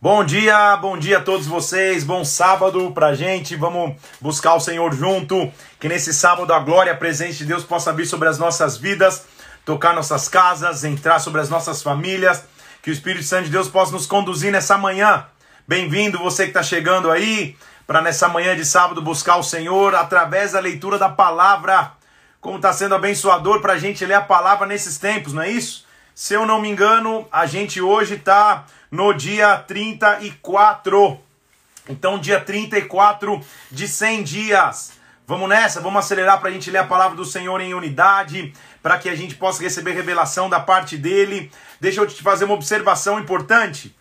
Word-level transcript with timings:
Bom 0.00 0.22
dia, 0.22 0.76
bom 0.76 0.96
dia 0.96 1.18
a 1.18 1.20
todos 1.20 1.44
vocês, 1.44 2.04
bom 2.04 2.24
sábado 2.24 2.92
pra 2.92 3.16
gente, 3.16 3.56
vamos 3.56 4.00
buscar 4.20 4.54
o 4.54 4.60
Senhor 4.60 4.94
junto, 4.94 5.52
que 5.80 5.88
nesse 5.88 6.14
sábado 6.14 6.54
a 6.54 6.60
glória, 6.60 6.92
a 6.92 6.96
presença 6.96 7.38
de 7.38 7.46
Deus 7.46 7.64
possa 7.64 7.92
vir 7.92 8.06
sobre 8.06 8.28
as 8.28 8.38
nossas 8.38 8.76
vidas, 8.76 9.24
tocar 9.64 9.92
nossas 9.92 10.28
casas, 10.28 10.84
entrar 10.84 11.18
sobre 11.18 11.40
as 11.40 11.50
nossas 11.50 11.82
famílias, 11.82 12.44
que 12.80 12.90
o 12.90 12.92
Espírito 12.92 13.24
Santo 13.24 13.46
de 13.46 13.50
Deus 13.50 13.66
possa 13.66 13.90
nos 13.90 14.06
conduzir 14.06 14.52
nessa 14.52 14.78
manhã. 14.78 15.26
Bem-vindo 15.66 16.16
você 16.16 16.44
que 16.44 16.50
está 16.50 16.62
chegando 16.62 17.10
aí, 17.10 17.56
para 17.84 18.00
nessa 18.00 18.28
manhã 18.28 18.54
de 18.54 18.64
sábado 18.64 19.02
buscar 19.02 19.34
o 19.34 19.42
Senhor 19.42 19.96
através 19.96 20.52
da 20.52 20.60
leitura 20.60 20.96
da 20.96 21.08
palavra, 21.08 21.90
como 22.40 22.54
está 22.54 22.72
sendo 22.72 22.94
abençoador 22.94 23.60
para 23.60 23.72
a 23.72 23.78
gente 23.78 24.06
ler 24.06 24.14
a 24.14 24.20
palavra 24.20 24.64
nesses 24.64 24.96
tempos, 24.96 25.32
não 25.32 25.42
é 25.42 25.50
isso? 25.50 25.87
Se 26.18 26.34
eu 26.34 26.44
não 26.44 26.60
me 26.60 26.68
engano, 26.68 27.28
a 27.30 27.46
gente 27.46 27.80
hoje 27.80 28.14
está 28.14 28.66
no 28.90 29.12
dia 29.12 29.56
34. 29.56 31.16
Então, 31.88 32.18
dia 32.18 32.40
34 32.40 33.40
de 33.70 33.86
100 33.86 34.24
dias. 34.24 34.94
Vamos 35.24 35.48
nessa, 35.48 35.80
vamos 35.80 36.00
acelerar 36.00 36.40
para 36.40 36.48
a 36.48 36.52
gente 36.52 36.72
ler 36.72 36.78
a 36.78 36.84
palavra 36.84 37.16
do 37.16 37.24
Senhor 37.24 37.60
em 37.60 37.72
unidade, 37.72 38.52
para 38.82 38.98
que 38.98 39.08
a 39.08 39.14
gente 39.14 39.36
possa 39.36 39.62
receber 39.62 39.92
revelação 39.92 40.50
da 40.50 40.58
parte 40.58 40.96
dele. 40.96 41.52
Deixa 41.80 42.00
eu 42.00 42.06
te 42.08 42.20
fazer 42.20 42.46
uma 42.46 42.54
observação 42.54 43.20
importante. 43.20 43.96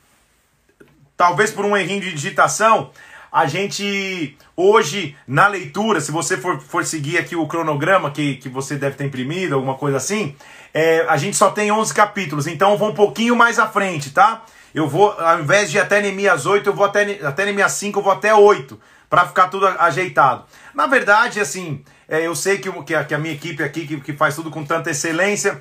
Talvez 1.15 1.51
por 1.51 1.65
um 1.65 1.77
errinho 1.77 2.01
de 2.01 2.13
digitação, 2.13 2.89
a 3.31 3.45
gente 3.45 4.35
hoje 4.55 5.15
na 5.27 5.45
leitura, 5.47 6.01
se 6.01 6.11
você 6.11 6.35
for, 6.35 6.59
for 6.59 6.83
seguir 6.83 7.19
aqui 7.19 7.35
o 7.35 7.45
cronograma 7.45 8.09
que, 8.09 8.37
que 8.37 8.49
você 8.49 8.75
deve 8.75 8.95
ter 8.95 9.05
imprimido, 9.05 9.53
alguma 9.53 9.75
coisa 9.75 9.97
assim, 9.97 10.35
é, 10.77 11.05
a 11.09 11.17
gente 11.17 11.35
só 11.35 11.49
tem 11.49 11.71
11 11.71 11.93
capítulos, 11.93 12.47
então 12.47 12.77
vou 12.77 12.89
um 12.89 12.95
pouquinho 12.95 13.35
mais 13.35 13.57
à 13.57 13.67
frente, 13.67 14.11
tá? 14.11 14.43
eu 14.77 14.87
vou, 14.87 15.11
ao 15.11 15.39
invés 15.39 15.71
de 15.71 15.77
ir 15.77 15.79
até 15.79 15.99
Neemias 15.99 16.45
8, 16.45 16.69
eu 16.69 16.73
vou 16.73 16.85
até, 16.85 17.19
até 17.25 17.45
Neemias 17.45 17.71
5, 17.71 17.97
eu 17.97 18.03
vou 18.03 18.13
até 18.13 18.33
8, 18.33 18.79
para 19.09 19.25
ficar 19.25 19.47
tudo 19.47 19.65
ajeitado. 19.67 20.45
Na 20.75 20.85
verdade, 20.85 21.39
assim, 21.39 21.83
é, 22.07 22.21
eu 22.21 22.35
sei 22.35 22.59
que, 22.59 22.71
que, 22.83 22.93
a, 22.93 23.03
que 23.03 23.15
a 23.15 23.17
minha 23.17 23.33
equipe 23.33 23.63
aqui, 23.63 23.87
que, 23.87 23.99
que 23.99 24.13
faz 24.13 24.35
tudo 24.35 24.51
com 24.51 24.63
tanta 24.63 24.91
excelência, 24.91 25.59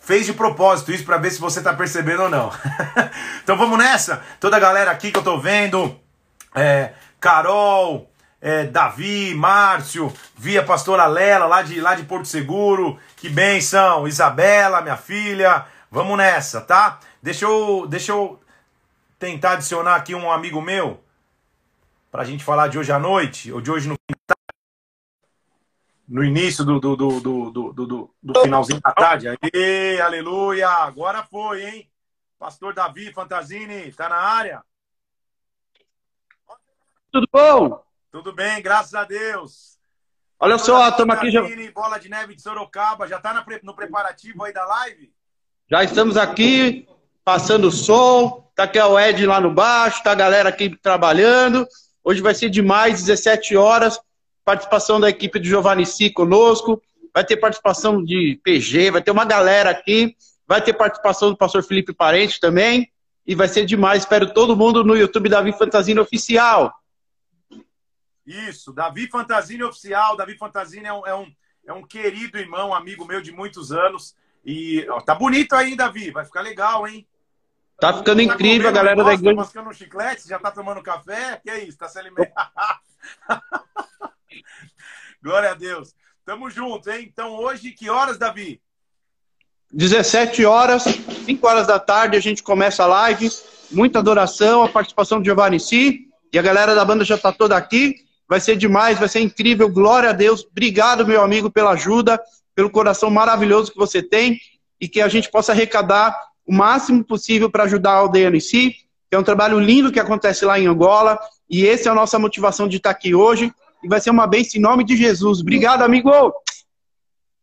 fez 0.00 0.26
de 0.26 0.32
propósito 0.32 0.90
isso 0.90 1.04
para 1.04 1.16
ver 1.16 1.30
se 1.30 1.40
você 1.40 1.60
está 1.60 1.72
percebendo 1.72 2.24
ou 2.24 2.28
não. 2.28 2.50
então 3.40 3.56
vamos 3.56 3.78
nessa. 3.78 4.20
Toda 4.40 4.56
a 4.56 4.60
galera 4.60 4.90
aqui 4.90 5.12
que 5.12 5.18
eu 5.18 5.22
tô 5.22 5.38
vendo, 5.38 5.96
é, 6.52 6.90
Carol, 7.20 8.10
é, 8.40 8.64
Davi, 8.64 9.34
Márcio, 9.34 10.12
via 10.36 10.64
pastora 10.64 11.06
Lela 11.06 11.46
lá 11.46 11.62
de, 11.62 11.80
lá 11.80 11.94
de 11.94 12.04
Porto 12.04 12.26
Seguro, 12.26 12.98
que 13.16 13.28
benção, 13.28 14.06
Isabela, 14.06 14.82
minha 14.82 14.96
filha, 14.96 15.66
vamos 15.90 16.16
nessa, 16.18 16.60
tá? 16.60 17.00
Deixa 17.22 17.44
eu, 17.44 17.86
deixa 17.88 18.12
eu 18.12 18.40
tentar 19.18 19.52
adicionar 19.52 19.96
aqui 19.96 20.14
um 20.14 20.30
amigo 20.30 20.60
meu 20.60 21.00
para 22.10 22.22
a 22.22 22.24
gente 22.24 22.44
falar 22.44 22.68
de 22.68 22.78
hoje 22.78 22.92
à 22.92 22.98
noite, 22.98 23.52
ou 23.52 23.60
de 23.60 23.70
hoje 23.70 23.88
no 23.88 23.96
no 26.08 26.22
início 26.22 26.64
do, 26.64 26.78
do, 26.78 26.94
do, 26.94 27.20
do, 27.20 27.72
do, 27.72 28.14
do, 28.22 28.40
finalzinho 28.42 28.80
da 28.80 28.92
tarde. 28.92 29.26
Aê, 29.28 30.00
aleluia! 30.00 30.68
Agora 30.68 31.24
foi, 31.24 31.64
hein? 31.64 31.90
Pastor 32.38 32.72
Davi 32.72 33.12
Fantasini, 33.12 33.90
tá 33.92 34.08
na 34.08 34.16
área? 34.16 34.62
Tudo 37.10 37.26
bom? 37.32 37.85
Tudo 38.16 38.32
bem, 38.32 38.62
graças 38.62 38.94
a 38.94 39.04
Deus. 39.04 39.76
Olha 40.40 40.56
só, 40.56 40.88
estamos 40.88 41.14
aqui 41.14 41.30
já. 41.30 41.42
Bola 41.74 41.98
de 41.98 42.08
Neve 42.08 42.34
de 42.34 42.40
Sorocaba, 42.40 43.06
já 43.06 43.20
tá 43.20 43.44
no 43.62 43.74
preparativo 43.74 44.42
aí 44.42 44.54
da 44.54 44.64
live? 44.64 45.12
Já 45.70 45.84
estamos 45.84 46.16
aqui, 46.16 46.88
passando 47.22 47.68
o 47.68 47.70
som. 47.70 48.50
Tá 48.54 48.62
aqui 48.62 48.80
o 48.80 48.98
Ed 48.98 49.26
lá 49.26 49.38
no 49.38 49.52
baixo, 49.52 50.02
tá 50.02 50.12
a 50.12 50.14
galera 50.14 50.48
aqui 50.48 50.74
trabalhando. 50.78 51.68
Hoje 52.02 52.22
vai 52.22 52.34
ser 52.34 52.48
demais, 52.48 53.02
17 53.02 53.54
horas. 53.54 54.00
Participação 54.46 54.98
da 54.98 55.10
equipe 55.10 55.38
do 55.38 55.44
Giovanni 55.44 55.84
Si 55.84 56.08
conosco. 56.08 56.80
Vai 57.12 57.22
ter 57.22 57.36
participação 57.36 58.02
de 58.02 58.40
PG, 58.42 58.92
vai 58.92 59.02
ter 59.02 59.10
uma 59.10 59.26
galera 59.26 59.68
aqui. 59.68 60.16
Vai 60.48 60.62
ter 60.62 60.72
participação 60.72 61.28
do 61.28 61.36
pastor 61.36 61.62
Felipe 61.62 61.92
Parente 61.92 62.40
também. 62.40 62.90
E 63.26 63.34
vai 63.34 63.46
ser 63.46 63.66
demais. 63.66 64.04
Espero 64.04 64.32
todo 64.32 64.56
mundo 64.56 64.82
no 64.82 64.96
YouTube 64.96 65.28
Davi 65.28 65.52
Fantasina 65.52 66.00
Oficial. 66.00 66.72
Isso, 68.26 68.72
Davi 68.72 69.08
Fantasini 69.08 69.62
Oficial. 69.62 70.16
Davi 70.16 70.36
Fantasini 70.36 70.86
é 70.86 70.92
um, 70.92 71.06
é 71.06 71.14
um, 71.14 71.32
é 71.66 71.72
um 71.72 71.86
querido 71.86 72.38
irmão, 72.38 72.74
amigo 72.74 73.04
meu 73.04 73.20
de 73.20 73.30
muitos 73.30 73.70
anos. 73.70 74.16
E 74.44 74.86
ó, 74.88 75.00
tá 75.00 75.14
bonito 75.14 75.54
aí, 75.54 75.76
Davi. 75.76 76.10
Vai 76.10 76.24
ficar 76.24 76.40
legal, 76.40 76.86
hein? 76.86 77.06
Tá 77.78 77.92
ficando 77.92 78.18
tá 78.18 78.22
incrível, 78.22 78.68
a 78.68 78.72
galera 78.72 79.04
da 79.04 79.14
igreja. 79.14 79.36
Tá 79.36 79.42
mascando 79.42 79.70
um 79.70 79.72
chiclete, 79.72 80.28
já 80.28 80.38
tá 80.38 80.50
tomando 80.50 80.82
café? 80.82 81.40
Que 81.42 81.50
é 81.50 81.64
isso? 81.64 81.78
Tá 81.78 81.88
se 81.88 81.98
alimentando? 81.98 82.32
Glória 85.22 85.50
a 85.50 85.54
Deus. 85.54 85.94
Tamo 86.24 86.50
junto, 86.50 86.90
hein? 86.90 87.06
Então 87.10 87.34
hoje, 87.34 87.72
que 87.72 87.90
horas, 87.90 88.18
Davi? 88.18 88.60
17 89.72 90.44
horas, 90.44 90.84
5 90.84 91.46
horas 91.46 91.66
da 91.66 91.78
tarde, 91.78 92.16
a 92.16 92.20
gente 92.20 92.42
começa 92.42 92.84
a 92.84 92.86
live. 92.86 93.30
Muita 93.70 93.98
adoração, 93.98 94.62
a 94.62 94.68
participação 94.68 95.20
de 95.20 95.26
Giovanni 95.26 95.60
Si. 95.60 96.08
E 96.32 96.38
a 96.38 96.42
galera 96.42 96.74
da 96.74 96.84
banda 96.84 97.04
já 97.04 97.18
tá 97.18 97.32
toda 97.32 97.56
aqui. 97.56 98.05
Vai 98.28 98.40
ser 98.40 98.56
demais, 98.56 98.98
vai 98.98 99.08
ser 99.08 99.20
incrível. 99.20 99.68
Glória 99.68 100.10
a 100.10 100.12
Deus. 100.12 100.44
Obrigado, 100.44 101.06
meu 101.06 101.22
amigo, 101.22 101.50
pela 101.50 101.70
ajuda, 101.70 102.20
pelo 102.54 102.70
coração 102.70 103.10
maravilhoso 103.10 103.72
que 103.72 103.78
você 103.78 104.02
tem. 104.02 104.38
E 104.80 104.88
que 104.88 105.00
a 105.00 105.08
gente 105.08 105.30
possa 105.30 105.52
arrecadar 105.52 106.14
o 106.46 106.52
máximo 106.52 107.02
possível 107.04 107.50
para 107.50 107.64
ajudar 107.64 107.92
a 107.92 107.98
aldeia 107.98 108.28
em 108.28 108.40
si. 108.40 108.76
É 109.10 109.18
um 109.18 109.22
trabalho 109.22 109.58
lindo 109.58 109.92
que 109.92 110.00
acontece 110.00 110.44
lá 110.44 110.58
em 110.58 110.66
Angola. 110.66 111.18
E 111.48 111.66
essa 111.66 111.88
é 111.88 111.92
a 111.92 111.94
nossa 111.94 112.18
motivação 112.18 112.68
de 112.68 112.76
estar 112.76 112.90
aqui 112.90 113.14
hoje. 113.14 113.52
E 113.82 113.88
vai 113.88 114.00
ser 114.00 114.10
uma 114.10 114.26
bênção 114.26 114.58
em 114.58 114.62
nome 114.62 114.84
de 114.84 114.96
Jesus. 114.96 115.40
Obrigado, 115.40 115.82
amigo! 115.82 116.10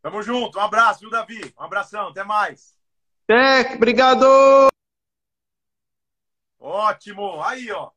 Tamo 0.02 0.22
junto. 0.22 0.60
Um 0.60 0.62
abraço, 0.62 1.00
viu, 1.00 1.10
Davi? 1.10 1.54
Um 1.58 1.64
abração. 1.64 2.10
Até 2.10 2.24
mais. 2.24 2.74
É, 3.30 3.74
obrigado! 3.74 4.68
Ótimo. 6.60 7.42
Aí, 7.42 7.72
ó. 7.72 7.90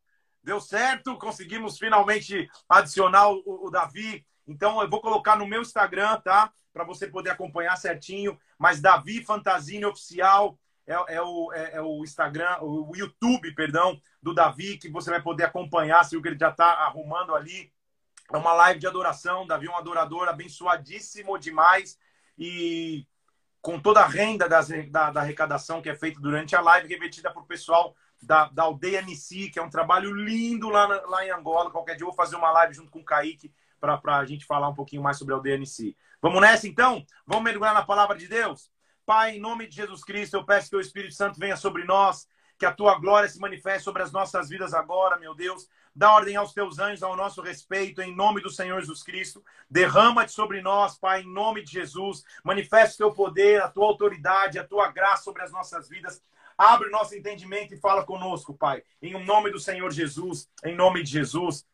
Deu 0.46 0.60
certo. 0.60 1.18
Conseguimos 1.18 1.76
finalmente 1.76 2.48
adicionar 2.68 3.28
o, 3.30 3.66
o 3.66 3.68
Davi. 3.68 4.24
Então, 4.46 4.80
eu 4.80 4.88
vou 4.88 5.00
colocar 5.00 5.36
no 5.36 5.44
meu 5.44 5.60
Instagram, 5.60 6.20
tá? 6.20 6.52
Para 6.72 6.84
você 6.84 7.08
poder 7.08 7.30
acompanhar 7.30 7.76
certinho. 7.76 8.38
Mas 8.56 8.80
Davi 8.80 9.24
Fantasini 9.24 9.84
Oficial 9.84 10.56
é, 10.86 11.16
é, 11.16 11.20
o, 11.20 11.52
é, 11.52 11.72
é, 11.72 11.82
o 11.82 12.04
Instagram, 12.04 12.58
o 12.62 12.94
YouTube, 12.94 13.52
perdão, 13.56 14.00
do 14.22 14.32
Davi, 14.32 14.78
que 14.78 14.88
você 14.88 15.10
vai 15.10 15.20
poder 15.20 15.42
acompanhar, 15.42 16.04
se 16.04 16.16
o 16.16 16.22
que 16.22 16.28
ele 16.28 16.38
já 16.38 16.50
está 16.50 16.74
arrumando 16.74 17.34
ali. 17.34 17.72
É 18.32 18.36
uma 18.36 18.52
live 18.52 18.78
de 18.78 18.86
adoração. 18.86 19.48
Davi 19.48 19.66
é 19.66 19.70
um 19.70 19.76
adorador 19.76 20.28
abençoadíssimo 20.28 21.36
demais. 21.40 21.98
E 22.38 23.04
com 23.60 23.80
toda 23.80 24.00
a 24.00 24.06
renda 24.06 24.48
das, 24.48 24.68
da, 24.92 25.10
da, 25.10 25.22
arrecadação 25.22 25.82
que 25.82 25.90
é 25.90 25.96
feita 25.96 26.20
durante 26.20 26.54
a 26.54 26.60
live, 26.60 26.86
revertida 26.86 27.32
para 27.32 27.42
o 27.42 27.46
pessoal 27.46 27.96
da, 28.26 28.48
da 28.48 28.64
aldeia 28.64 29.00
Nissi, 29.02 29.48
que 29.48 29.58
é 29.58 29.62
um 29.62 29.70
trabalho 29.70 30.12
lindo 30.12 30.68
lá, 30.68 30.88
na, 30.88 31.00
lá 31.06 31.24
em 31.24 31.30
Angola. 31.30 31.70
Qualquer 31.70 31.94
dia 31.94 32.02
eu 32.02 32.08
vou 32.08 32.16
fazer 32.16 32.36
uma 32.36 32.50
live 32.50 32.74
junto 32.74 32.90
com 32.90 32.98
o 32.98 33.04
Kaique 33.04 33.52
para 33.80 34.00
a 34.16 34.24
gente 34.24 34.44
falar 34.44 34.68
um 34.68 34.74
pouquinho 34.74 35.02
mais 35.02 35.16
sobre 35.16 35.32
a 35.32 35.36
aldeia 35.36 35.56
Nissi. 35.56 35.96
Vamos 36.20 36.40
nessa 36.40 36.66
então? 36.66 37.06
Vamos 37.24 37.44
mergulhar 37.44 37.72
na 37.72 37.84
palavra 37.84 38.16
de 38.16 38.26
Deus? 38.26 38.70
Pai, 39.04 39.36
em 39.36 39.40
nome 39.40 39.68
de 39.68 39.76
Jesus 39.76 40.02
Cristo, 40.02 40.34
eu 40.34 40.44
peço 40.44 40.70
que 40.70 40.76
o 40.76 40.80
Espírito 40.80 41.14
Santo 41.14 41.38
venha 41.38 41.56
sobre 41.56 41.84
nós, 41.84 42.26
que 42.58 42.66
a 42.66 42.72
tua 42.72 42.98
glória 42.98 43.28
se 43.28 43.38
manifeste 43.38 43.84
sobre 43.84 44.02
as 44.02 44.10
nossas 44.10 44.48
vidas 44.48 44.74
agora, 44.74 45.16
meu 45.18 45.34
Deus. 45.34 45.68
Dá 45.94 46.12
ordem 46.12 46.36
aos 46.36 46.52
teus 46.52 46.78
anjos 46.78 47.02
ao 47.02 47.16
nosso 47.16 47.40
respeito, 47.40 48.02
em 48.02 48.14
nome 48.14 48.42
do 48.42 48.50
Senhor 48.50 48.80
Jesus 48.80 49.02
Cristo. 49.02 49.42
Derrama-te 49.70 50.32
sobre 50.32 50.60
nós, 50.60 50.98
Pai, 50.98 51.22
em 51.22 51.32
nome 51.32 51.62
de 51.62 51.72
Jesus. 51.72 52.24
Manifesta 52.42 52.94
o 52.94 53.08
teu 53.08 53.14
poder, 53.14 53.62
a 53.62 53.68
tua 53.68 53.86
autoridade, 53.86 54.58
a 54.58 54.66
tua 54.66 54.90
graça 54.90 55.22
sobre 55.22 55.42
as 55.42 55.52
nossas 55.52 55.88
vidas. 55.88 56.20
Abre 56.56 56.90
nosso 56.90 57.14
entendimento 57.14 57.74
e 57.74 57.80
fala 57.80 58.04
conosco, 58.04 58.54
Pai. 58.54 58.82
Em 59.02 59.22
nome 59.24 59.50
do 59.50 59.60
Senhor 59.60 59.90
Jesus, 59.90 60.48
em 60.64 60.74
nome 60.74 61.02
de 61.02 61.10
Jesus. 61.10 61.66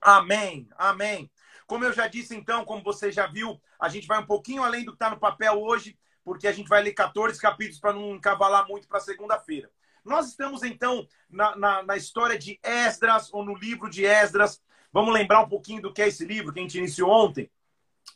Amém, 0.00 0.68
amém. 0.76 1.30
Como 1.66 1.84
eu 1.84 1.92
já 1.92 2.06
disse, 2.06 2.34
então, 2.34 2.64
como 2.64 2.82
você 2.82 3.10
já 3.10 3.26
viu, 3.26 3.60
a 3.80 3.88
gente 3.88 4.06
vai 4.06 4.20
um 4.20 4.26
pouquinho 4.26 4.62
além 4.62 4.84
do 4.84 4.92
que 4.92 4.96
está 4.96 5.10
no 5.10 5.18
papel 5.18 5.60
hoje 5.60 5.96
porque 6.26 6.48
a 6.48 6.52
gente 6.52 6.68
vai 6.68 6.82
ler 6.82 6.92
14 6.92 7.40
capítulos 7.40 7.78
para 7.78 7.92
não 7.92 8.16
encavalar 8.16 8.66
muito 8.66 8.88
para 8.88 8.98
segunda-feira. 8.98 9.70
Nós 10.04 10.26
estamos, 10.26 10.64
então, 10.64 11.06
na, 11.30 11.54
na, 11.54 11.82
na, 11.84 11.96
história 11.96 12.36
de 12.36 12.58
Esdras, 12.64 13.32
ou 13.32 13.44
no 13.44 13.54
livro 13.54 13.88
de 13.88 14.04
Esdras. 14.04 14.60
Vamos 14.92 15.14
lembrar 15.14 15.40
um 15.40 15.48
pouquinho 15.48 15.80
do 15.80 15.92
que 15.92 16.02
é 16.02 16.08
esse 16.08 16.24
livro 16.24 16.52
que 16.52 16.58
a 16.58 16.62
gente 16.62 16.78
iniciou 16.78 17.10
ontem. 17.10 17.48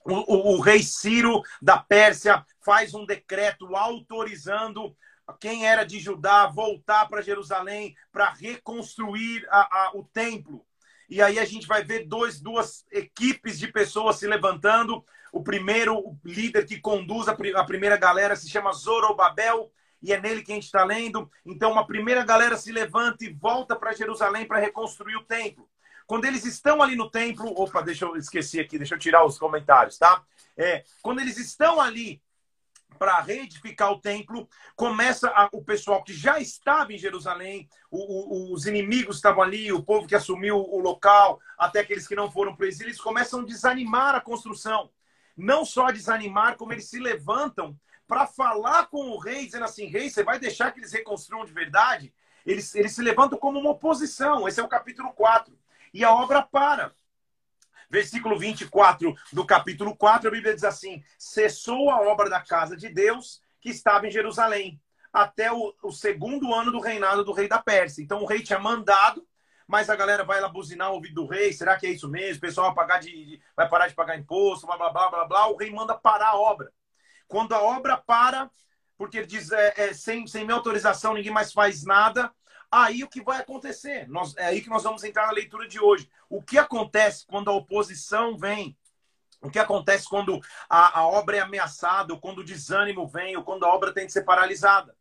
O, 0.05 0.14
o, 0.14 0.56
o 0.56 0.61
rei 0.61 0.82
Ciro 0.82 1.40
da 1.62 1.79
Pérsia 1.79 2.44
faz 2.64 2.94
um 2.94 3.06
decreto 3.06 3.76
autorizando 3.76 4.96
quem 5.38 5.67
era 5.67 5.85
de 5.85 5.99
Judá 5.99 6.47
voltar 6.47 7.09
para 7.09 7.23
Jerusalém 7.23 7.97
para 8.12 8.31
reconstruir 8.31 9.47
a, 9.50 9.61
a, 9.61 9.91
o 9.94 10.05
templo. 10.05 10.65
E 11.09 11.21
aí 11.21 11.38
a 11.38 11.44
gente 11.44 11.67
vai 11.67 11.82
ver 11.82 12.06
dois, 12.06 12.41
duas 12.41 12.87
equipes 12.91 13.59
de 13.59 13.69
pessoas 13.69 14.17
se 14.17 14.27
levantando. 14.27 15.05
O 15.32 15.43
primeiro 15.43 16.17
líder 16.25 16.65
que 16.65 16.81
conduz 16.81 17.29
a, 17.29 17.65
primeira 17.65 17.97
galera 17.97 18.37
se 18.37 18.49
chama 18.49 18.73
Zorobabel. 18.73 19.73
e 20.00 20.12
é 20.12 20.21
nele 20.21 20.43
que 20.43 20.53
a 20.53 20.55
gente 20.55 20.65
está 20.65 20.85
lendo. 20.85 21.31
Então, 21.44 21.73
uma 21.73 21.87
primeira 21.87 22.25
galera 22.25 22.56
se 22.56 22.71
levanta 22.71 23.25
e 23.25 23.33
volta 23.33 23.75
para 23.75 23.93
Jerusalém 23.93 24.47
para 24.47 24.61
reconstruir 24.61 25.17
o 25.17 25.25
templo. 25.25 25.69
Quando 26.06 26.25
eles 26.25 26.44
estão 26.44 26.83
ali 26.83 26.97
no 26.97 27.11
templo, 27.11 27.53
opa, 27.61 27.83
deixa 27.83 28.05
eu 28.05 28.17
esquecer 28.17 28.61
aqui, 28.61 28.79
deixa 28.79 28.94
eu 28.94 28.99
tirar 28.99 29.25
os 29.25 29.38
comentários, 29.38 29.99
tá? 29.99 30.23
É, 30.56 30.85
quando 31.03 31.21
eles 31.21 31.38
estão 31.38 31.81
ali 31.81 32.21
para 32.98 33.20
reedificar 33.20 33.90
o 33.92 34.00
templo, 34.00 34.48
começa 34.76 35.28
a, 35.31 35.48
o 35.52 35.64
pessoal 35.64 36.02
que 36.04 36.12
já 36.12 36.38
estava 36.38 36.92
em 36.92 36.98
Jerusalém, 36.98 37.69
o, 37.90 37.98
o, 37.98 38.52
os 38.52 38.66
inimigos 38.66 39.16
estavam 39.16 39.42
ali, 39.42 39.72
o 39.72 39.82
povo 39.82 40.06
que 40.06 40.14
assumiu 40.14 40.56
o 40.56 40.78
local, 40.78 41.40
até 41.56 41.81
aqueles 41.81 42.06
que 42.06 42.14
não 42.14 42.31
foram 42.31 42.54
para 42.54 42.64
o 42.64 42.69
exílio, 42.69 42.88
eles 42.88 43.00
começam 43.00 43.40
a 43.40 43.44
desanimar 43.44 44.14
a 44.14 44.20
construção. 44.20 44.90
Não 45.37 45.64
só 45.64 45.90
desanimar, 45.90 46.56
como 46.56 46.72
eles 46.72 46.88
se 46.88 46.98
levantam 46.98 47.78
para 48.06 48.26
falar 48.26 48.87
com 48.88 49.10
o 49.10 49.19
rei, 49.19 49.46
dizendo 49.46 49.64
assim: 49.64 49.87
rei, 49.87 50.10
você 50.10 50.22
vai 50.22 50.38
deixar 50.38 50.72
que 50.72 50.81
eles 50.81 50.92
reconstruam 50.92 51.44
de 51.44 51.52
verdade? 51.52 52.12
Eles, 52.44 52.75
eles 52.75 52.92
se 52.92 53.02
levantam 53.02 53.38
como 53.38 53.58
uma 53.58 53.70
oposição. 53.70 54.48
Esse 54.48 54.60
é 54.60 54.62
o 54.62 54.69
capítulo 54.69 55.12
4. 55.12 55.56
E 55.94 56.04
a 56.04 56.12
obra 56.12 56.42
para 56.42 56.92
versículo 57.90 58.38
24 58.38 59.14
do 59.32 59.44
capítulo 59.44 59.96
4, 59.96 60.28
a 60.28 60.31
Bíblia 60.31 60.54
diz 60.54 60.64
assim: 60.64 61.02
cessou 61.19 61.90
a 61.90 62.00
obra 62.00 62.31
da 62.31 62.40
casa 62.40 62.76
de 62.76 62.88
Deus 62.88 63.42
que 63.60 63.69
estava 63.69 64.06
em 64.06 64.10
Jerusalém, 64.10 64.81
até 65.12 65.52
o, 65.52 65.75
o 65.82 65.90
segundo 65.90 66.54
ano 66.54 66.70
do 66.70 66.81
reinado 66.81 67.25
do 67.25 67.32
rei 67.32 67.48
da 67.48 67.58
Pérsia. 67.58 68.02
Então 68.02 68.22
o 68.22 68.26
rei 68.26 68.42
tinha 68.42 68.58
mandado, 68.58 69.26
mas 69.66 69.90
a 69.90 69.96
galera 69.96 70.25
vai 70.25 70.40
lá 70.40 70.48
buzinar 70.48 70.90
o 70.90 70.94
ouvido 70.94 71.16
do 71.16 71.26
rei. 71.26 71.52
Será 71.52 71.76
que 71.76 71.87
é 71.87 71.90
isso 71.90 72.08
mesmo? 72.08 72.38
O 72.38 72.40
pessoal 72.40 72.69
vai, 72.69 72.76
pagar 72.76 73.00
de, 73.00 73.40
vai 73.56 73.69
parar 73.69 73.88
de 73.88 73.94
pagar 73.94 74.19
imposto, 74.19 74.66
blá, 74.66 74.76
blá, 74.76 74.90
blá, 74.90 75.10
blá, 75.10 75.25
blá. 75.26 75.46
O 75.48 75.56
rei 75.56 75.70
manda 75.70 75.94
parar 75.94 76.28
a 76.28 76.37
obra. 76.37 76.72
Quando 77.26 77.52
a 77.52 77.60
obra 77.60 77.96
para, 77.96 78.50
porque 78.96 79.19
ele 79.19 79.26
diz, 79.26 79.52
é, 79.52 79.75
é, 79.76 79.92
sem, 79.92 80.26
sem 80.26 80.44
minha 80.44 80.56
autorização 80.56 81.14
ninguém 81.14 81.32
mais 81.32 81.52
faz 81.52 81.84
nada, 81.84 82.32
Aí 82.70 83.02
o 83.02 83.08
que 83.08 83.22
vai 83.22 83.40
acontecer? 83.40 84.08
Nós, 84.08 84.37
é 84.37 84.46
aí 84.46 84.61
que 84.61 84.69
nós 84.69 84.84
vamos 84.84 85.02
entrar 85.02 85.26
na 85.26 85.32
leitura 85.32 85.67
de 85.67 85.81
hoje. 85.81 86.08
O 86.28 86.40
que 86.40 86.56
acontece 86.56 87.26
quando 87.26 87.50
a 87.50 87.55
oposição 87.55 88.38
vem? 88.38 88.76
O 89.43 89.50
que 89.50 89.58
acontece 89.58 90.08
quando 90.08 90.40
a, 90.69 91.00
a 91.00 91.06
obra 91.06 91.38
é 91.38 91.40
ameaçada, 91.40 92.12
ou 92.12 92.20
quando 92.20 92.38
o 92.38 92.44
desânimo 92.44 93.08
vem, 93.08 93.37
ou 93.37 93.43
quando 93.43 93.64
a 93.64 93.75
obra 93.75 93.93
tem 93.93 94.06
de 94.06 94.12
ser 94.12 94.22
paralisada? 94.22 94.94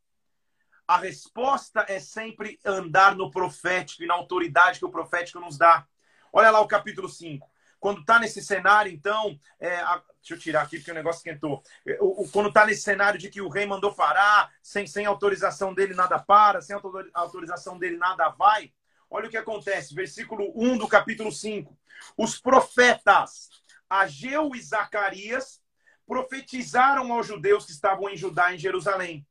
A 0.87 0.97
resposta 0.97 1.85
é 1.87 1.99
sempre 1.99 2.59
andar 2.65 3.15
no 3.15 3.29
profético 3.29 4.01
e 4.01 4.07
na 4.07 4.15
autoridade 4.15 4.79
que 4.79 4.85
o 4.85 4.89
profético 4.89 5.39
nos 5.39 5.57
dá. 5.57 5.85
Olha 6.33 6.49
lá 6.49 6.59
o 6.61 6.67
capítulo 6.67 7.07
5. 7.07 7.47
Quando 7.79 8.01
está 8.01 8.19
nesse 8.19 8.43
cenário, 8.43 8.91
então, 8.91 9.39
é, 9.59 9.75
a, 9.77 10.01
Deixa 10.21 10.33
eu 10.33 10.39
tirar 10.39 10.61
aqui 10.61 10.77
porque 10.77 10.91
o 10.91 10.95
negócio 10.95 11.19
esquentou. 11.19 11.63
O, 11.99 12.23
o, 12.23 12.29
quando 12.29 12.49
está 12.49 12.65
nesse 12.65 12.81
cenário 12.81 13.19
de 13.19 13.29
que 13.29 13.41
o 13.41 13.49
rei 13.49 13.65
mandou 13.65 13.93
parar, 13.93 14.51
sem, 14.61 14.85
sem 14.85 15.05
autorização 15.05 15.73
dele 15.73 15.93
nada 15.93 16.19
para, 16.19 16.61
sem 16.61 16.77
autorização 17.13 17.79
dele 17.79 17.97
nada 17.97 18.29
vai. 18.29 18.71
Olha 19.09 19.27
o 19.27 19.29
que 19.29 19.37
acontece, 19.37 19.95
versículo 19.95 20.51
1 20.55 20.77
do 20.77 20.87
capítulo 20.87 21.31
5. 21.31 21.75
Os 22.17 22.39
profetas 22.39 23.49
Ageu 23.89 24.51
e 24.53 24.61
Zacarias 24.61 25.61
profetizaram 26.05 27.11
aos 27.11 27.25
judeus 27.25 27.65
que 27.65 27.71
estavam 27.71 28.09
em 28.09 28.17
Judá, 28.17 28.53
em 28.53 28.59
Jerusalém. 28.59 29.25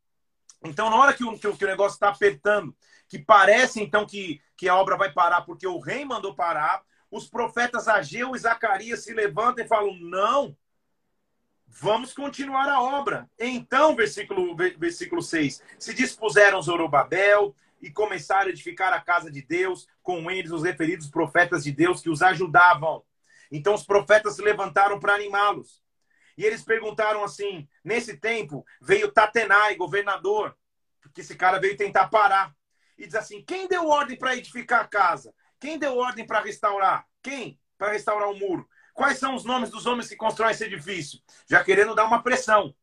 Então, 0.64 0.90
na 0.90 0.96
hora 0.96 1.14
que 1.14 1.22
o, 1.22 1.38
que 1.38 1.46
o 1.46 1.68
negócio 1.68 1.94
está 1.94 2.08
apertando, 2.08 2.76
que 3.08 3.18
parece 3.18 3.80
então 3.80 4.04
que, 4.04 4.40
que 4.56 4.68
a 4.68 4.74
obra 4.74 4.96
vai 4.96 5.12
parar 5.12 5.42
porque 5.42 5.66
o 5.66 5.78
rei 5.78 6.04
mandou 6.04 6.34
parar, 6.34 6.82
os 7.10 7.28
profetas 7.28 7.88
Ageu 7.88 8.34
e 8.34 8.38
Zacarias 8.38 9.04
se 9.04 9.12
levantam 9.12 9.64
e 9.64 9.68
falam: 9.68 9.96
não, 10.00 10.56
Vamos 11.70 12.14
continuar 12.14 12.68
a 12.68 12.80
obra. 12.80 13.30
Então, 13.38 13.94
versículo, 13.94 14.56
versículo 14.56 15.22
6. 15.22 15.62
Se 15.78 15.94
dispuseram 15.94 16.62
Zorobabel 16.62 17.54
e 17.80 17.90
começaram 17.90 18.46
a 18.46 18.50
edificar 18.50 18.92
a 18.92 19.00
casa 19.00 19.30
de 19.30 19.42
Deus, 19.42 19.86
com 20.02 20.30
eles 20.30 20.50
os 20.50 20.62
referidos 20.62 21.08
profetas 21.08 21.62
de 21.62 21.70
Deus 21.70 22.00
que 22.00 22.10
os 22.10 22.22
ajudavam. 22.22 23.04
Então 23.50 23.74
os 23.74 23.84
profetas 23.84 24.36
se 24.36 24.42
levantaram 24.42 24.98
para 24.98 25.14
animá-los. 25.14 25.82
E 26.36 26.44
eles 26.44 26.62
perguntaram 26.62 27.22
assim: 27.22 27.68
nesse 27.84 28.16
tempo 28.16 28.64
veio 28.80 29.12
Tatenai, 29.12 29.76
governador, 29.76 30.56
porque 31.00 31.20
esse 31.20 31.36
cara 31.36 31.60
veio 31.60 31.76
tentar 31.76 32.08
parar. 32.08 32.52
E 32.96 33.06
diz 33.06 33.14
assim: 33.14 33.44
quem 33.44 33.68
deu 33.68 33.86
ordem 33.86 34.18
para 34.18 34.36
edificar 34.36 34.80
a 34.80 34.88
casa? 34.88 35.32
Quem 35.60 35.78
deu 35.78 35.96
ordem 35.96 36.26
para 36.26 36.40
restaurar? 36.40 37.06
Quem? 37.22 37.58
Para 37.76 37.92
restaurar 37.92 38.30
o 38.30 38.38
muro? 38.38 38.68
Quais 38.94 39.18
são 39.18 39.34
os 39.34 39.44
nomes 39.44 39.70
dos 39.70 39.86
homens 39.86 40.08
que 40.08 40.16
constroem 40.16 40.50
esse 40.50 40.64
edifício? 40.64 41.20
Já 41.48 41.62
querendo 41.62 41.94
dar 41.94 42.04
uma 42.04 42.22
pressão. 42.22 42.74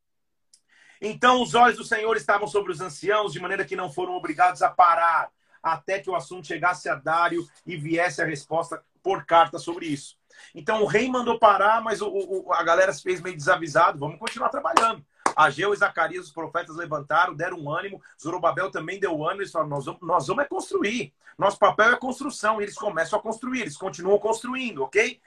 Então 1.01 1.42
os 1.42 1.54
olhos 1.54 1.77
do 1.77 1.83
Senhor 1.83 2.16
estavam 2.16 2.48
sobre 2.48 2.72
os 2.72 2.81
anciãos, 2.81 3.33
de 3.33 3.39
maneira 3.39 3.66
que 3.66 3.75
não 3.75 3.92
foram 3.92 4.13
obrigados 4.13 4.62
a 4.62 4.69
parar, 4.69 5.30
até 5.62 6.00
que 6.00 6.10
o 6.10 6.16
assunto 6.16 6.48
chegasse 6.48 6.88
a 6.88 6.95
Dário 6.95 7.45
e 7.66 7.75
viesse 7.75 8.22
a 8.22 8.25
resposta 8.25 8.83
por 9.04 9.25
carta 9.25 9.60
sobre 9.60 9.88
isso. 9.88 10.18
Então 10.54 10.81
o 10.81 10.86
rei 10.86 11.10
mandou 11.10 11.38
parar, 11.38 11.81
mas 11.81 12.01
o, 12.01 12.07
o, 12.07 12.54
a 12.54 12.63
galera 12.63 12.94
se 12.94 13.04
fez 13.04 13.22
meio 13.22 13.36
desavisado. 13.36 14.00
Vamos 14.00 14.19
continuar 14.19 14.50
trabalhando. 14.50 15.06
Ageu 15.36 15.74
e 15.74 15.78
Zacarias, 15.78 16.26
os 16.26 16.32
profetas, 16.32 16.76
levantaram, 16.76 17.36
deram 17.36 17.60
um 17.60 17.72
ânimo. 17.72 18.02
Zorobabel 18.22 18.72
também 18.72 19.00
deu 19.00 19.26
ânimo. 19.26 19.42
Eles 19.42 19.52
falaram: 19.52 19.70
nós 19.70 19.86
vamos, 19.86 20.02
nós 20.02 20.28
vamos 20.28 20.44
é 20.44 20.48
construir. 20.48 21.14
Nosso 21.38 21.60
papel 21.60 21.92
é 21.92 21.98
construção. 21.98 22.60
E 22.60 22.64
eles 22.64 22.76
começam 22.76 23.20
a 23.20 23.22
construir, 23.22 23.62
eles 23.62 23.78
continuam 23.78 24.18
construindo, 24.18 24.84
ok? 24.84 25.20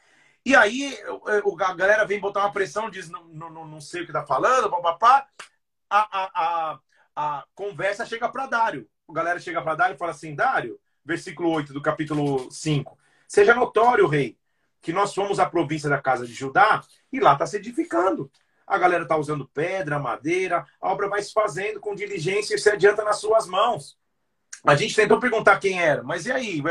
E 0.44 0.56
aí 0.56 0.96
a 1.60 1.74
galera 1.74 2.06
vem 2.06 2.20
botar 2.20 2.40
uma 2.40 2.52
pressão, 2.52 2.88
diz 2.88 3.10
não, 3.10 3.24
não, 3.24 3.66
não 3.66 3.80
sei 3.80 4.02
o 4.02 4.06
que 4.06 4.12
tá 4.12 4.24
falando, 4.24 4.70
papapá. 4.70 5.26
A, 5.90 6.18
a, 6.18 6.30
a, 6.34 6.78
a 7.14 7.44
conversa 7.54 8.06
chega 8.06 8.28
para 8.28 8.46
Dário. 8.46 8.88
A 9.08 9.12
galera 9.12 9.38
chega 9.38 9.60
para 9.60 9.74
Dário 9.74 9.94
e 9.94 9.98
fala 9.98 10.12
assim: 10.12 10.34
Dário, 10.34 10.80
versículo 11.04 11.50
8 11.50 11.72
do 11.72 11.82
capítulo 11.82 12.50
5. 12.50 12.96
Seja 13.26 13.54
notório, 13.54 14.06
rei, 14.06 14.38
que 14.80 14.92
nós 14.92 15.10
somos 15.10 15.38
a 15.38 15.44
província 15.44 15.90
da 15.90 16.00
casa 16.00 16.26
de 16.26 16.32
Judá 16.32 16.82
e 17.12 17.20
lá 17.20 17.34
está 17.34 17.46
se 17.46 17.56
edificando. 17.56 18.30
A 18.68 18.76
galera 18.78 19.04
está 19.04 19.16
usando 19.16 19.48
pedra, 19.48 19.98
madeira, 19.98 20.64
a 20.80 20.92
obra 20.92 21.08
vai 21.08 21.22
se 21.22 21.32
fazendo 21.32 21.80
com 21.80 21.94
diligência 21.94 22.54
e 22.54 22.58
se 22.58 22.68
adianta 22.68 23.02
nas 23.02 23.18
suas 23.18 23.46
mãos. 23.46 23.98
A 24.66 24.74
gente 24.74 24.94
tentou 24.94 25.18
perguntar 25.18 25.58
quem 25.58 25.80
era, 25.80 26.02
mas 26.02 26.26
e 26.26 26.32
aí? 26.32 26.62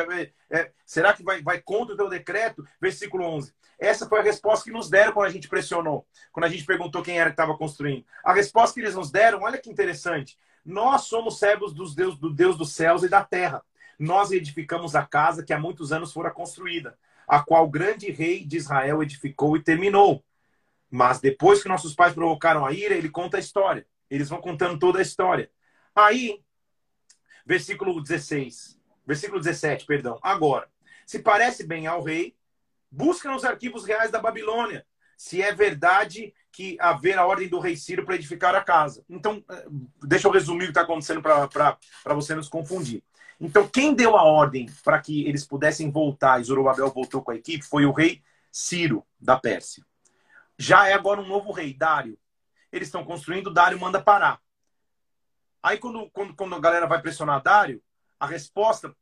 É, 0.49 0.71
será 0.85 1.13
que 1.13 1.23
vai, 1.23 1.41
vai 1.41 1.59
contra 1.59 1.95
o 1.95 1.97
teu 1.97 2.07
decreto? 2.07 2.63
Versículo 2.79 3.23
11. 3.25 3.53
Essa 3.79 4.07
foi 4.07 4.19
a 4.19 4.23
resposta 4.23 4.65
que 4.65 4.71
nos 4.71 4.89
deram 4.89 5.13
quando 5.13 5.27
a 5.27 5.31
gente 5.31 5.47
pressionou, 5.47 6.05
quando 6.31 6.45
a 6.45 6.49
gente 6.49 6.65
perguntou 6.65 7.01
quem 7.01 7.19
era 7.19 7.29
que 7.29 7.33
estava 7.33 7.57
construindo. 7.57 8.05
A 8.23 8.33
resposta 8.33 8.73
que 8.73 8.81
eles 8.81 8.95
nos 8.95 9.11
deram, 9.11 9.41
olha 9.41 9.57
que 9.57 9.69
interessante. 9.69 10.37
Nós 10.65 11.03
somos 11.03 11.39
servos 11.39 11.73
dos 11.73 11.95
Deus, 11.95 12.17
do 12.17 12.31
Deus 12.31 12.57
dos 12.57 12.73
céus 12.73 13.03
e 13.03 13.09
da 13.09 13.23
terra. 13.23 13.63
Nós 13.97 14.31
edificamos 14.31 14.95
a 14.95 15.05
casa 15.05 15.43
que 15.43 15.53
há 15.53 15.59
muitos 15.59 15.91
anos 15.91 16.11
fora 16.11 16.29
construída, 16.29 16.97
a 17.27 17.39
qual 17.39 17.65
o 17.65 17.69
grande 17.69 18.11
rei 18.11 18.45
de 18.45 18.57
Israel 18.57 19.01
edificou 19.01 19.55
e 19.55 19.63
terminou. 19.63 20.23
Mas 20.89 21.19
depois 21.19 21.61
que 21.61 21.69
nossos 21.69 21.93
pais 21.93 22.13
provocaram 22.13 22.65
a 22.65 22.71
ira, 22.71 22.95
ele 22.95 23.09
conta 23.09 23.37
a 23.37 23.39
história. 23.39 23.85
Eles 24.09 24.29
vão 24.29 24.39
contando 24.39 24.79
toda 24.79 24.99
a 24.99 25.01
história. 25.01 25.51
Aí, 25.95 26.41
versículo 27.45 28.01
16, 28.01 28.79
versículo 29.05 29.39
17, 29.39 29.85
perdão. 29.85 30.19
Agora, 30.21 30.69
se 31.05 31.19
parece 31.19 31.65
bem 31.65 31.87
ao 31.87 32.03
rei, 32.03 32.35
busca 32.89 33.31
nos 33.31 33.43
arquivos 33.43 33.85
reais 33.85 34.11
da 34.11 34.19
Babilônia 34.19 34.85
se 35.17 35.41
é 35.41 35.53
verdade 35.53 36.33
que 36.51 36.77
haver 36.79 37.17
a 37.17 37.25
ordem 37.25 37.49
do 37.49 37.59
rei 37.59 37.75
Ciro 37.75 38.05
para 38.05 38.15
edificar 38.15 38.53
a 38.55 38.63
casa. 38.63 39.03
Então, 39.09 39.43
eh, 39.49 39.65
deixa 40.03 40.27
eu 40.27 40.31
resumir 40.31 40.65
o 40.65 40.67
que 40.67 40.71
está 40.71 40.81
acontecendo 40.81 41.21
para 41.21 42.13
você 42.13 42.35
nos 42.35 42.47
confundir. 42.47 43.03
Então, 43.39 43.67
quem 43.67 43.93
deu 43.93 44.15
a 44.15 44.23
ordem 44.23 44.67
para 44.83 44.99
que 45.01 45.27
eles 45.27 45.45
pudessem 45.45 45.91
voltar, 45.91 46.39
e 46.39 46.43
Zorobabel 46.43 46.91
voltou 46.91 47.21
com 47.21 47.31
a 47.31 47.35
equipe, 47.35 47.63
foi 47.63 47.85
o 47.85 47.91
rei 47.91 48.21
Ciro, 48.51 49.03
da 49.19 49.37
Pérsia. 49.37 49.83
Já 50.57 50.87
é 50.87 50.93
agora 50.93 51.21
um 51.21 51.27
novo 51.27 51.51
rei, 51.51 51.73
Dário. 51.73 52.17
Eles 52.71 52.87
estão 52.87 53.03
construindo, 53.03 53.53
Dário 53.53 53.79
manda 53.79 54.01
parar. 54.01 54.39
Aí, 55.61 55.77
quando, 55.77 56.09
quando, 56.11 56.35
quando 56.35 56.55
a 56.55 56.59
galera 56.59 56.87
vai 56.87 57.01
pressionar 57.01 57.41
Dário, 57.41 57.81
a 58.19 58.25
resposta 58.25 58.95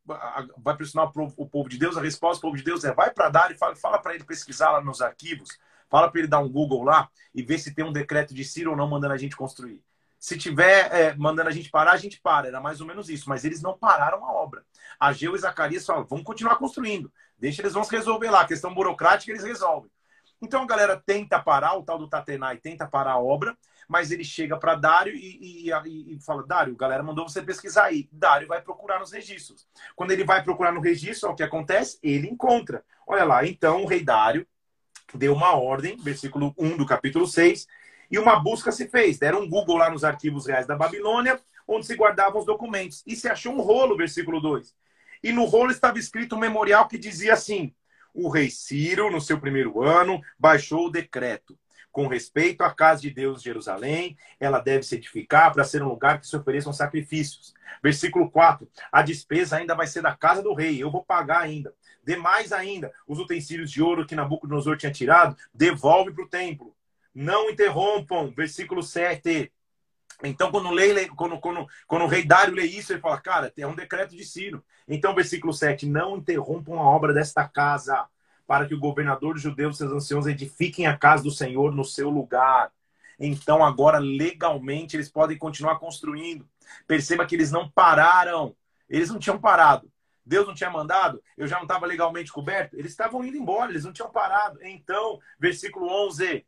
vai 0.58 0.76
pressionar 0.76 1.12
o 1.16 1.50
povo 1.50 1.70
de 1.70 1.78
Deus, 1.78 1.98
a 1.98 2.02
resposta 2.02 2.40
do 2.40 2.42
povo 2.42 2.58
de 2.58 2.64
Deus 2.64 2.84
é 2.84 2.94
vai 2.94 3.12
para 3.12 3.30
Dário 3.30 3.58
fala, 3.58 3.76
fala 3.76 3.98
para 4.00 4.14
ele 4.14 4.26
pesquisar 4.26 4.72
lá 4.72 4.82
nos 4.82 5.02
arquivos, 5.02 5.58
fala 5.90 6.12
para 6.12 6.20
ele 6.20 6.28
dar 6.28 6.40
um 6.40 6.50
Google 6.50 6.84
lá 6.84 7.10
e 7.34 7.42
ver 7.42 7.58
se 7.58 7.74
tem 7.74 7.86
um 7.86 7.94
decreto 7.94 8.34
de 8.34 8.44
Ciro 8.44 8.72
ou 8.72 8.78
não 8.78 8.90
mandando 8.90 9.14
a 9.14 9.18
gente 9.18 9.36
construir. 9.36 9.82
Se 10.20 10.38
tiver 10.38 10.92
é, 10.92 11.16
mandando 11.16 11.50
a 11.50 11.54
gente 11.54 11.70
parar, 11.70 11.92
a 11.92 11.98
gente 11.98 12.20
para. 12.20 12.48
Era 12.48 12.60
mais 12.60 12.82
ou 12.82 12.88
menos 12.88 13.10
isso. 13.10 13.30
Mas 13.30 13.46
eles 13.46 13.62
não 13.62 13.78
pararam 13.78 14.26
a 14.26 14.32
obra. 14.34 14.66
Ageu 15.00 15.36
e 15.36 15.38
Zacarias 15.38 15.86
falam, 15.86 16.04
vamos 16.04 16.26
continuar 16.26 16.56
construindo. 16.56 17.14
Deixa 17.38 17.62
eles 17.62 17.74
vão 17.74 17.84
se 17.84 17.96
resolver 17.96 18.32
lá. 18.32 18.42
A 18.42 18.48
questão 18.48 18.74
burocrática 18.74 19.32
eles 19.32 19.44
resolvem. 19.44 19.92
Então 20.42 20.64
a 20.64 20.68
galera 20.68 21.02
tenta 21.04 21.40
parar, 21.40 21.76
o 21.76 21.84
tal 21.84 21.98
do 21.98 22.10
Tatenai 22.10 22.58
tenta 22.58 22.88
parar 22.88 23.14
a 23.14 23.20
obra 23.20 23.58
mas 23.88 24.12
ele 24.12 24.24
chega 24.24 24.58
para 24.58 24.76
Dário 24.76 25.14
e, 25.16 25.70
e, 25.70 26.16
e, 26.16 26.20
fala: 26.20 26.46
Dário, 26.46 26.76
galera 26.76 27.04
mandou 27.04 27.28
você 27.28 27.42
pesquisar 27.42 27.86
aí. 27.86 28.10
Dário 28.12 28.48
vai 28.48 28.62
procurar 28.62 29.00
nos 29.00 29.12
registros. 29.12 29.68
Quando 29.96 30.12
ele 30.12 30.24
vai 30.24 30.44
procurar 30.44 30.72
no 30.72 30.82
registro, 30.82 31.30
o 31.30 31.36
que 31.36 31.44
acontece? 31.44 32.00
Ele 32.02 32.28
encontra. 32.28 32.84
Olha 33.08 33.24
lá, 33.24 33.46
então 33.46 33.84
o 33.84 33.86
rei 33.86 34.04
Dário 34.04 34.46
deu 35.14 35.34
uma 35.34 35.56
ordem, 35.56 35.98
versículo 35.98 36.54
1 36.58 36.78
do 36.78 36.86
capítulo 36.86 37.28
6, 37.28 37.68
E 38.10 38.18
uma 38.18 38.40
busca 38.40 38.72
se 38.72 38.88
fez. 38.88 39.20
Deram 39.20 39.42
um 39.42 39.50
Google 39.50 39.78
lá 39.78 39.90
nos 39.90 40.04
arquivos 40.04 40.48
reais 40.48 40.68
da 40.68 40.76
Babilônia, 40.76 41.40
onde 41.68 41.86
se 41.86 41.96
guardavam 41.96 42.40
os 42.40 42.46
documentos. 42.46 43.04
E 43.06 43.16
se 43.16 43.28
achou 43.28 43.54
um 43.54 43.62
rolo, 43.62 43.96
versículo 43.96 44.42
2. 44.42 44.74
E 45.24 45.32
no 45.32 45.46
rolo 45.46 45.72
estava 45.72 45.98
escrito 45.98 46.36
um 46.36 46.40
memorial 46.40 46.88
que 46.88 46.98
dizia 46.98 47.34
assim: 47.34 47.74
O 48.18 48.30
rei 48.30 48.50
Ciro, 48.50 49.12
no 49.12 49.20
seu 49.20 49.38
primeiro 49.38 49.84
ano, 49.84 50.22
baixou 50.40 50.88
o 50.88 50.90
decreto. 50.90 51.60
Com 51.92 52.08
respeito 52.08 52.62
à 52.62 52.74
casa 52.74 53.02
de 53.02 53.10
Deus 53.10 53.40
de 53.40 53.44
Jerusalém, 53.44 54.18
ela 54.40 54.60
deve 54.60 54.84
se 54.84 54.96
edificar 54.96 55.52
para 55.52 55.66
ser 55.66 55.84
um 55.84 55.90
lugar 55.90 56.22
que 56.22 56.28
se 56.28 56.36
ofereçam 56.36 56.72
sacrifícios. 56.72 57.54
Versículo 57.84 58.32
4: 58.32 58.70
A 58.90 59.02
despesa 59.02 59.58
ainda 59.58 59.76
vai 59.76 59.86
ser 59.86 60.02
da 60.02 60.16
casa 60.16 60.42
do 60.42 60.54
rei, 60.54 60.82
eu 60.82 60.90
vou 60.90 61.04
pagar 61.04 61.42
ainda. 61.42 61.74
Demais 62.06 62.54
ainda, 62.54 62.94
os 63.06 63.20
utensílios 63.20 63.70
de 63.70 63.84
ouro 63.84 64.08
que 64.08 64.16
Nabucodonosor 64.16 64.78
tinha 64.78 64.94
tirado, 64.94 65.36
devolve 65.54 66.14
para 66.14 66.24
o 66.24 66.30
templo. 66.30 66.74
Não 67.14 67.50
interrompam. 67.50 68.32
Versículo 68.32 68.82
7. 68.82 69.52
Então, 70.24 70.52
quando, 70.52 70.72
lei, 70.72 71.08
quando, 71.10 71.40
quando, 71.40 71.68
quando 71.88 72.04
o 72.04 72.08
rei 72.08 72.24
Dário 72.24 72.54
lê 72.54 72.64
isso, 72.64 72.94
ele 72.94 73.02
fala, 73.02 73.20
cara, 73.20 73.52
é 73.58 73.68
um 73.68 73.76
decreto 73.76 74.16
de 74.16 74.24
Ciro. 74.24 74.64
Então, 74.88 75.14
versículo 75.14 75.54
7, 75.54 75.86
não 75.86 76.18
interrompam 76.18 76.80
a 76.80 76.84
obra 76.84 77.14
desta 77.14 77.48
casa, 77.48 78.08
para 78.48 78.66
que 78.66 78.74
o 78.74 78.80
governador 78.80 79.34
dos 79.34 79.44
judeus 79.44 79.76
e 79.76 79.78
seus 79.80 79.92
anciãos 79.92 80.28
edifiquem 80.28 80.88
a 80.88 80.98
casa 80.98 81.24
do 81.24 81.32
Senhor 81.32 81.74
no 81.74 81.84
seu 81.84 82.10
lugar. 82.10 82.72
Então, 83.20 83.64
agora, 83.64 83.98
legalmente, 83.98 84.96
eles 84.96 85.10
podem 85.10 85.38
continuar 85.38 85.80
construindo. 85.80 86.48
Perceba 86.88 87.26
que 87.26 87.36
eles 87.36 87.52
não 87.52 87.70
pararam. 87.70 88.56
Eles 88.90 89.10
não 89.10 89.20
tinham 89.20 89.40
parado. 89.40 89.92
Deus 90.26 90.48
não 90.48 90.56
tinha 90.56 90.72
mandado, 90.72 91.22
eu 91.38 91.46
já 91.48 91.58
não 91.58 91.64
estava 91.64 91.86
legalmente 91.86 92.34
coberto, 92.34 92.76
eles 92.76 92.92
estavam 92.92 93.24
indo 93.24 93.38
embora, 93.38 93.72
eles 93.72 93.86
não 93.86 93.94
tinham 93.94 94.10
parado. 94.10 94.58
Então, 94.64 95.20
versículo 95.40 95.88
11. 96.08 96.44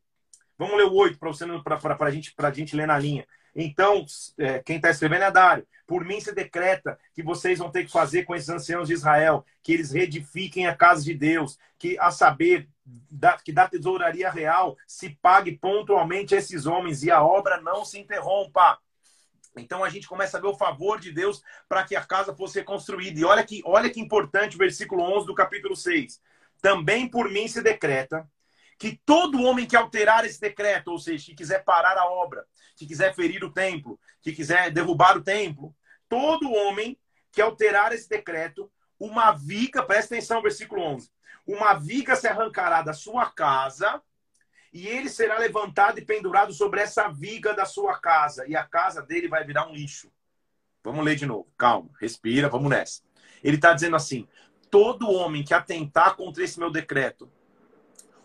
Vamos 0.57 0.75
ler 0.75 0.85
o 0.85 0.93
8 0.95 1.19
para 1.19 2.07
a 2.07 2.09
gente, 2.09 2.33
gente 2.55 2.75
ler 2.75 2.87
na 2.87 2.97
linha. 2.97 3.27
Então, 3.59 4.05
é, 4.37 4.59
quem 4.59 4.75
está 4.75 4.91
escrevendo 4.91 5.23
é 5.23 5.31
Dário. 5.31 5.67
Por 5.87 6.05
mim 6.05 6.21
se 6.21 6.31
decreta 6.31 6.99
que 7.11 7.23
vocês 7.23 7.57
vão 7.57 7.71
ter 7.71 7.85
que 7.85 7.91
fazer 7.91 8.23
com 8.23 8.35
esses 8.35 8.49
anciãos 8.49 8.87
de 8.87 8.93
Israel, 8.93 9.43
que 9.63 9.73
eles 9.73 9.91
reedifiquem 9.91 10.67
a 10.67 10.75
casa 10.75 11.03
de 11.03 11.15
Deus, 11.15 11.57
que 11.79 11.97
a 11.97 12.11
saber, 12.11 12.69
da, 12.85 13.35
que 13.39 13.51
da 13.51 13.67
tesouraria 13.67 14.29
real 14.29 14.77
se 14.85 15.09
pague 15.23 15.57
pontualmente 15.57 16.35
a 16.35 16.37
esses 16.37 16.67
homens 16.67 17.01
e 17.01 17.09
a 17.09 17.23
obra 17.23 17.59
não 17.59 17.83
se 17.83 17.97
interrompa. 17.97 18.77
Então 19.57 19.83
a 19.83 19.89
gente 19.89 20.07
começa 20.07 20.37
a 20.37 20.41
ver 20.41 20.47
o 20.47 20.55
favor 20.55 20.99
de 20.99 21.11
Deus 21.11 21.41
para 21.67 21.83
que 21.83 21.95
a 21.95 22.05
casa 22.05 22.35
fosse 22.35 22.59
reconstruída. 22.59 23.19
E 23.19 23.25
olha 23.25 23.43
que, 23.43 23.63
olha 23.65 23.89
que 23.89 23.99
importante 23.99 24.55
o 24.55 24.59
versículo 24.59 25.01
11 25.01 25.25
do 25.25 25.33
capítulo 25.33 25.75
6. 25.75 26.21
Também 26.61 27.07
por 27.07 27.27
mim 27.31 27.47
se 27.47 27.63
decreta 27.63 28.29
que 28.77 28.99
todo 29.05 29.41
homem 29.41 29.65
que 29.65 29.75
alterar 29.75 30.25
esse 30.25 30.39
decreto, 30.39 30.89
ou 30.91 30.99
seja, 30.99 31.25
que 31.25 31.35
quiser 31.35 31.63
parar 31.63 31.97
a 31.97 32.05
obra, 32.05 32.45
que 32.75 32.85
quiser 32.85 33.13
ferir 33.15 33.43
o 33.43 33.51
templo, 33.51 33.99
que 34.21 34.31
quiser 34.31 34.71
derrubar 34.71 35.17
o 35.17 35.23
templo, 35.23 35.75
todo 36.07 36.51
homem 36.51 36.97
que 37.31 37.41
alterar 37.41 37.91
esse 37.91 38.07
decreto, 38.07 38.71
uma 38.99 39.31
viga, 39.31 39.83
presta 39.83 40.15
atenção, 40.15 40.41
versículo 40.41 40.81
11, 40.81 41.09
uma 41.45 41.73
viga 41.73 42.15
se 42.15 42.27
arrancará 42.27 42.81
da 42.81 42.93
sua 42.93 43.31
casa 43.31 44.01
e 44.71 44.87
ele 44.87 45.09
será 45.09 45.37
levantado 45.39 45.97
e 45.97 46.05
pendurado 46.05 46.53
sobre 46.53 46.81
essa 46.81 47.07
viga 47.07 47.53
da 47.53 47.65
sua 47.65 47.97
casa, 47.99 48.45
e 48.47 48.55
a 48.55 48.63
casa 48.63 49.01
dele 49.01 49.27
vai 49.27 49.43
virar 49.43 49.67
um 49.67 49.73
lixo. 49.73 50.11
Vamos 50.83 51.03
ler 51.03 51.15
de 51.15 51.25
novo, 51.25 51.51
calma, 51.57 51.89
respira, 51.99 52.49
vamos 52.49 52.69
nessa. 52.69 53.01
Ele 53.43 53.55
está 53.55 53.73
dizendo 53.73 53.95
assim: 53.95 54.27
todo 54.69 55.11
homem 55.11 55.43
que 55.43 55.53
atentar 55.53 56.15
contra 56.15 56.43
esse 56.43 56.59
meu 56.59 56.69
decreto, 56.69 57.31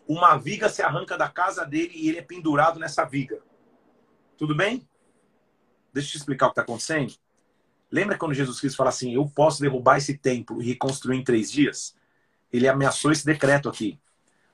uma 0.06 0.36
viga 0.36 0.68
se 0.68 0.82
arranca 0.82 1.16
da 1.16 1.28
casa 1.28 1.64
dele 1.64 1.92
e 1.94 2.08
ele 2.08 2.18
é 2.18 2.22
pendurado 2.22 2.78
nessa 2.78 3.04
viga. 3.04 3.40
Tudo 4.36 4.54
bem? 4.54 4.86
Deixa 5.92 6.08
eu 6.08 6.12
te 6.12 6.18
explicar 6.18 6.46
o 6.46 6.48
que 6.48 6.52
está 6.52 6.62
acontecendo. 6.62 7.14
Lembra 7.90 8.16
quando 8.16 8.34
Jesus 8.34 8.58
Cristo 8.58 8.76
fala 8.76 8.88
assim: 8.88 9.14
Eu 9.14 9.26
posso 9.26 9.60
derrubar 9.60 9.98
esse 9.98 10.16
templo 10.16 10.62
e 10.62 10.66
reconstruir 10.66 11.18
em 11.18 11.24
três 11.24 11.50
dias? 11.50 11.94
Ele 12.52 12.66
ameaçou 12.66 13.12
esse 13.12 13.24
decreto 13.24 13.68
aqui. 13.68 13.98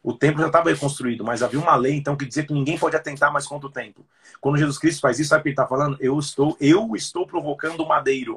O 0.02 0.12
templo 0.14 0.40
já 0.40 0.46
estava 0.46 0.70
reconstruído, 0.70 1.24
mas 1.24 1.42
havia 1.42 1.58
uma 1.58 1.76
lei 1.76 1.94
então 1.94 2.16
que 2.16 2.24
dizia 2.24 2.44
que 2.44 2.52
ninguém 2.52 2.78
pode 2.78 2.96
atentar 2.96 3.32
mais 3.32 3.46
contra 3.46 3.68
o 3.68 3.72
templo. 3.72 4.06
Quando 4.40 4.58
Jesus 4.58 4.78
Cristo 4.78 5.00
faz 5.00 5.18
isso, 5.18 5.30
sabe 5.30 5.40
o 5.40 5.42
que 5.42 5.48
ele 5.48 5.52
está 5.54 5.66
falando? 5.66 5.96
Eu 6.00 6.18
estou, 6.18 6.56
eu 6.60 6.94
estou 6.94 7.26
provocando 7.26 7.80
o 7.80 7.88
madeiro. 7.88 8.36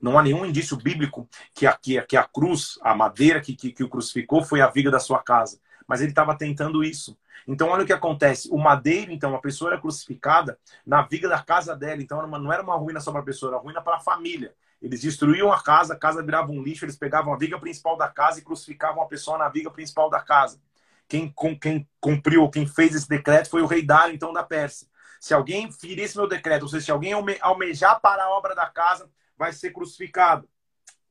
Não 0.00 0.18
há 0.18 0.22
nenhum 0.22 0.44
indício 0.44 0.76
bíblico 0.76 1.28
que 1.54 1.66
a, 1.66 1.72
que, 1.76 2.00
que 2.02 2.16
a 2.16 2.24
cruz, 2.24 2.78
a 2.82 2.94
madeira 2.94 3.40
que, 3.40 3.54
que, 3.54 3.70
que 3.70 3.84
o 3.84 3.88
crucificou, 3.88 4.42
foi 4.42 4.60
a 4.60 4.66
viga 4.66 4.90
da 4.90 4.98
sua 4.98 5.22
casa. 5.22 5.58
Mas 5.90 6.00
ele 6.00 6.10
estava 6.10 6.38
tentando 6.38 6.84
isso. 6.84 7.18
Então, 7.48 7.68
olha 7.68 7.82
o 7.82 7.86
que 7.86 7.92
acontece. 7.92 8.48
O 8.52 8.56
madeiro, 8.56 9.10
então, 9.10 9.34
a 9.34 9.40
pessoa 9.40 9.72
era 9.72 9.80
crucificada 9.80 10.56
na 10.86 11.02
viga 11.02 11.28
da 11.28 11.42
casa 11.42 11.74
dela. 11.74 12.00
Então, 12.00 12.24
não 12.28 12.52
era 12.52 12.62
uma 12.62 12.76
ruína 12.76 13.00
só 13.00 13.10
para 13.10 13.22
a 13.22 13.24
pessoa, 13.24 13.54
era 13.54 13.60
ruína 13.60 13.82
para 13.82 13.96
a 13.96 14.00
família. 14.00 14.54
Eles 14.80 15.00
destruíam 15.00 15.52
a 15.52 15.60
casa, 15.60 15.94
a 15.94 15.98
casa 15.98 16.22
virava 16.22 16.52
um 16.52 16.62
lixo, 16.62 16.84
eles 16.84 16.94
pegavam 16.94 17.34
a 17.34 17.36
viga 17.36 17.58
principal 17.58 17.96
da 17.96 18.06
casa 18.06 18.38
e 18.38 18.42
crucificavam 18.44 19.02
a 19.02 19.06
pessoa 19.06 19.36
na 19.36 19.48
viga 19.48 19.68
principal 19.68 20.08
da 20.08 20.20
casa. 20.20 20.62
Quem, 21.08 21.28
com, 21.28 21.58
quem 21.58 21.88
cumpriu, 22.00 22.48
quem 22.48 22.68
fez 22.68 22.94
esse 22.94 23.08
decreto 23.08 23.50
foi 23.50 23.60
o 23.60 23.66
rei 23.66 23.82
Dário, 23.82 24.14
então, 24.14 24.32
da 24.32 24.44
Pérsia. 24.44 24.86
Se 25.18 25.34
alguém 25.34 25.72
ferisse 25.72 26.16
meu 26.16 26.28
decreto, 26.28 26.62
ou 26.62 26.68
seja, 26.68 26.84
se 26.84 26.90
alguém 26.92 27.14
almejar 27.40 28.00
para 28.00 28.22
a 28.22 28.30
obra 28.30 28.54
da 28.54 28.66
casa, 28.66 29.10
vai 29.36 29.52
ser 29.52 29.72
crucificado. 29.72 30.48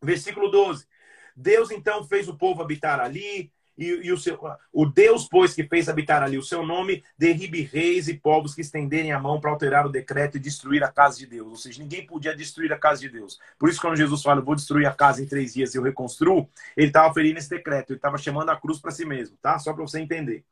Versículo 0.02 0.50
12. 0.50 0.88
Deus, 1.36 1.70
então, 1.70 2.06
fez 2.06 2.30
o 2.30 2.38
povo 2.38 2.62
habitar 2.62 3.02
ali, 3.02 3.52
e, 3.80 4.08
e, 4.08 4.12
o, 4.12 4.18
seu, 4.18 4.38
o 4.74 4.86
Deus, 4.86 5.26
pois, 5.30 5.54
que 5.54 5.64
fez 5.64 5.88
habitar 5.88 6.22
ali 6.22 6.38
o 6.38 6.44
seu 6.44 6.66
nome, 6.66 7.02
derribe 7.18 7.62
reis 7.62 8.10
e 8.10 8.14
povos 8.14 8.54
que 8.54 8.60
estenderem 8.60 9.14
a 9.14 9.20
mão 9.20 9.40
para 9.40 9.50
alterar 9.50 9.86
o 9.86 9.90
decreto 9.90 10.36
e 10.36 10.40
destruir 10.40 10.84
a 10.84 10.92
casa 10.92 11.18
de 11.18 11.26
Deus. 11.26 11.48
Ou 11.48 11.56
seja, 11.56 11.82
ninguém 11.82 12.06
podia 12.06 12.36
destruir 12.36 12.74
a 12.74 12.78
casa 12.78 13.00
de 13.00 13.08
Deus. 13.08 13.40
Por 13.58 13.70
isso, 13.70 13.80
quando 13.80 13.96
Jesus 13.96 14.22
fala, 14.22 14.42
vou 14.42 14.54
destruir 14.54 14.86
a 14.86 14.94
casa 14.94 15.24
em 15.24 15.26
três 15.26 15.54
dias 15.54 15.74
e 15.74 15.78
eu 15.78 15.84
reconstruo, 15.84 16.50
ele 16.76 16.88
estava 16.88 17.14
ferindo 17.14 17.40
esse 17.40 17.50
decreto, 17.50 17.92
ele 17.92 17.98
estava 17.98 18.18
chamando 18.18 18.50
a 18.50 18.60
cruz 18.60 18.80
para 18.80 18.92
si 18.92 19.06
mesmo, 19.06 19.38
tá? 19.42 19.58
Só 19.60 19.72
para 19.72 19.84
você 19.84 20.02
entender. 20.02 20.44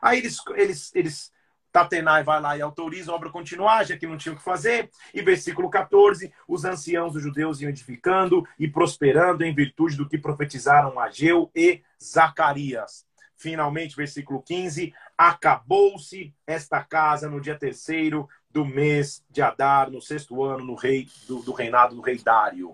Aí 0.00 0.18
eles, 0.18 0.38
eles, 0.54 0.94
eles 0.94 1.32
Tatenai 1.76 2.24
vai 2.24 2.40
lá 2.40 2.56
e 2.56 2.62
autoriza 2.62 3.12
a 3.12 3.14
obra 3.14 3.28
continuar, 3.28 3.84
já 3.84 3.98
que 3.98 4.06
não 4.06 4.16
tinha 4.16 4.32
o 4.32 4.36
que 4.38 4.42
fazer. 4.42 4.88
E 5.12 5.20
versículo 5.20 5.68
14: 5.68 6.32
os 6.48 6.64
anciãos 6.64 7.12
dos 7.12 7.22
judeus 7.22 7.60
iam 7.60 7.68
edificando 7.68 8.48
e 8.58 8.66
prosperando 8.66 9.44
em 9.44 9.54
virtude 9.54 9.94
do 9.94 10.08
que 10.08 10.16
profetizaram 10.16 10.98
Ageu 10.98 11.50
e 11.54 11.82
Zacarias. 12.02 13.04
Finalmente, 13.36 13.94
versículo 13.94 14.40
15: 14.40 14.94
acabou-se 15.18 16.32
esta 16.46 16.82
casa 16.82 17.28
no 17.28 17.42
dia 17.42 17.58
terceiro 17.58 18.26
do 18.50 18.64
mês 18.64 19.22
de 19.28 19.42
Adar, 19.42 19.90
no 19.90 20.00
sexto 20.00 20.42
ano 20.42 20.64
no 20.64 20.76
rei, 20.76 21.06
do, 21.28 21.42
do 21.42 21.52
reinado 21.52 21.94
do 21.94 22.00
rei 22.00 22.16
Dário. 22.16 22.72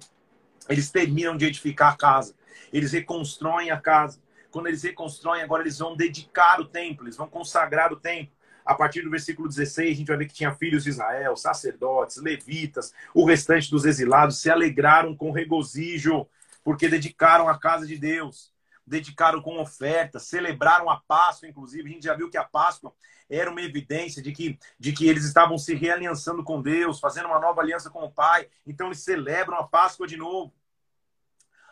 Eles 0.69 0.93
terminam 0.93 1.37
de 1.37 1.45
edificar 1.45 1.95
a 1.95 1.97
casa, 1.97 2.37
eles 2.73 2.93
reconstroem 2.93 3.73
a 3.73 3.81
casa. 3.81 4.23
Quando 4.53 4.69
eles 4.69 4.85
reconstroem, 4.85 5.43
agora 5.43 5.65
eles 5.65 5.79
vão 5.79 5.97
dedicar 5.97 6.61
o 6.61 6.67
templo, 6.67 7.07
eles 7.07 7.17
vão 7.17 7.27
consagrar 7.27 7.93
o 7.93 7.97
templo 7.97 8.41
a 8.65 8.75
partir 8.75 9.03
do 9.03 9.11
versículo 9.11 9.49
16, 9.49 9.91
a 9.91 9.95
gente 9.95 10.09
vai 10.09 10.17
ver 10.17 10.27
que 10.27 10.35
tinha 10.35 10.55
filhos 10.55 10.85
de 10.85 10.91
Israel, 10.91 11.37
sacerdotes, 11.37 12.17
levitas, 12.17 12.93
o 13.15 13.25
restante 13.25 13.71
dos 13.71 13.85
exilados 13.85 14.41
se 14.41 14.51
alegraram 14.51 15.17
com 15.17 15.31
regozijo, 15.31 16.27
porque 16.63 16.89
dedicaram 16.89 17.49
a 17.49 17.59
casa 17.59 17.87
de 17.87 17.99
Deus, 17.99 18.53
dedicaram 18.87 19.41
com 19.41 19.61
ofertas, 19.61 20.25
celebraram 20.25 20.89
a 20.89 21.01
Páscoa, 21.01 21.49
inclusive. 21.49 21.89
A 21.89 21.93
gente 21.93 22.05
já 22.05 22.15
viu 22.15 22.31
que 22.31 22.37
a 22.37 22.45
Páscoa 22.45 22.93
era 23.29 23.51
uma 23.51 23.63
evidência 23.63 24.23
de 24.23 24.33
que, 24.33 24.59
de 24.79 24.93
que 24.93 25.09
eles 25.09 25.25
estavam 25.25 25.57
se 25.57 25.75
realiançando 25.75 26.45
com 26.45 26.61
Deus, 26.61 27.01
fazendo 27.01 27.27
uma 27.27 27.41
nova 27.41 27.61
aliança 27.61 27.91
com 27.91 28.03
o 28.03 28.11
Pai. 28.11 28.49
Então 28.67 28.89
eles 28.89 29.01
celebram 29.01 29.59
a 29.59 29.67
Páscoa 29.67 30.07
de 30.07 30.17
novo. 30.17 30.53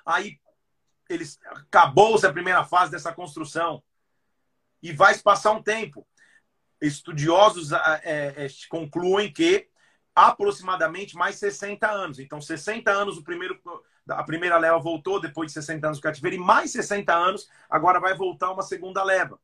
Aí 0.05 0.41
eles 1.09 1.39
acabou-se 1.45 2.27
a 2.27 2.33
primeira 2.33 2.65
fase 2.65 2.91
dessa 2.91 3.13
construção. 3.13 3.83
E 4.83 4.93
vai 4.93 5.17
passar 5.19 5.53
um 5.53 5.63
tempo 5.63 6.07
estudiosos 6.81 7.73
é, 7.73 8.47
é, 8.47 8.47
concluem 8.69 9.33
que 9.33 9.69
aproximadamente 10.15 11.17
mais 11.17 11.37
60 11.37 11.89
anos. 11.91 12.19
Então, 12.19 12.41
60 12.41 12.91
anos 12.91 13.17
o 13.17 13.23
primeiro 13.23 13.61
a 14.09 14.25
primeira 14.25 14.59
leva 14.59 14.79
voltou 14.79 15.21
depois 15.21 15.49
de 15.49 15.55
60 15.55 15.87
anos 15.87 15.99
do 15.99 16.03
cativeiro 16.03 16.37
e 16.37 16.39
mais 16.39 16.73
60 16.73 17.15
anos 17.15 17.49
agora 17.69 18.01
vai 18.01 18.15
voltar 18.15 18.51
uma 18.51 18.63
segunda 18.63 19.05
leva. 19.05 19.39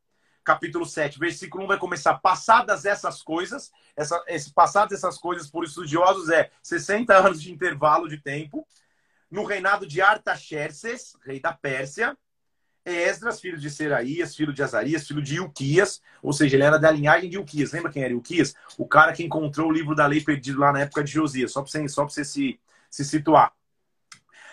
Capítulo 0.44 0.86
7, 0.86 1.18
versículo 1.18 1.64
1 1.64 1.66
vai 1.68 1.78
começar 1.78 2.14
passadas 2.18 2.84
essas 2.84 3.22
coisas, 3.22 3.72
essa, 3.96 4.22
esse 4.28 4.52
passadas 4.52 4.98
essas 4.98 5.18
coisas 5.18 5.50
por 5.50 5.64
estudiosos 5.64 6.30
é 6.30 6.50
60 6.62 7.14
anos 7.16 7.42
de 7.42 7.52
intervalo 7.52 8.08
de 8.08 8.18
tempo. 8.18 8.66
No 9.30 9.44
reinado 9.44 9.86
de 9.86 10.00
Artaxerxes, 10.00 11.16
rei 11.24 11.40
da 11.40 11.52
Pérsia, 11.52 12.16
Esdras, 12.86 13.40
filho 13.40 13.58
de 13.58 13.68
Seraías, 13.68 14.36
filho 14.36 14.52
de 14.52 14.62
Azarias, 14.62 15.08
filho 15.08 15.20
de 15.20 15.34
Ilquias, 15.34 16.00
ou 16.22 16.32
seja, 16.32 16.54
ele 16.54 16.62
era 16.62 16.78
da 16.78 16.88
linhagem 16.88 17.28
de 17.28 17.36
Ilquias. 17.36 17.72
Lembra 17.72 17.90
quem 17.90 18.04
era 18.04 18.12
Ilquias? 18.12 18.54
O 18.78 18.86
cara 18.86 19.12
que 19.12 19.24
encontrou 19.24 19.68
o 19.68 19.72
livro 19.72 19.94
da 19.94 20.06
lei 20.06 20.20
perdido 20.20 20.60
lá 20.60 20.72
na 20.72 20.80
época 20.82 21.02
de 21.02 21.10
Josias, 21.10 21.50
só 21.50 21.62
para 21.62 21.70
você, 21.70 21.88
só 21.88 22.04
você 22.04 22.24
se, 22.24 22.60
se 22.88 23.04
situar. 23.04 23.52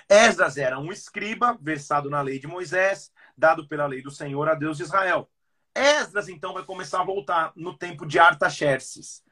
Esdras 0.10 0.58
era 0.58 0.80
um 0.80 0.92
escriba, 0.92 1.58
versado 1.62 2.10
na 2.10 2.22
lei 2.22 2.40
de 2.40 2.48
Moisés, 2.48 3.12
dado 3.38 3.68
pela 3.68 3.86
lei 3.86 4.02
do 4.02 4.10
Senhor 4.10 4.50
a 4.50 4.56
Deus 4.56 4.78
de 4.78 4.84
Israel. 4.84 5.30
Esdras, 5.76 6.28
então, 6.28 6.54
vai 6.54 6.64
começar 6.64 7.02
a 7.02 7.06
voltar 7.06 7.52
no 7.56 7.78
tempo 7.78 8.06
de 8.06 8.18
Artaxerxes. 8.18 9.24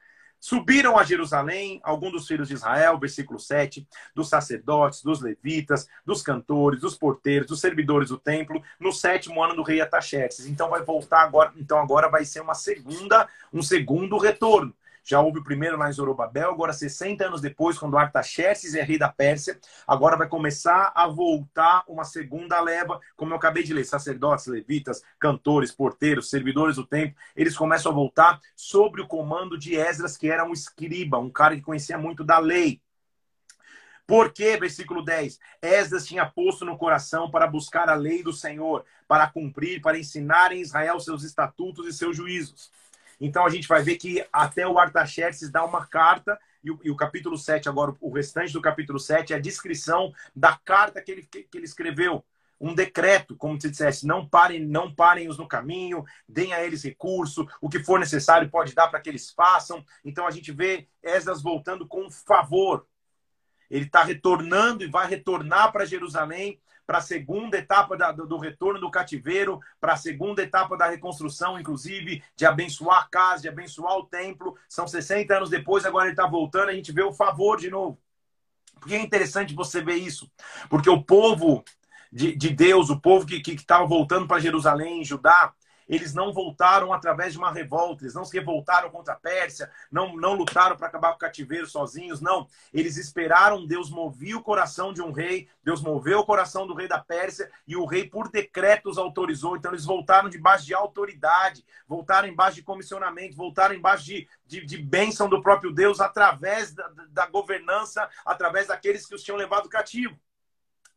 Subiram 0.41 0.97
a 0.97 1.03
Jerusalém 1.03 1.79
alguns 1.83 2.13
dos 2.13 2.27
filhos 2.27 2.47
de 2.47 2.55
Israel, 2.55 2.97
versículo 2.97 3.39
7, 3.39 3.87
dos 4.15 4.27
sacerdotes, 4.27 5.03
dos 5.03 5.21
levitas, 5.21 5.87
dos 6.03 6.23
cantores, 6.23 6.81
dos 6.81 6.97
porteiros, 6.97 7.47
dos 7.47 7.61
servidores 7.61 8.09
do 8.09 8.17
templo, 8.17 8.59
no 8.79 8.91
sétimo 8.91 9.43
ano 9.43 9.53
do 9.53 9.61
rei 9.61 9.81
Ataxerxes. 9.81 10.47
Então 10.47 10.71
vai 10.71 10.83
voltar 10.83 11.21
agora, 11.21 11.53
então 11.55 11.77
agora 11.77 12.09
vai 12.09 12.25
ser 12.25 12.41
uma 12.41 12.55
segunda, 12.55 13.29
um 13.53 13.61
segundo 13.61 14.17
retorno. 14.17 14.73
Já 15.03 15.19
houve 15.19 15.39
o 15.39 15.43
primeiro 15.43 15.77
lá 15.77 15.89
em 15.89 15.93
Zorobabel, 15.93 16.51
agora 16.51 16.73
60 16.73 17.25
anos 17.25 17.41
depois, 17.41 17.77
quando 17.77 17.97
Artaxerxes 17.97 18.75
é 18.75 18.83
rei 18.83 18.97
da 18.97 19.09
Pérsia, 19.09 19.59
agora 19.87 20.15
vai 20.15 20.27
começar 20.27 20.91
a 20.95 21.07
voltar 21.07 21.83
uma 21.87 22.03
segunda 22.03 22.59
leva, 22.61 22.99
como 23.15 23.33
eu 23.33 23.37
acabei 23.37 23.63
de 23.63 23.73
ler, 23.73 23.85
sacerdotes, 23.85 24.45
levitas, 24.47 25.03
cantores, 25.19 25.71
porteiros, 25.71 26.29
servidores 26.29 26.75
do 26.75 26.85
templo, 26.85 27.15
eles 27.35 27.57
começam 27.57 27.91
a 27.91 27.95
voltar 27.95 28.39
sobre 28.55 29.01
o 29.01 29.07
comando 29.07 29.57
de 29.57 29.75
Esdras, 29.75 30.15
que 30.15 30.29
era 30.29 30.45
um 30.45 30.53
escriba, 30.53 31.17
um 31.17 31.29
cara 31.29 31.55
que 31.55 31.61
conhecia 31.61 31.97
muito 31.97 32.23
da 32.23 32.37
lei. 32.37 32.81
Porque, 34.05 34.57
versículo 34.57 35.03
10, 35.03 35.39
Esdras 35.61 36.05
tinha 36.05 36.25
posto 36.25 36.65
no 36.65 36.77
coração 36.77 37.31
para 37.31 37.47
buscar 37.47 37.89
a 37.89 37.95
lei 37.95 38.21
do 38.21 38.33
Senhor, 38.33 38.83
para 39.07 39.27
cumprir, 39.27 39.81
para 39.81 39.97
ensinar 39.97 40.51
em 40.51 40.59
Israel 40.59 40.99
seus 40.99 41.23
estatutos 41.23 41.87
e 41.87 41.93
seus 41.93 42.17
juízos. 42.17 42.71
Então 43.21 43.45
a 43.45 43.49
gente 43.49 43.67
vai 43.67 43.83
ver 43.83 43.97
que 43.97 44.25
até 44.33 44.67
o 44.67 44.79
Artaxerxes 44.79 45.51
dá 45.51 45.63
uma 45.63 45.85
carta, 45.85 46.39
e 46.63 46.71
o, 46.71 46.79
e 46.83 46.89
o, 46.89 46.95
capítulo 46.95 47.37
7, 47.37 47.69
agora, 47.69 47.95
o 48.01 48.11
restante 48.11 48.51
do 48.51 48.61
capítulo 48.61 48.99
7 48.99 49.31
é 49.31 49.35
a 49.35 49.39
descrição 49.39 50.11
da 50.35 50.57
carta 50.57 50.99
que 51.01 51.11
ele, 51.11 51.23
que, 51.23 51.43
que 51.43 51.57
ele 51.57 51.65
escreveu. 51.65 52.25
Um 52.59 52.73
decreto, 52.75 53.35
como 53.35 53.59
se 53.59 53.69
dissesse, 53.69 54.05
não 54.05 54.27
parem, 54.27 54.65
não 54.65 54.93
parem-os 54.93 55.37
no 55.37 55.47
caminho, 55.47 56.03
deem 56.27 56.53
a 56.53 56.63
eles 56.63 56.83
recurso, 56.83 57.47
o 57.59 57.69
que 57.69 57.83
for 57.83 57.99
necessário 57.99 58.49
pode 58.49 58.73
dar 58.73 58.87
para 58.87 58.99
que 58.99 59.09
eles 59.09 59.31
façam. 59.31 59.83
Então 60.03 60.27
a 60.27 60.31
gente 60.31 60.51
vê 60.51 60.87
Esdras 61.03 61.41
voltando 61.41 61.87
com 61.87 62.09
favor. 62.09 62.87
Ele 63.69 63.85
está 63.85 64.03
retornando 64.03 64.83
e 64.83 64.89
vai 64.89 65.07
retornar 65.07 65.71
para 65.71 65.85
Jerusalém 65.85 66.59
para 66.91 66.97
a 66.97 67.01
segunda 67.01 67.57
etapa 67.57 67.95
da, 67.95 68.11
do, 68.11 68.27
do, 68.27 68.37
retorno 68.37 68.77
do 68.77 68.91
cativeiro, 68.91 69.61
para 69.79 69.93
a 69.93 69.97
segunda 69.97 70.43
etapa 70.43 70.75
da 70.75 70.89
reconstrução, 70.89 71.57
inclusive, 71.57 72.21
de 72.35 72.45
abençoar 72.45 72.99
a 72.99 73.07
casa, 73.07 73.43
de 73.43 73.47
abençoar 73.47 73.95
o 73.95 74.05
templo. 74.05 74.57
São 74.67 74.85
60 74.85 75.33
anos 75.33 75.49
depois, 75.49 75.85
agora 75.85 76.07
ele 76.07 76.11
está 76.11 76.27
voltando, 76.27 76.67
a 76.67 76.73
gente 76.73 76.91
vê 76.91 77.01
o 77.01 77.13
favor 77.13 77.57
de 77.57 77.69
novo. 77.69 77.97
Porque 78.77 78.93
é 78.93 79.01
interessante 79.01 79.55
você 79.55 79.81
ver 79.81 79.95
isso. 79.95 80.29
Porque 80.69 80.89
o 80.89 81.01
povo 81.01 81.63
de, 82.11 82.35
de 82.35 82.49
Deus, 82.49 82.89
o 82.89 82.99
povo 82.99 83.25
que 83.25 83.41
estava 83.53 83.85
voltando 83.85 84.27
para 84.27 84.41
Jerusalém, 84.41 85.01
Judá, 85.01 85.53
eles 85.91 86.13
não 86.13 86.31
voltaram 86.31 86.93
através 86.93 87.33
de 87.33 87.37
uma 87.37 87.51
revolta, 87.51 88.05
eles 88.05 88.15
não 88.15 88.23
se 88.23 88.37
revoltaram 88.37 88.89
contra 88.89 89.13
a 89.13 89.17
Pérsia, 89.17 89.69
não, 89.91 90.15
não 90.15 90.33
lutaram 90.33 90.77
para 90.77 90.87
acabar 90.87 91.09
com 91.09 91.17
o 91.17 91.19
cativeiro 91.19 91.67
sozinhos, 91.67 92.21
não. 92.21 92.47
Eles 92.73 92.95
esperaram, 92.95 93.67
Deus 93.67 93.89
movia 93.89 94.37
o 94.37 94.41
coração 94.41 94.93
de 94.93 95.01
um 95.01 95.11
rei, 95.11 95.49
Deus 95.61 95.81
moveu 95.81 96.19
o 96.19 96.25
coração 96.25 96.65
do 96.65 96.73
rei 96.73 96.87
da 96.87 96.97
Pérsia 96.97 97.51
e 97.67 97.75
o 97.75 97.85
rei, 97.85 98.07
por 98.07 98.29
decretos, 98.29 98.97
autorizou. 98.97 99.57
Então, 99.57 99.71
eles 99.71 99.83
voltaram 99.83 100.29
debaixo 100.29 100.65
de 100.65 100.73
autoridade, 100.73 101.65
voltaram 101.85 102.29
embaixo 102.29 102.55
de 102.55 102.63
comissionamento, 102.63 103.35
voltaram 103.35 103.75
embaixo 103.75 104.05
de, 104.05 104.29
de, 104.47 104.65
de 104.65 104.77
bênção 104.77 105.27
do 105.27 105.41
próprio 105.41 105.73
Deus 105.73 105.99
através 105.99 106.73
da, 106.73 106.89
da 107.09 107.27
governança, 107.27 108.09
através 108.25 108.67
daqueles 108.67 109.05
que 109.05 109.13
os 109.13 109.23
tinham 109.23 109.37
levado 109.37 109.67
cativo. 109.67 110.17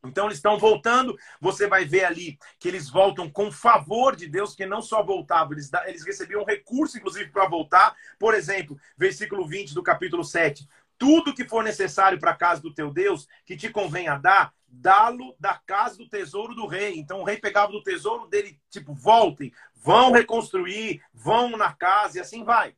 Então 0.04 0.26
eles 0.26 0.38
estão 0.38 0.58
voltando, 0.58 1.16
você 1.40 1.66
vai 1.66 1.84
ver 1.84 2.04
ali 2.04 2.38
que 2.58 2.68
eles 2.68 2.88
voltam 2.88 3.30
com 3.30 3.50
favor 3.50 4.14
de 4.14 4.28
Deus, 4.28 4.54
que 4.54 4.66
não 4.66 4.82
só 4.82 5.02
voltavam, 5.02 5.52
eles, 5.52 5.70
eles 5.86 6.04
recebiam 6.04 6.44
recurso, 6.44 6.98
inclusive, 6.98 7.30
para 7.30 7.48
voltar. 7.48 7.96
Por 8.18 8.34
exemplo, 8.34 8.78
versículo 8.96 9.46
20 9.46 9.74
do 9.74 9.82
capítulo 9.82 10.24
7. 10.24 10.68
Tudo 10.98 11.34
que 11.34 11.48
for 11.48 11.64
necessário 11.64 12.18
para 12.18 12.30
a 12.30 12.36
casa 12.36 12.62
do 12.62 12.72
teu 12.72 12.92
Deus, 12.92 13.26
que 13.44 13.56
te 13.56 13.68
convenha 13.68 14.16
dar, 14.16 14.52
dá-lo 14.68 15.34
da 15.38 15.60
casa 15.66 15.96
do 15.96 16.08
tesouro 16.08 16.54
do 16.54 16.66
rei. 16.66 16.98
Então 16.98 17.20
o 17.20 17.24
rei 17.24 17.38
pegava 17.38 17.72
do 17.72 17.82
tesouro 17.82 18.28
dele, 18.28 18.60
tipo, 18.70 18.94
voltem, 18.94 19.52
vão 19.74 20.12
reconstruir, 20.12 21.02
vão 21.12 21.56
na 21.56 21.72
casa 21.72 22.18
e 22.18 22.20
assim 22.20 22.44
vai. 22.44 22.74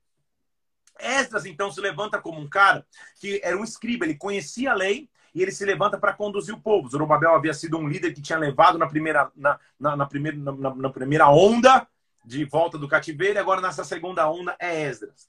Esdras, 0.98 1.44
então, 1.44 1.70
se 1.70 1.80
levanta 1.80 2.20
como 2.20 2.40
um 2.40 2.48
cara 2.48 2.86
que 3.20 3.40
era 3.44 3.56
um 3.56 3.64
escriba, 3.64 4.04
ele 4.04 4.16
conhecia 4.16 4.72
a 4.72 4.74
lei, 4.74 5.10
e 5.36 5.42
ele 5.42 5.52
se 5.52 5.66
levanta 5.66 5.98
para 5.98 6.14
conduzir 6.14 6.54
o 6.54 6.60
povo. 6.60 6.88
Zorobabel 6.88 7.34
havia 7.34 7.52
sido 7.52 7.76
um 7.76 7.86
líder 7.86 8.14
que 8.14 8.22
tinha 8.22 8.38
levado 8.38 8.78
na 8.78 8.86
primeira, 8.86 9.30
na, 9.36 9.60
na, 9.78 9.94
na 9.94 10.06
primeira, 10.06 10.38
na, 10.38 10.74
na, 10.74 10.88
primeira 10.88 11.28
onda 11.28 11.86
de 12.24 12.42
volta 12.46 12.78
do 12.78 12.88
cativeiro, 12.88 13.34
e 13.34 13.38
agora 13.38 13.60
nessa 13.60 13.84
segunda 13.84 14.26
onda 14.30 14.56
é 14.58 14.84
Esdras. 14.84 15.28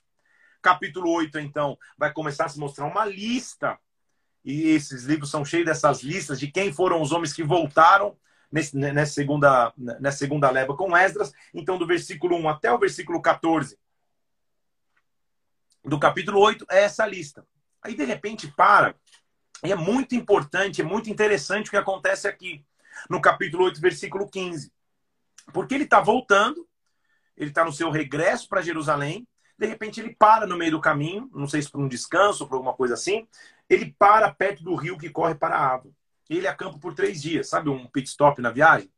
Capítulo 0.62 1.12
8, 1.12 1.40
então, 1.40 1.78
vai 1.98 2.14
começar 2.14 2.46
a 2.46 2.50
se 2.50 2.58
mostrar 2.58 2.86
uma 2.86 3.04
lista, 3.04 3.78
e 4.46 4.70
esses 4.70 5.04
livros 5.04 5.30
são 5.30 5.44
cheios 5.44 5.66
dessas 5.66 6.02
listas 6.02 6.40
de 6.40 6.50
quem 6.50 6.72
foram 6.72 7.02
os 7.02 7.12
homens 7.12 7.34
que 7.34 7.44
voltaram 7.44 8.16
nesse, 8.50 8.78
nessa, 8.78 9.12
segunda, 9.12 9.74
nessa 9.76 10.20
segunda 10.20 10.50
leva 10.50 10.74
com 10.74 10.96
Esdras. 10.96 11.34
Então, 11.54 11.78
do 11.78 11.86
versículo 11.86 12.38
1 12.38 12.48
até 12.48 12.72
o 12.72 12.80
versículo 12.80 13.22
14 13.22 13.78
do 15.84 16.00
capítulo 16.00 16.40
8 16.40 16.66
é 16.72 16.84
essa 16.84 17.06
lista. 17.06 17.46
Aí, 17.82 17.94
de 17.94 18.06
repente, 18.06 18.48
para 18.48 18.96
e 19.64 19.72
é 19.72 19.76
muito 19.76 20.16
importante, 20.16 20.82
é 20.82 20.84
muito 20.84 21.10
interessante 21.10 21.68
o 21.68 21.72
que 21.72 21.78
acontece 21.78 22.28
aqui, 22.28 22.64
no 23.10 23.22
capítulo 23.22 23.66
8, 23.66 23.82
versículo 23.82 24.30
15. 24.30 24.72
Porque 25.54 25.74
ele 25.74 25.86
está 25.86 26.00
voltando, 26.00 26.68
ele 27.36 27.50
está 27.50 27.64
no 27.64 27.72
seu 27.72 27.90
regresso 27.90 28.48
para 28.48 28.62
Jerusalém, 28.62 29.28
de 29.58 29.66
repente 29.66 30.00
ele 30.00 30.16
para 30.16 30.46
no 30.46 30.58
meio 30.58 30.72
do 30.72 30.82
caminho, 30.82 31.30
não 31.34 31.48
sei 31.48 31.62
se 31.62 31.72
por 31.72 31.82
um 31.82 31.88
descanso 31.88 32.48
por 32.48 32.56
alguma 32.56 32.74
coisa 32.74 32.94
assim, 32.94 33.28
ele 33.70 33.96
para 33.98 34.32
perto 34.32 34.64
do 34.64 34.76
rio 34.76 34.98
que 34.98 35.10
corre 35.10 35.36
para 35.36 35.56
a 35.56 35.74
Ava. 35.74 35.90
Ele 36.30 36.48
acampa 36.48 36.78
por 36.78 36.94
três 36.94 37.22
dias, 37.22 37.50
sabe 37.50 37.70
um 37.70 37.88
pit 37.88 38.08
stop 38.08 38.42
na 38.42 38.52
viagem? 38.52 38.92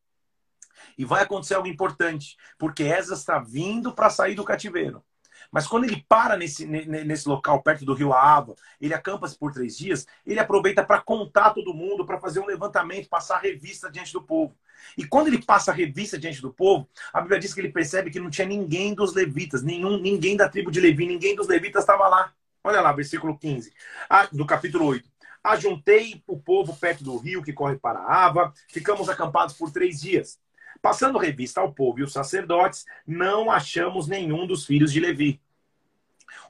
E 0.97 1.05
vai 1.05 1.23
acontecer 1.23 1.53
algo 1.53 1.67
importante, 1.67 2.35
porque 2.57 2.83
Esdras 2.83 3.19
está 3.19 3.39
vindo 3.39 3.93
para 3.93 4.09
sair 4.09 4.35
do 4.35 4.43
cativeiro. 4.43 5.03
Mas 5.51 5.67
quando 5.67 5.85
ele 5.85 6.05
para 6.07 6.37
nesse, 6.37 6.65
nesse 6.65 7.27
local, 7.27 7.61
perto 7.61 7.83
do 7.83 7.93
rio 7.93 8.13
Ava, 8.13 8.55
ele 8.79 8.93
acampa-se 8.93 9.37
por 9.37 9.51
três 9.51 9.77
dias, 9.77 10.05
ele 10.25 10.39
aproveita 10.39 10.83
para 10.83 11.01
contar 11.01 11.51
todo 11.51 11.73
mundo, 11.73 12.05
para 12.05 12.19
fazer 12.19 12.39
um 12.39 12.45
levantamento, 12.45 13.09
passar 13.09 13.39
revista 13.39 13.91
diante 13.91 14.13
do 14.13 14.21
povo. 14.21 14.55
E 14.97 15.05
quando 15.05 15.27
ele 15.27 15.43
passa 15.43 15.71
a 15.71 15.73
revista 15.73 16.17
diante 16.17 16.41
do 16.41 16.53
povo, 16.53 16.87
a 17.11 17.21
Bíblia 17.21 17.39
diz 17.39 17.53
que 17.53 17.61
ele 17.61 17.71
percebe 17.71 18.11
que 18.11 18.19
não 18.19 18.29
tinha 18.29 18.47
ninguém 18.47 18.93
dos 18.93 19.13
levitas, 19.13 19.63
nenhum, 19.63 19.97
ninguém 19.97 20.37
da 20.37 20.47
tribo 20.47 20.71
de 20.71 20.79
Levi, 20.79 21.05
ninguém 21.05 21.35
dos 21.35 21.47
levitas 21.47 21.83
estava 21.83 22.07
lá. 22.07 22.33
Olha 22.63 22.81
lá, 22.81 22.91
versículo 22.91 23.37
15, 23.37 23.73
ah, 24.09 24.27
do 24.31 24.45
capítulo 24.45 24.85
8. 24.85 25.09
Ajuntei 25.43 26.21
o 26.27 26.37
povo 26.37 26.75
perto 26.75 27.03
do 27.03 27.17
rio 27.17 27.41
que 27.41 27.53
corre 27.53 27.77
para 27.77 27.99
Ava, 27.99 28.53
ficamos 28.67 29.07
acampados 29.07 29.55
por 29.55 29.71
três 29.71 30.01
dias. 30.01 30.37
Passando 30.81 31.19
revista 31.19 31.61
ao 31.61 31.73
povo 31.73 31.99
e 31.99 32.03
os 32.03 32.13
sacerdotes, 32.13 32.85
não 33.05 33.51
achamos 33.51 34.07
nenhum 34.07 34.47
dos 34.47 34.65
filhos 34.65 34.91
de 34.91 34.99
Levi. 34.99 35.41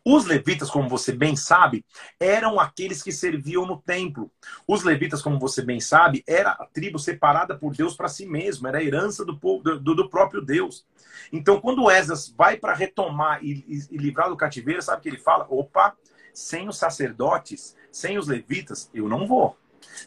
Os 0.04 0.26
levitas, 0.26 0.70
como 0.70 0.88
você 0.88 1.12
bem 1.12 1.36
sabe, 1.36 1.86
eram 2.20 2.60
aqueles 2.60 3.04
que 3.04 3.12
serviam 3.12 3.66
no 3.66 3.78
templo. 3.78 4.32
Os 4.68 4.84
levitas, 4.84 5.22
como 5.22 5.40
você 5.40 5.62
bem 5.62 5.80
sabe, 5.80 6.24
era 6.28 6.52
a 6.52 6.66
tribo 6.66 6.98
separada 6.98 7.58
por 7.58 7.76
Deus 7.76 7.96
para 7.96 8.08
si 8.08 8.26
mesmo, 8.26 8.68
era 8.68 8.80
a 8.80 8.84
herança 8.84 9.26
do, 9.26 9.38
povo, 9.38 9.64
do, 9.64 9.96
do 9.96 10.10
próprio 10.10 10.42
Deus. 10.42 10.86
Então, 11.32 11.60
quando 11.60 11.90
Esdras 11.92 12.30
vai 12.30 12.58
para 12.58 12.74
retomar 12.74 13.44
e, 13.44 13.66
e, 13.68 13.96
e 13.96 13.98
livrar 13.98 14.30
do 14.30 14.38
cativeiro, 14.38 14.82
sabe 14.82 15.00
o 15.00 15.02
que 15.02 15.10
ele 15.10 15.20
fala? 15.20 15.46
Opa, 15.50 15.96
sem 16.34 16.68
os 16.68 16.78
sacerdotes, 16.78 17.76
sem 17.92 18.18
os 18.18 18.28
levitas, 18.28 18.90
eu 18.94 19.08
não 19.08 19.28
vou. 19.28 19.58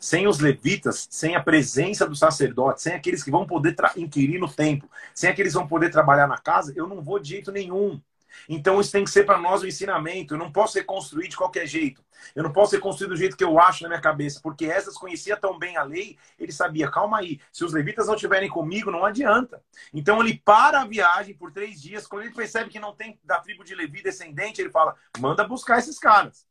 Sem 0.00 0.26
os 0.26 0.38
levitas, 0.38 1.06
sem 1.10 1.36
a 1.36 1.42
presença 1.42 2.06
do 2.06 2.16
sacerdote, 2.16 2.82
sem 2.82 2.94
aqueles 2.94 3.22
que 3.22 3.30
vão 3.30 3.46
poder 3.46 3.74
inquirir 3.96 4.38
no 4.38 4.52
templo, 4.52 4.90
sem 5.14 5.30
aqueles 5.30 5.52
que 5.52 5.58
vão 5.58 5.68
poder 5.68 5.90
trabalhar 5.90 6.26
na 6.26 6.38
casa, 6.38 6.72
eu 6.76 6.86
não 6.86 7.02
vou 7.02 7.18
de 7.18 7.30
jeito 7.30 7.52
nenhum. 7.52 8.00
Então 8.48 8.80
isso 8.80 8.92
tem 8.92 9.04
que 9.04 9.10
ser 9.10 9.24
para 9.24 9.38
nós 9.38 9.62
o 9.62 9.64
um 9.64 9.68
ensinamento. 9.68 10.34
Eu 10.34 10.38
não 10.38 10.50
posso 10.50 10.78
reconstruir 10.78 11.28
de 11.28 11.36
qualquer 11.36 11.66
jeito. 11.66 12.04
Eu 12.34 12.42
não 12.42 12.52
posso 12.52 12.74
reconstruir 12.74 13.08
do 13.08 13.16
jeito 13.16 13.36
que 13.36 13.44
eu 13.44 13.58
acho 13.58 13.82
na 13.82 13.88
minha 13.88 14.00
cabeça, 14.00 14.40
porque 14.42 14.66
essas 14.66 14.96
conhecia 14.96 15.36
tão 15.36 15.58
bem 15.58 15.76
a 15.76 15.82
lei, 15.82 16.16
ele 16.38 16.52
sabia, 16.52 16.88
calma 16.88 17.18
aí, 17.18 17.40
se 17.52 17.64
os 17.64 17.72
levitas 17.72 18.06
não 18.06 18.14
estiverem 18.14 18.48
comigo, 18.48 18.90
não 18.90 19.04
adianta. 19.04 19.62
Então 19.92 20.20
ele 20.20 20.40
para 20.44 20.82
a 20.82 20.86
viagem 20.86 21.34
por 21.34 21.50
três 21.50 21.80
dias, 21.80 22.06
quando 22.06 22.22
ele 22.22 22.34
percebe 22.34 22.70
que 22.70 22.78
não 22.78 22.94
tem 22.94 23.18
da 23.24 23.40
tribo 23.40 23.64
de 23.64 23.74
Levi 23.74 24.02
descendente, 24.02 24.60
ele 24.60 24.70
fala, 24.70 24.94
manda 25.18 25.46
buscar 25.46 25.78
esses 25.78 25.98
caras. 25.98 26.46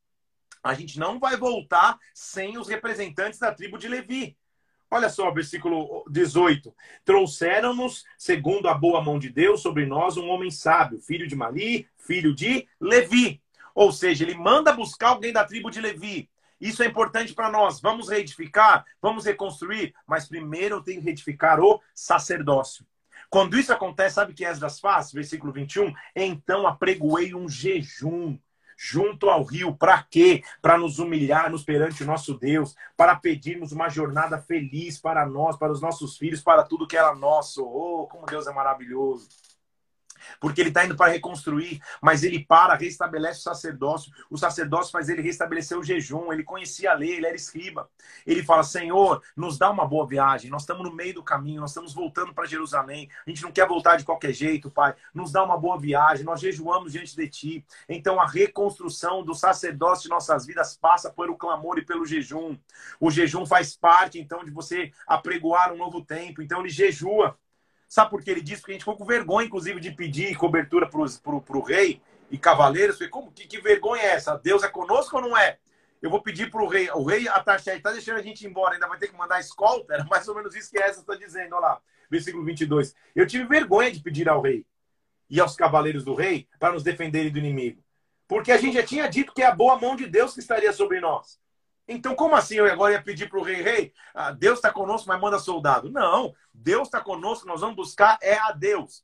A 0.63 0.73
gente 0.73 0.99
não 0.99 1.19
vai 1.19 1.37
voltar 1.37 1.97
sem 2.13 2.57
os 2.57 2.67
representantes 2.67 3.39
da 3.39 3.53
tribo 3.53 3.77
de 3.77 3.87
Levi. 3.87 4.37
Olha 4.93 5.09
só, 5.09 5.31
versículo 5.31 6.03
18. 6.09 6.75
Trouxeram-nos, 7.05 8.03
segundo 8.17 8.67
a 8.67 8.73
boa 8.73 9.01
mão 9.01 9.17
de 9.17 9.29
Deus, 9.29 9.61
sobre 9.61 9.85
nós 9.85 10.17
um 10.17 10.27
homem 10.27 10.51
sábio, 10.51 10.99
filho 10.99 11.27
de 11.27 11.35
Mali, 11.35 11.87
filho 11.97 12.35
de 12.35 12.67
Levi. 12.79 13.41
Ou 13.73 13.91
seja, 13.91 14.25
ele 14.25 14.35
manda 14.35 14.73
buscar 14.73 15.09
alguém 15.09 15.31
da 15.31 15.45
tribo 15.45 15.71
de 15.71 15.79
Levi. 15.79 16.29
Isso 16.59 16.83
é 16.83 16.85
importante 16.85 17.33
para 17.33 17.49
nós. 17.49 17.81
Vamos 17.81 18.09
reedificar, 18.09 18.85
vamos 19.01 19.25
reconstruir, 19.25 19.95
mas 20.05 20.27
primeiro 20.27 20.75
eu 20.75 20.83
tenho 20.83 20.99
que 20.99 21.05
reedificar 21.05 21.59
o 21.59 21.81
sacerdócio. 21.95 22.85
Quando 23.29 23.57
isso 23.57 23.71
acontece, 23.71 24.15
sabe 24.15 24.33
o 24.33 24.35
que 24.35 24.45
Esdras 24.45 24.79
faz? 24.79 25.11
Versículo 25.11 25.53
21. 25.53 25.93
Então 26.13 26.67
apregoei 26.67 27.33
um 27.33 27.47
jejum 27.47 28.37
junto 28.83 29.29
ao 29.29 29.43
rio. 29.43 29.75
Para 29.75 30.01
quê? 30.01 30.43
Para 30.59 30.77
nos 30.77 30.97
humilharmos 30.97 31.63
perante 31.63 32.03
o 32.03 32.07
nosso 32.07 32.33
Deus, 32.33 32.75
para 32.97 33.15
pedirmos 33.15 33.71
uma 33.71 33.89
jornada 33.89 34.39
feliz 34.39 34.99
para 34.99 35.23
nós, 35.25 35.55
para 35.55 35.71
os 35.71 35.81
nossos 35.81 36.17
filhos, 36.17 36.41
para 36.41 36.63
tudo 36.63 36.87
que 36.87 36.97
era 36.97 37.13
nosso. 37.13 37.63
Oh, 37.63 38.07
como 38.07 38.25
Deus 38.25 38.47
é 38.47 38.51
maravilhoso 38.51 39.29
porque 40.39 40.61
ele 40.61 40.69
está 40.69 40.85
indo 40.85 40.95
para 40.95 41.11
reconstruir, 41.11 41.81
mas 42.01 42.23
ele 42.23 42.43
para, 42.43 42.75
restabelece 42.75 43.39
o 43.39 43.43
sacerdócio. 43.43 44.11
O 44.29 44.37
sacerdócio 44.37 44.91
faz 44.91 45.09
ele 45.09 45.21
restabelecer 45.21 45.77
o 45.77 45.83
jejum. 45.83 46.31
Ele 46.31 46.43
conhecia 46.43 46.91
a 46.91 46.93
lei, 46.93 47.15
ele 47.15 47.25
era 47.25 47.35
escriba. 47.35 47.89
Ele 48.25 48.43
fala: 48.43 48.63
Senhor, 48.63 49.21
nos 49.35 49.57
dá 49.57 49.69
uma 49.69 49.85
boa 49.85 50.07
viagem. 50.07 50.49
Nós 50.49 50.63
estamos 50.63 50.83
no 50.83 50.93
meio 50.95 51.13
do 51.13 51.23
caminho, 51.23 51.61
nós 51.61 51.71
estamos 51.71 51.93
voltando 51.93 52.33
para 52.33 52.45
Jerusalém. 52.45 53.09
A 53.25 53.29
gente 53.29 53.43
não 53.43 53.51
quer 53.51 53.67
voltar 53.67 53.97
de 53.97 54.03
qualquer 54.03 54.33
jeito, 54.33 54.69
Pai. 54.69 54.95
Nos 55.13 55.31
dá 55.31 55.43
uma 55.43 55.57
boa 55.57 55.79
viagem. 55.79 56.25
Nós 56.25 56.39
jejuamos 56.39 56.91
diante 56.91 57.15
de 57.15 57.27
Ti. 57.27 57.65
Então 57.87 58.19
a 58.19 58.27
reconstrução 58.27 59.23
do 59.23 59.33
sacerdócio 59.33 60.03
de 60.03 60.09
nossas 60.09 60.45
vidas 60.45 60.77
passa 60.77 61.11
pelo 61.11 61.37
clamor 61.37 61.77
e 61.77 61.85
pelo 61.85 62.05
jejum. 62.05 62.57
O 62.99 63.09
jejum 63.09 63.45
faz 63.45 63.75
parte, 63.75 64.19
então, 64.19 64.43
de 64.43 64.51
você 64.51 64.91
apregoar 65.07 65.73
um 65.73 65.77
novo 65.77 66.03
tempo. 66.03 66.41
Então 66.41 66.59
ele 66.61 66.69
jejua. 66.69 67.37
Sabe 67.91 68.09
por 68.09 68.23
que 68.23 68.31
ele 68.31 68.39
disse? 68.39 68.61
Porque 68.61 68.71
a 68.71 68.75
gente 68.75 68.83
ficou 68.83 68.95
com 68.95 69.03
vergonha, 69.03 69.45
inclusive, 69.45 69.77
de 69.77 69.91
pedir 69.91 70.33
cobertura 70.37 70.89
para 70.89 71.57
o 71.57 71.61
rei 71.61 72.01
e 72.29 72.37
cavaleiros. 72.37 72.95
Falei, 72.95 73.09
como? 73.09 73.29
Que, 73.33 73.45
que, 73.45 73.59
vergonha 73.59 74.01
é 74.01 74.13
essa? 74.13 74.37
Deus 74.37 74.63
é 74.63 74.69
conosco 74.69 75.17
ou 75.17 75.21
não 75.21 75.37
é? 75.37 75.57
Eu 76.01 76.09
vou 76.09 76.21
pedir 76.21 76.49
para 76.49 76.63
o 76.63 76.69
rei. 76.69 76.89
O 76.91 77.03
rei 77.03 77.27
Ataxé 77.27 77.75
está 77.75 77.91
deixando 77.91 78.19
a 78.19 78.21
gente 78.21 78.47
embora, 78.47 78.75
ainda 78.75 78.87
vai 78.87 78.97
ter 78.97 79.09
que 79.09 79.17
mandar 79.17 79.41
escolta. 79.41 79.93
Era 79.93 80.05
mais 80.05 80.25
ou 80.29 80.33
menos 80.33 80.55
isso 80.55 80.71
que 80.71 80.79
essa 80.79 81.01
está 81.01 81.15
dizendo. 81.15 81.53
Olha 81.53 81.65
lá, 81.65 81.81
versículo 82.09 82.45
22. 82.45 82.95
Eu 83.13 83.27
tive 83.27 83.43
vergonha 83.43 83.91
de 83.91 83.99
pedir 83.99 84.29
ao 84.29 84.41
rei 84.41 84.65
e 85.29 85.41
aos 85.41 85.57
cavaleiros 85.57 86.05
do 86.05 86.15
rei 86.15 86.47
para 86.57 86.71
nos 86.71 86.83
defenderem 86.83 87.29
do 87.29 87.39
inimigo. 87.39 87.83
Porque 88.25 88.53
a 88.53 88.57
gente 88.57 88.75
já 88.75 88.83
tinha 88.83 89.09
dito 89.09 89.33
que 89.33 89.41
é 89.41 89.47
a 89.47 89.53
boa 89.53 89.77
mão 89.77 89.97
de 89.97 90.07
Deus 90.07 90.33
que 90.33 90.39
estaria 90.39 90.71
sobre 90.71 91.01
nós. 91.01 91.41
Então, 91.91 92.15
como 92.15 92.35
assim 92.35 92.55
eu 92.55 92.71
agora 92.71 92.93
ia 92.93 93.01
pedir 93.01 93.29
para 93.29 93.37
o 93.37 93.43
rei, 93.43 93.61
rei, 93.61 93.93
ah, 94.13 94.31
Deus 94.31 94.59
está 94.59 94.71
conosco, 94.71 95.07
mas 95.09 95.19
manda 95.19 95.37
soldado? 95.37 95.91
Não, 95.91 96.33
Deus 96.53 96.87
está 96.87 97.01
conosco, 97.01 97.45
nós 97.45 97.59
vamos 97.59 97.75
buscar 97.75 98.17
é 98.21 98.37
a 98.37 98.53
Deus. 98.53 99.03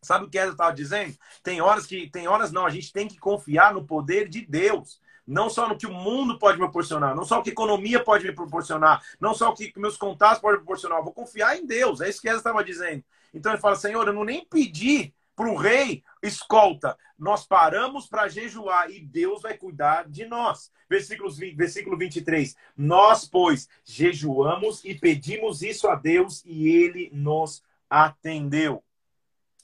Sabe 0.00 0.24
o 0.24 0.30
que 0.30 0.38
eu 0.38 0.52
estava 0.52 0.72
dizendo? 0.72 1.16
Tem 1.42 1.60
horas 1.60 1.86
que, 1.86 2.08
tem 2.08 2.28
horas 2.28 2.52
não, 2.52 2.64
a 2.64 2.70
gente 2.70 2.92
tem 2.92 3.08
que 3.08 3.18
confiar 3.18 3.74
no 3.74 3.84
poder 3.84 4.28
de 4.28 4.46
Deus. 4.46 5.00
Não 5.26 5.50
só 5.50 5.68
no 5.68 5.76
que 5.76 5.86
o 5.86 5.92
mundo 5.92 6.38
pode 6.38 6.56
me 6.56 6.64
proporcionar, 6.64 7.14
não 7.14 7.24
só 7.24 7.40
o 7.40 7.42
que 7.42 7.50
a 7.50 7.52
economia 7.52 8.02
pode 8.02 8.24
me 8.24 8.32
proporcionar, 8.32 9.02
não 9.20 9.34
só 9.34 9.50
o 9.50 9.54
que 9.54 9.72
meus 9.76 9.96
contatos 9.96 10.40
podem 10.40 10.58
me 10.58 10.64
proporcionar. 10.64 10.98
Eu 10.98 11.04
vou 11.04 11.12
confiar 11.12 11.56
em 11.56 11.66
Deus. 11.66 12.00
É 12.00 12.08
isso 12.08 12.20
que 12.20 12.28
Eza 12.28 12.38
estava 12.38 12.64
dizendo. 12.64 13.04
Então 13.34 13.52
ele 13.52 13.60
fala, 13.60 13.76
Senhor, 13.76 14.06
eu 14.06 14.12
não 14.12 14.24
nem 14.24 14.44
pedi 14.44 15.12
para 15.40 15.50
o 15.50 15.56
rei 15.56 16.04
escolta. 16.22 16.98
Nós 17.18 17.46
paramos 17.46 18.06
para 18.06 18.28
jejuar 18.28 18.90
e 18.90 19.00
Deus 19.00 19.40
vai 19.40 19.56
cuidar 19.56 20.06
de 20.06 20.26
nós. 20.26 20.70
Versículos 20.86 21.38
20, 21.38 21.56
versículo 21.56 21.96
23. 21.96 22.54
Nós, 22.76 23.24
pois, 23.24 23.66
jejuamos 23.82 24.84
e 24.84 24.94
pedimos 24.94 25.62
isso 25.62 25.88
a 25.88 25.94
Deus 25.94 26.42
e 26.44 26.68
ele 26.68 27.08
nos 27.14 27.62
atendeu. 27.88 28.84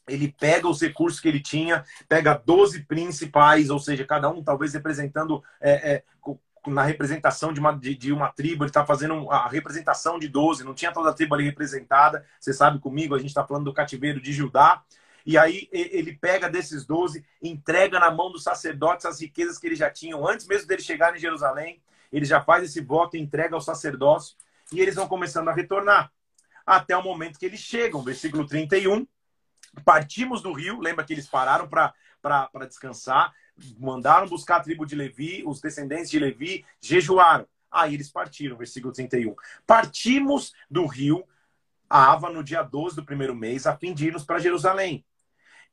Ele 0.09 0.35
pega 0.41 0.67
os 0.67 0.81
recursos 0.81 1.21
que 1.21 1.29
ele 1.29 1.41
tinha, 1.41 1.85
pega 2.09 2.33
12 2.33 2.85
principais, 2.85 3.69
ou 3.69 3.79
seja, 3.79 4.07
cada 4.07 4.31
um 4.31 4.43
talvez 4.43 4.73
representando 4.73 5.45
é, 5.61 5.93
é, 5.93 6.05
na 6.67 6.85
representação 6.85 7.53
de 7.53 7.61
uma, 7.61 7.73
de, 7.73 7.95
de 7.95 8.15
uma 8.15 8.33
tribo, 8.33 8.65
ele 8.65 8.71
está 8.71 8.87
fazendo 8.87 9.31
a 9.31 9.47
representação 9.47 10.19
de 10.19 10.27
12, 10.27 10.65
não 10.65 10.73
tinha 10.73 10.91
toda 10.91 11.11
a 11.11 11.13
tribo 11.13 11.35
ali 11.35 11.45
representada. 11.45 12.25
Você 12.41 12.55
sabe 12.55 12.79
comigo, 12.79 13.15
a 13.15 13.19
gente 13.19 13.29
está 13.29 13.47
falando 13.47 13.67
do 13.67 13.75
cativeiro 13.75 14.23
de 14.23 14.33
Judá. 14.33 14.83
E 15.27 15.37
aí 15.37 15.69
ele 15.73 16.17
pega 16.17 16.49
desses 16.49 16.87
doze, 16.87 17.27
entrega 17.43 17.99
na 17.99 18.13
mão 18.13 18.31
dos 18.31 18.45
sacerdotes 18.45 19.05
as 19.05 19.21
riquezas 19.21 19.59
que 19.59 19.67
eles 19.67 19.79
já 19.79 19.91
tinham 19.91 20.27
antes 20.27 20.47
mesmo 20.47 20.69
deles 20.69 20.85
chegarem 20.85 21.17
em 21.17 21.21
Jerusalém. 21.21 21.83
Ele 22.13 22.25
já 22.25 22.41
faz 22.41 22.63
esse 22.63 22.81
voto 22.81 23.17
entrega 23.17 23.57
ao 23.57 23.61
sacerdócio. 23.61 24.37
E 24.73 24.81
eles 24.81 24.95
vão 24.95 25.09
começando 25.09 25.49
a 25.49 25.53
retornar. 25.53 26.13
Até 26.65 26.97
o 26.97 27.03
momento 27.03 27.39
que 27.39 27.47
eles 27.47 27.61
chegam, 27.61 28.03
versículo 28.03 28.47
31. 28.47 29.07
Partimos 29.85 30.41
do 30.41 30.53
rio, 30.53 30.81
lembra 30.81 31.05
que 31.05 31.13
eles 31.13 31.29
pararam 31.29 31.69
para 31.69 32.67
descansar, 32.67 33.33
mandaram 33.79 34.29
buscar 34.29 34.57
a 34.57 34.61
tribo 34.61 34.87
de 34.87 34.95
Levi, 34.95 35.43
os 35.45 35.61
descendentes 35.61 36.11
de 36.11 36.19
Levi 36.19 36.65
jejuaram. 36.81 37.47
Aí 37.71 37.95
eles 37.95 38.11
partiram, 38.11 38.57
versículo 38.57 38.93
31. 38.93 39.35
Partimos 39.67 40.53
do 40.71 40.87
rio 40.87 41.27
Ava 41.89 42.31
no 42.31 42.43
dia 42.43 42.63
12 42.63 42.97
do 42.97 43.05
primeiro 43.05 43.35
mês, 43.35 43.67
a 43.67 43.77
fim 43.77 43.95
de 43.95 44.07
irmos 44.07 44.25
para 44.25 44.41
Jerusalém. 44.41 45.05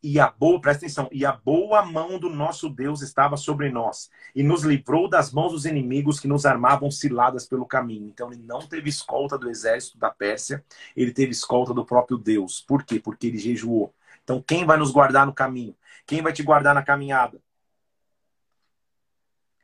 E 0.06 0.20
a 0.20 0.30
boa, 0.30 0.60
presta 0.60 0.86
atenção, 0.86 1.08
e 1.14 1.26
a 1.26 1.32
boa 1.32 1.82
mão 1.86 2.20
do 2.20 2.30
nosso 2.30 2.70
Deus 2.70 3.02
estava 3.02 3.38
sobre 3.38 3.70
nós, 3.72 4.12
e 4.36 4.44
nos 4.44 4.64
livrou 4.64 5.08
das 5.08 5.32
mãos 5.32 5.54
dos 5.54 5.66
inimigos 5.66 6.20
que 6.20 6.28
nos 6.28 6.46
armavam 6.46 6.92
ciladas 6.92 7.48
pelo 7.48 7.66
caminho. 7.66 8.10
Então 8.10 8.30
ele 8.30 8.42
não 8.44 8.68
teve 8.68 8.90
escolta 8.90 9.38
do 9.38 9.50
exército 9.50 9.98
da 9.98 10.12
Pérsia, 10.12 10.62
ele 10.94 11.14
teve 11.14 11.32
escolta 11.32 11.74
do 11.74 11.86
próprio 11.86 12.18
Deus. 12.18 12.60
Por 12.60 12.84
quê? 12.84 13.00
Porque 13.00 13.28
ele 13.28 13.38
jejuou. 13.38 13.96
Então 14.26 14.44
quem 14.46 14.66
vai 14.66 14.76
nos 14.76 14.92
guardar 14.92 15.26
no 15.26 15.34
caminho? 15.34 15.74
Quem 16.06 16.22
vai 16.22 16.34
te 16.34 16.44
guardar 16.44 16.76
na 16.76 16.84
caminhada? 16.84 17.42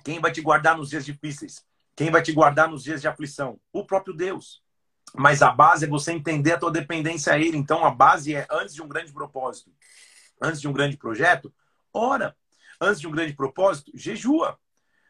Quem 0.05 0.21
vai 0.21 0.31
te 0.31 0.39
guardar 0.39 0.77
nos 0.77 0.89
dias 0.89 1.05
difíceis? 1.05 1.65
Quem 1.97 2.09
vai 2.09 2.21
te 2.21 2.31
guardar 2.31 2.69
nos 2.69 2.81
dias 2.81 3.01
de 3.01 3.09
aflição? 3.09 3.59
O 3.73 3.83
próprio 3.83 4.13
Deus. 4.13 4.63
Mas 5.13 5.41
a 5.41 5.51
base 5.51 5.83
é 5.83 5.89
você 5.89 6.13
entender 6.13 6.53
a 6.53 6.57
tua 6.57 6.71
dependência 6.71 7.33
a 7.33 7.37
ele. 7.37 7.57
Então 7.57 7.83
a 7.83 7.91
base 7.91 8.33
é 8.33 8.47
antes 8.49 8.73
de 8.73 8.81
um 8.81 8.87
grande 8.87 9.11
propósito 9.11 9.69
antes 10.41 10.61
de 10.61 10.67
um 10.67 10.73
grande 10.73 10.97
projeto, 10.97 11.53
ora. 11.93 12.35
Antes 12.81 13.01
de 13.01 13.07
um 13.07 13.11
grande 13.11 13.33
propósito, 13.33 13.91
jejua. 13.93 14.57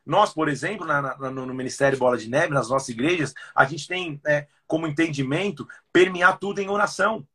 Nós, 0.05 0.33
por 0.33 0.49
exemplo, 0.49 0.87
na, 0.87 1.01
na, 1.01 1.29
no 1.29 1.53
Ministério 1.53 1.97
Bola 1.97 2.17
de 2.17 2.27
Neve, 2.27 2.53
nas 2.53 2.69
nossas 2.69 2.89
igrejas, 2.89 3.33
a 3.53 3.63
gente 3.65 3.87
tem 3.87 4.19
é, 4.25 4.47
como 4.65 4.87
entendimento 4.87 5.67
permear 5.93 6.39
tudo 6.39 6.59
em 6.59 6.69
oração. 6.69 7.27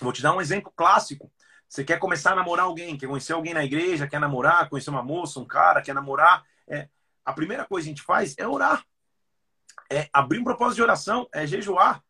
Vou 0.00 0.12
te 0.12 0.20
dar 0.20 0.34
um 0.34 0.40
exemplo 0.40 0.72
clássico. 0.74 1.30
Você 1.68 1.84
quer 1.84 1.98
começar 1.98 2.32
a 2.32 2.36
namorar 2.36 2.66
alguém, 2.66 2.96
quer 2.96 3.06
conhecer 3.06 3.34
alguém 3.34 3.54
na 3.54 3.64
igreja, 3.64 4.08
quer 4.08 4.18
namorar, 4.18 4.68
conhecer 4.68 4.90
uma 4.90 5.02
moça, 5.02 5.38
um 5.38 5.44
cara, 5.44 5.82
quer 5.82 5.94
namorar. 5.94 6.42
É, 6.66 6.88
a 7.24 7.32
primeira 7.32 7.64
coisa 7.64 7.84
que 7.84 7.90
a 7.90 7.94
gente 7.94 8.04
faz 8.04 8.34
é 8.38 8.48
orar. 8.48 8.84
É 9.90 10.08
abrir 10.12 10.38
um 10.38 10.44
propósito 10.44 10.76
de 10.76 10.82
oração, 10.82 11.28
é 11.32 11.46
jejuar. 11.46 12.02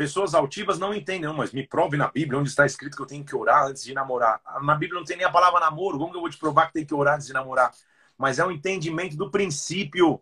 Pessoas 0.00 0.34
altivas 0.34 0.78
não 0.78 0.94
entendem, 0.94 1.28
não, 1.28 1.34
mas 1.34 1.52
me 1.52 1.62
prove 1.62 1.98
na 1.98 2.08
Bíblia 2.08 2.40
onde 2.40 2.48
está 2.48 2.64
escrito 2.64 2.96
que 2.96 3.02
eu 3.02 3.06
tenho 3.06 3.22
que 3.22 3.36
orar 3.36 3.66
antes 3.66 3.84
de 3.84 3.92
namorar. 3.92 4.40
Na 4.62 4.74
Bíblia 4.74 4.98
não 4.98 5.04
tem 5.04 5.14
nem 5.14 5.26
a 5.26 5.30
palavra 5.30 5.60
namoro, 5.60 5.98
como 5.98 6.10
que 6.10 6.16
eu 6.16 6.22
vou 6.22 6.30
te 6.30 6.38
provar 6.38 6.68
que 6.68 6.72
tem 6.72 6.86
que 6.86 6.94
orar 6.94 7.16
antes 7.16 7.26
de 7.26 7.34
namorar? 7.34 7.70
Mas 8.16 8.38
é 8.38 8.46
um 8.46 8.50
entendimento 8.50 9.14
do 9.14 9.30
princípio. 9.30 10.18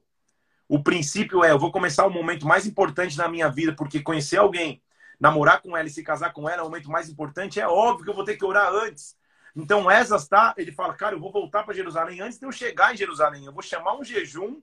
O 0.69 0.83
princípio 0.83 1.45
é, 1.45 1.53
eu 1.53 1.61
vou 1.61 1.71
começar 1.71 2.05
o 2.07 2.11
momento 2.11 2.45
mais 2.45 2.67
importante 2.67 3.17
da 3.17 3.29
minha 3.29 3.49
vida, 3.49 3.73
porque 3.73 4.01
conhecer 4.01 4.39
alguém, 4.39 4.83
namorar 5.21 5.63
com 5.63 5.77
ela 5.77 5.87
e 5.87 5.93
se 5.93 6.03
casar 6.03 6.33
com 6.33 6.49
ela 6.49 6.63
é 6.63 6.63
o 6.63 6.69
momento 6.69 6.91
mais 6.91 7.09
importante, 7.09 7.61
é 7.61 7.69
óbvio 7.69 8.03
que 8.05 8.11
eu 8.11 8.17
vou 8.17 8.25
ter 8.25 8.37
que 8.37 8.45
orar 8.45 8.73
antes. 8.73 9.17
Então, 9.55 9.89
Esas 9.89 10.27
tá, 10.27 10.55
ele 10.59 10.73
fala, 10.73 10.93
cara, 10.95 11.15
eu 11.15 11.21
vou 11.21 11.31
voltar 11.31 11.63
para 11.63 11.73
Jerusalém 11.73 12.21
antes 12.21 12.37
de 12.37 12.45
eu 12.45 12.51
chegar 12.51 12.93
em 12.93 12.97
Jerusalém. 12.97 13.45
Eu 13.45 13.53
vou 13.53 13.63
chamar 13.63 13.97
um 13.97 14.03
jejum, 14.03 14.61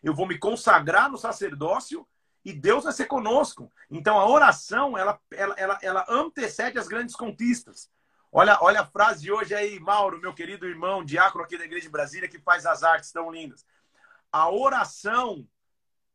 eu 0.00 0.14
vou 0.14 0.28
me 0.28 0.38
consagrar 0.38 1.10
no 1.10 1.18
sacerdócio 1.18 2.06
e 2.44 2.52
Deus 2.52 2.84
vai 2.84 2.92
ser 2.92 3.06
conosco. 3.06 3.72
Então 3.90 4.18
a 4.18 4.28
oração, 4.28 4.98
ela, 4.98 5.18
ela, 5.30 5.54
ela, 5.56 5.78
ela 5.82 6.04
antecede 6.08 6.78
as 6.78 6.86
grandes 6.86 7.16
conquistas. 7.16 7.90
Olha, 8.30 8.58
olha 8.60 8.80
a 8.80 8.86
frase 8.86 9.22
de 9.22 9.32
hoje 9.32 9.54
aí, 9.54 9.78
Mauro, 9.78 10.20
meu 10.20 10.34
querido 10.34 10.66
irmão, 10.66 11.04
diácono 11.04 11.44
aqui 11.44 11.56
da 11.56 11.64
Igreja 11.64 11.86
de 11.86 11.92
Brasília, 11.92 12.28
que 12.28 12.40
faz 12.40 12.66
as 12.66 12.82
artes 12.82 13.12
tão 13.12 13.30
lindas. 13.30 13.64
A 14.30 14.50
oração 14.50 15.46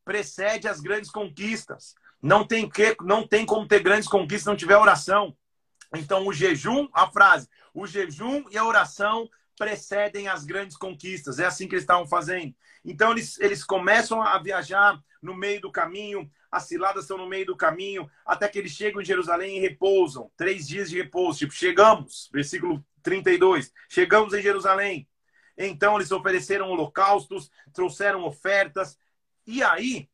precede 0.03 0.67
as 0.67 0.81
grandes 0.81 1.09
conquistas. 1.09 1.95
Não 2.21 2.45
tem, 2.45 2.69
que, 2.69 2.97
não 3.01 3.25
tem 3.25 3.45
como 3.45 3.65
ter 3.65 3.81
grandes 3.81 4.09
conquistas 4.09 4.41
se 4.41 4.49
não 4.49 4.57
tiver 4.57 4.77
oração. 4.77 5.35
Então, 5.95 6.27
o 6.27 6.33
jejum, 6.33 6.89
a 6.93 7.09
frase, 7.09 7.47
o 7.73 7.87
jejum 7.87 8.43
e 8.51 8.57
a 8.57 8.65
oração 8.65 9.29
precedem 9.59 10.29
as 10.29 10.45
grandes 10.45 10.77
conquistas. 10.77 11.37
É 11.37 11.45
assim 11.45 11.67
que 11.67 11.75
eles 11.75 11.83
estavam 11.83 12.07
fazendo. 12.07 12.55
Então, 12.83 13.11
eles, 13.11 13.37
eles 13.39 13.63
começam 13.63 14.23
a 14.23 14.39
viajar 14.39 14.97
no 15.21 15.35
meio 15.35 15.59
do 15.59 15.69
caminho, 15.69 16.31
as 16.49 16.63
ciladas 16.63 17.03
estão 17.03 17.17
no 17.17 17.27
meio 17.27 17.45
do 17.45 17.57
caminho, 17.57 18.09
até 18.25 18.47
que 18.47 18.57
eles 18.57 18.71
chegam 18.71 19.01
em 19.01 19.05
Jerusalém 19.05 19.57
e 19.57 19.59
repousam. 19.59 20.31
Três 20.37 20.65
dias 20.65 20.89
de 20.89 20.97
repouso. 20.97 21.39
Tipo, 21.39 21.53
chegamos, 21.53 22.29
versículo 22.33 22.83
32. 23.03 23.71
Chegamos 23.89 24.33
em 24.33 24.41
Jerusalém. 24.41 25.07
Então 25.57 25.97
eles 25.97 26.11
ofereceram 26.11 26.69
holocaustos, 26.69 27.51
trouxeram 27.73 28.23
ofertas. 28.23 28.97
E 29.45 29.61
aí 29.61 30.09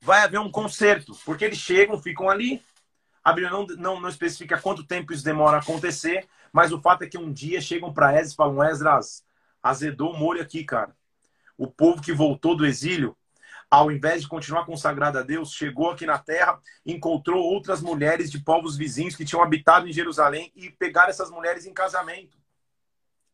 vai 0.00 0.20
haver 0.20 0.38
um 0.38 0.50
concerto, 0.50 1.18
porque 1.24 1.44
eles 1.44 1.58
chegam, 1.58 2.00
ficam 2.00 2.30
ali. 2.30 2.62
A 3.22 3.32
Bíblia 3.32 3.50
não, 3.50 3.66
não, 3.66 4.00
não 4.00 4.08
especifica 4.08 4.60
quanto 4.60 4.86
tempo 4.86 5.12
isso 5.12 5.24
demora 5.24 5.56
a 5.56 5.60
acontecer, 5.60 6.28
mas 6.54 6.72
o 6.72 6.80
fato 6.80 7.02
é 7.02 7.06
que 7.06 7.18
um 7.18 7.30
dia 7.30 7.60
chegam 7.60 7.92
para 7.92 8.12
Esdras 8.12 8.32
e 8.32 8.36
falam: 8.36 8.64
Esdras, 8.64 9.24
azedou 9.62 10.12
o 10.12 10.16
molho 10.16 10.40
aqui, 10.40 10.64
cara. 10.64 10.96
O 11.58 11.66
povo 11.66 12.00
que 12.00 12.12
voltou 12.12 12.56
do 12.56 12.64
exílio 12.64 13.16
ao 13.74 13.90
invés 13.90 14.22
de 14.22 14.28
continuar 14.28 14.64
consagrado 14.64 15.18
a 15.18 15.22
Deus, 15.22 15.52
chegou 15.52 15.90
aqui 15.90 16.06
na 16.06 16.16
terra, 16.16 16.60
encontrou 16.86 17.42
outras 17.42 17.80
mulheres 17.80 18.30
de 18.30 18.38
povos 18.38 18.76
vizinhos 18.76 19.16
que 19.16 19.24
tinham 19.24 19.42
habitado 19.42 19.88
em 19.88 19.92
Jerusalém 19.92 20.52
e 20.54 20.70
pegaram 20.70 21.10
essas 21.10 21.28
mulheres 21.28 21.66
em 21.66 21.74
casamento. 21.74 22.38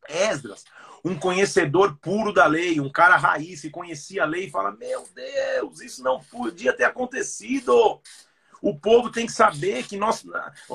Esdras, 0.09 0.65
um 1.05 1.15
conhecedor 1.15 1.95
puro 2.01 2.33
da 2.33 2.47
lei, 2.47 2.79
um 2.79 2.89
cara 2.89 3.17
raiz 3.17 3.61
que 3.61 3.69
conhecia 3.69 4.23
a 4.23 4.25
lei, 4.25 4.49
fala: 4.49 4.71
Meu 4.71 5.07
Deus, 5.13 5.79
isso 5.81 6.03
não 6.03 6.19
podia 6.19 6.73
ter 6.73 6.85
acontecido. 6.85 8.01
O 8.61 8.77
povo 8.77 9.11
tem 9.11 9.25
que 9.25 9.31
saber 9.31 9.87
que 9.87 9.97
nós, 9.97 10.23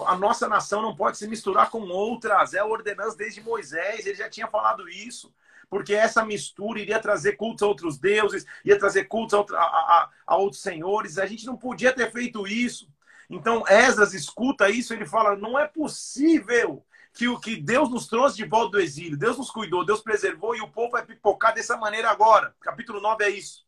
a 0.07 0.16
nossa 0.16 0.49
nação 0.49 0.83
não 0.83 0.96
pode 0.96 1.16
se 1.16 1.29
misturar 1.29 1.70
com 1.70 1.83
outras. 1.83 2.53
É 2.53 2.59
a 2.59 2.66
ordenança 2.66 3.16
desde 3.16 3.40
Moisés, 3.40 4.05
ele 4.05 4.16
já 4.16 4.29
tinha 4.29 4.49
falado 4.49 4.88
isso. 4.88 5.33
Porque 5.70 5.94
essa 5.94 6.25
mistura 6.25 6.81
iria 6.81 6.99
trazer 6.99 7.33
cultos 7.33 7.62
a 7.62 7.66
outros 7.66 7.99
deuses, 7.99 8.44
ia 8.64 8.79
trazer 8.79 9.05
cultos 9.05 9.35
a, 9.35 9.57
a, 9.57 9.64
a, 9.64 10.11
a 10.27 10.37
outros 10.37 10.62
senhores. 10.62 11.18
A 11.18 11.27
gente 11.27 11.46
não 11.46 11.57
podia 11.57 11.92
ter 11.92 12.11
feito 12.11 12.46
isso. 12.46 12.88
Então, 13.29 13.64
Esdras 13.68 14.14
escuta 14.14 14.70
isso, 14.70 14.92
ele 14.92 15.07
fala: 15.07 15.37
não 15.37 15.59
é 15.59 15.66
possível 15.66 16.85
que 17.12 17.29
o 17.29 17.40
que 17.40 17.57
Deus 17.57 17.88
nos 17.88 18.07
trouxe 18.07 18.37
de 18.37 18.44
volta 18.44 18.72
do 18.72 18.81
exílio, 18.81 19.16
Deus 19.16 19.38
nos 19.38 19.51
cuidou, 19.51 19.85
Deus 19.85 20.03
preservou 20.03 20.55
e 20.55 20.61
o 20.61 20.68
povo 20.68 20.92
vai 20.92 21.05
pipocar 21.05 21.55
dessa 21.55 21.77
maneira 21.77 22.11
agora. 22.11 22.55
Capítulo 22.61 23.01
9 23.01 23.25
é 23.25 23.31
isso. 23.31 23.65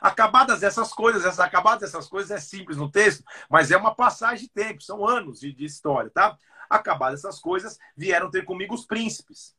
Acabadas 0.00 0.62
essas 0.62 0.92
coisas, 0.92 1.24
essas, 1.24 1.40
acabadas 1.40 1.88
essas 1.88 2.08
coisas 2.08 2.30
é 2.30 2.40
simples 2.40 2.76
no 2.76 2.90
texto, 2.90 3.24
mas 3.48 3.70
é 3.70 3.76
uma 3.76 3.94
passagem 3.94 4.46
de 4.46 4.50
tempo, 4.50 4.82
são 4.82 5.06
anos 5.06 5.40
de, 5.40 5.52
de 5.52 5.64
história, 5.64 6.10
tá? 6.10 6.36
Acabadas 6.68 7.20
essas 7.20 7.40
coisas, 7.40 7.78
vieram 7.96 8.30
ter 8.30 8.44
comigo 8.44 8.74
os 8.74 8.86
príncipes 8.86 9.54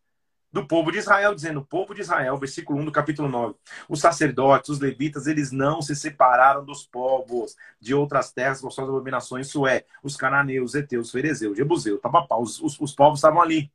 do 0.52 0.68
povo 0.68 0.92
de 0.92 0.98
Israel, 0.98 1.34
dizendo, 1.34 1.62
o 1.62 1.66
povo 1.66 1.94
de 1.94 2.02
Israel, 2.02 2.38
versículo 2.38 2.80
1 2.80 2.86
do 2.86 2.92
capítulo 2.92 3.30
9. 3.30 3.56
Os 3.88 4.02
sacerdotes, 4.02 4.70
os 4.70 4.80
levitas, 4.80 5.26
eles 5.26 5.52
não 5.52 5.82
se 5.82 5.96
separaram 5.96 6.66
dos 6.66 6.86
povos 6.86 7.56
de 7.80 7.94
outras 7.94 8.32
terras 8.32 8.60
com 8.60 8.70
suas 8.70 8.90
abominações, 8.90 9.48
isso 9.48 9.66
é, 9.66 9.86
os 10.04 10.18
cananeus, 10.18 10.76
eteus, 10.76 11.12
ferezeus, 11.12 11.58
jebuseus, 11.58 12.00
os, 12.38 12.62
os, 12.62 12.80
os 12.80 12.94
povos 12.94 13.20
estavam 13.20 13.42
ali. 13.42 13.72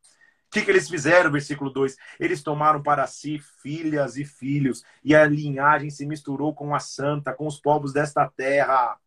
O 0.49 0.51
que, 0.53 0.63
que 0.63 0.71
eles 0.71 0.89
fizeram? 0.89 1.31
Versículo 1.31 1.71
2. 1.71 1.97
Eles 2.19 2.43
tomaram 2.43 2.83
para 2.83 3.07
si 3.07 3.39
filhas 3.63 4.17
e 4.17 4.25
filhos, 4.25 4.85
e 5.05 5.15
a 5.15 5.25
linhagem 5.27 5.91
se 5.91 6.07
misturou 6.07 6.55
com 6.55 6.75
a 6.75 6.81
santa, 6.81 7.33
com 7.33 7.47
os 7.47 7.61
povos 7.61 7.93
desta 7.93 8.29
terra. 8.29 8.99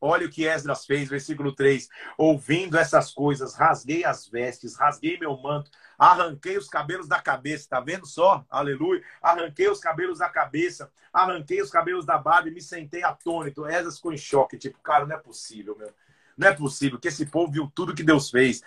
Olha 0.00 0.26
o 0.26 0.30
que 0.30 0.46
Esdras 0.46 0.84
fez, 0.84 1.08
versículo 1.08 1.54
3. 1.54 1.88
Ouvindo 2.18 2.76
essas 2.76 3.12
coisas, 3.12 3.54
rasguei 3.54 4.04
as 4.04 4.28
vestes, 4.28 4.76
rasguei 4.76 5.18
meu 5.18 5.36
manto, 5.36 5.70
arranquei 5.98 6.58
os 6.58 6.68
cabelos 6.68 7.08
da 7.08 7.20
cabeça, 7.20 7.68
tá 7.70 7.80
vendo 7.80 8.06
só? 8.06 8.44
Aleluia. 8.50 9.02
Arranquei 9.22 9.68
os 9.68 9.80
cabelos 9.80 10.18
da 10.18 10.28
cabeça, 10.28 10.90
arranquei 11.12 11.62
os 11.62 11.70
cabelos 11.70 12.04
da 12.04 12.18
barba 12.18 12.48
e 12.48 12.52
me 12.52 12.60
sentei 12.60 13.02
atônito. 13.02 13.66
Esdras 13.66 13.96
ficou 13.96 14.12
em 14.12 14.18
choque, 14.18 14.58
tipo, 14.58 14.78
cara, 14.80 15.06
não 15.06 15.16
é 15.16 15.18
possível, 15.18 15.76
meu. 15.76 15.92
Não 16.36 16.48
é 16.48 16.52
possível 16.52 16.98
que 16.98 17.08
esse 17.08 17.26
povo 17.26 17.52
viu 17.52 17.70
tudo 17.74 17.94
que 17.94 18.02
Deus 18.02 18.30
fez. 18.30 18.62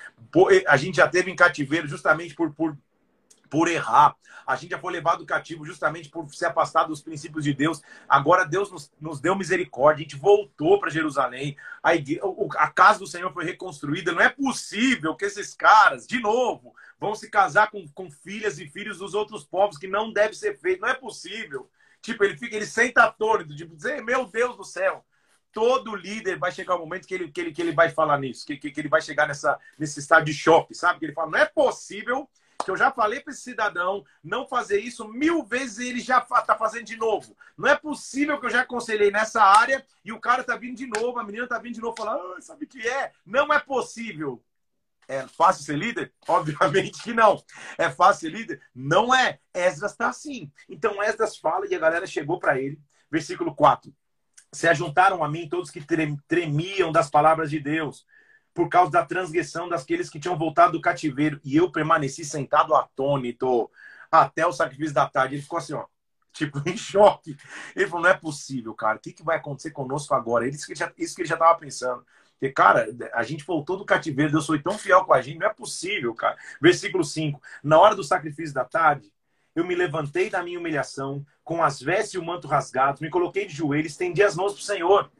A 0.67 0.77
gente 0.77 0.95
já 0.95 1.07
teve 1.07 1.29
em 1.29 1.35
cativeiro 1.35 1.87
justamente 1.87 2.33
por, 2.33 2.51
por 2.53 2.75
por 3.49 3.67
errar. 3.67 4.15
A 4.45 4.55
gente 4.55 4.71
já 4.71 4.79
foi 4.79 4.91
levado 4.91 5.25
cativo 5.25 5.65
justamente 5.65 6.09
por 6.09 6.27
se 6.33 6.45
afastar 6.45 6.85
dos 6.85 7.01
princípios 7.01 7.43
de 7.43 7.53
Deus. 7.53 7.81
Agora 8.07 8.45
Deus 8.45 8.71
nos, 8.71 8.91
nos 8.99 9.19
deu 9.19 9.35
misericórdia, 9.35 10.01
a 10.01 10.03
gente 10.03 10.15
voltou 10.15 10.79
para 10.79 10.89
Jerusalém. 10.89 11.55
A, 11.83 11.95
igreja, 11.95 12.21
a 12.57 12.67
casa 12.67 12.99
do 12.99 13.07
Senhor 13.07 13.31
foi 13.31 13.45
reconstruída. 13.45 14.11
Não 14.11 14.21
é 14.21 14.29
possível 14.29 15.15
que 15.15 15.25
esses 15.25 15.53
caras, 15.53 16.07
de 16.07 16.19
novo, 16.19 16.73
vão 16.99 17.13
se 17.13 17.29
casar 17.29 17.69
com, 17.69 17.87
com 17.89 18.09
filhas 18.09 18.59
e 18.59 18.67
filhos 18.67 18.97
dos 18.97 19.13
outros 19.13 19.43
povos, 19.43 19.77
que 19.77 19.87
não 19.87 20.11
deve 20.11 20.33
ser 20.33 20.59
feito. 20.59 20.81
Não 20.81 20.89
é 20.89 20.95
possível. 20.95 21.69
Tipo, 22.01 22.23
ele 22.23 22.37
fica, 22.37 22.55
ele 22.55 22.65
senta 22.65 23.03
atônito, 23.03 23.55
tipo, 23.55 23.75
dizer, 23.75 24.03
meu 24.03 24.25
Deus 24.25 24.55
do 24.55 24.63
céu. 24.63 25.05
Todo 25.51 25.95
líder 25.95 26.37
vai 26.37 26.51
chegar 26.51 26.75
um 26.75 26.79
momento 26.79 27.07
que 27.07 27.13
ele, 27.13 27.31
que 27.31 27.41
ele, 27.41 27.51
que 27.51 27.61
ele 27.61 27.71
vai 27.71 27.89
falar 27.89 28.19
nisso, 28.19 28.45
que, 28.45 28.57
que, 28.57 28.71
que 28.71 28.79
ele 28.79 28.89
vai 28.89 29.01
chegar 29.01 29.27
nessa, 29.27 29.59
nesse 29.77 29.99
estado 29.99 30.25
de 30.25 30.33
choque, 30.33 30.73
sabe? 30.75 30.99
Que 30.99 31.05
ele 31.05 31.13
fala, 31.13 31.31
não 31.31 31.39
é 31.39 31.45
possível 31.45 32.29
que 32.63 32.69
eu 32.69 32.77
já 32.77 32.91
falei 32.91 33.19
para 33.19 33.31
esse 33.31 33.41
cidadão 33.41 34.03
não 34.23 34.47
fazer 34.47 34.79
isso 34.79 35.07
mil 35.07 35.43
vezes 35.43 35.79
e 35.79 35.89
ele 35.89 35.99
já 35.99 36.19
está 36.19 36.55
fazendo 36.55 36.85
de 36.85 36.97
novo. 36.97 37.35
Não 37.57 37.69
é 37.69 37.75
possível 37.75 38.39
que 38.39 38.45
eu 38.45 38.49
já 38.49 38.61
aconselhei 38.61 39.11
nessa 39.11 39.41
área 39.41 39.85
e 40.03 40.11
o 40.11 40.19
cara 40.19 40.41
está 40.41 40.55
vindo 40.55 40.75
de 40.75 40.87
novo, 40.87 41.17
a 41.19 41.23
menina 41.23 41.45
está 41.45 41.57
vindo 41.57 41.75
de 41.75 41.81
novo 41.81 41.95
falando, 41.97 42.35
ah, 42.37 42.41
sabe 42.41 42.65
o 42.65 42.67
que 42.67 42.87
é? 42.87 43.11
Não 43.25 43.51
é 43.53 43.59
possível. 43.59 44.43
É 45.07 45.25
fácil 45.27 45.63
ser 45.63 45.77
líder? 45.77 46.13
Obviamente 46.27 47.01
que 47.01 47.13
não. 47.13 47.43
É 47.77 47.89
fácil 47.89 48.29
ser 48.29 48.37
líder? 48.37 48.61
Não 48.75 49.15
é. 49.15 49.39
Esdras 49.53 49.91
está 49.91 50.09
assim. 50.09 50.51
Então 50.67 51.01
Esdras 51.01 51.37
fala 51.37 51.65
e 51.67 51.73
a 51.73 51.79
galera 51.79 52.05
chegou 52.05 52.39
para 52.39 52.59
ele. 52.59 52.79
Versículo 53.09 53.55
4. 53.55 53.91
Se 54.53 54.67
ajuntaram 54.67 55.23
a 55.23 55.29
mim 55.29 55.47
todos 55.47 55.69
que 55.69 55.85
tremiam 56.27 56.91
das 56.91 57.09
palavras 57.09 57.49
de 57.49 57.59
Deus 57.59 58.05
por 58.53 58.67
causa 58.67 58.91
da 58.91 59.05
transgressão 59.05 59.69
daqueles 59.69 60.09
que 60.09 60.19
tinham 60.19 60.37
voltado 60.37 60.73
do 60.73 60.81
cativeiro. 60.81 61.39
E 61.43 61.55
eu 61.55 61.71
permaneci 61.71 62.25
sentado 62.25 62.75
atônito 62.75 63.69
até 64.11 64.45
o 64.45 64.51
sacrifício 64.51 64.93
da 64.93 65.07
tarde. 65.07 65.35
Ele 65.35 65.41
ficou 65.41 65.59
assim, 65.59 65.73
ó, 65.73 65.85
tipo, 66.33 66.61
em 66.67 66.77
choque. 66.77 67.37
Ele 67.75 67.87
falou: 67.87 68.03
não 68.03 68.09
é 68.09 68.17
possível, 68.17 68.73
cara. 68.73 68.97
O 68.97 68.99
que, 68.99 69.13
que 69.13 69.23
vai 69.23 69.37
acontecer 69.37 69.71
conosco 69.71 70.13
agora? 70.13 70.47
Isso 70.47 70.65
que 70.65 70.73
ele 70.73 70.79
já, 70.79 70.91
isso 70.97 71.15
que 71.15 71.21
ele 71.21 71.29
já 71.29 71.35
estava 71.35 71.57
pensando. 71.57 72.05
Porque, 72.39 72.53
cara, 72.53 72.87
a 73.13 73.23
gente 73.23 73.43
voltou 73.43 73.77
do 73.77 73.85
cativeiro, 73.85 74.31
Deus 74.31 74.45
foi 74.45 74.61
tão 74.61 74.77
fiel 74.77 75.03
com 75.03 75.13
a 75.13 75.21
gente, 75.21 75.39
não 75.39 75.47
é 75.47 75.53
possível, 75.53 76.13
cara. 76.15 76.37
Versículo 76.61 77.03
5: 77.03 77.41
Na 77.63 77.79
hora 77.79 77.95
do 77.95 78.03
sacrifício 78.03 78.53
da 78.53 78.63
tarde, 78.65 79.11
eu 79.55 79.65
me 79.65 79.75
levantei 79.75 80.29
da 80.29 80.43
minha 80.43 80.59
humilhação, 80.59 81.25
com 81.43 81.63
as 81.63 81.81
vestes 81.81 82.13
e 82.13 82.17
o 82.17 82.25
manto 82.25 82.47
rasgados, 82.47 83.01
me 83.01 83.09
coloquei 83.09 83.45
de 83.45 83.53
joelhos, 83.53 83.91
estendi 83.91 84.21
as 84.23 84.35
mãos 84.35 84.53
para 84.53 84.61
o 84.61 84.63
Senhor. 84.63 85.11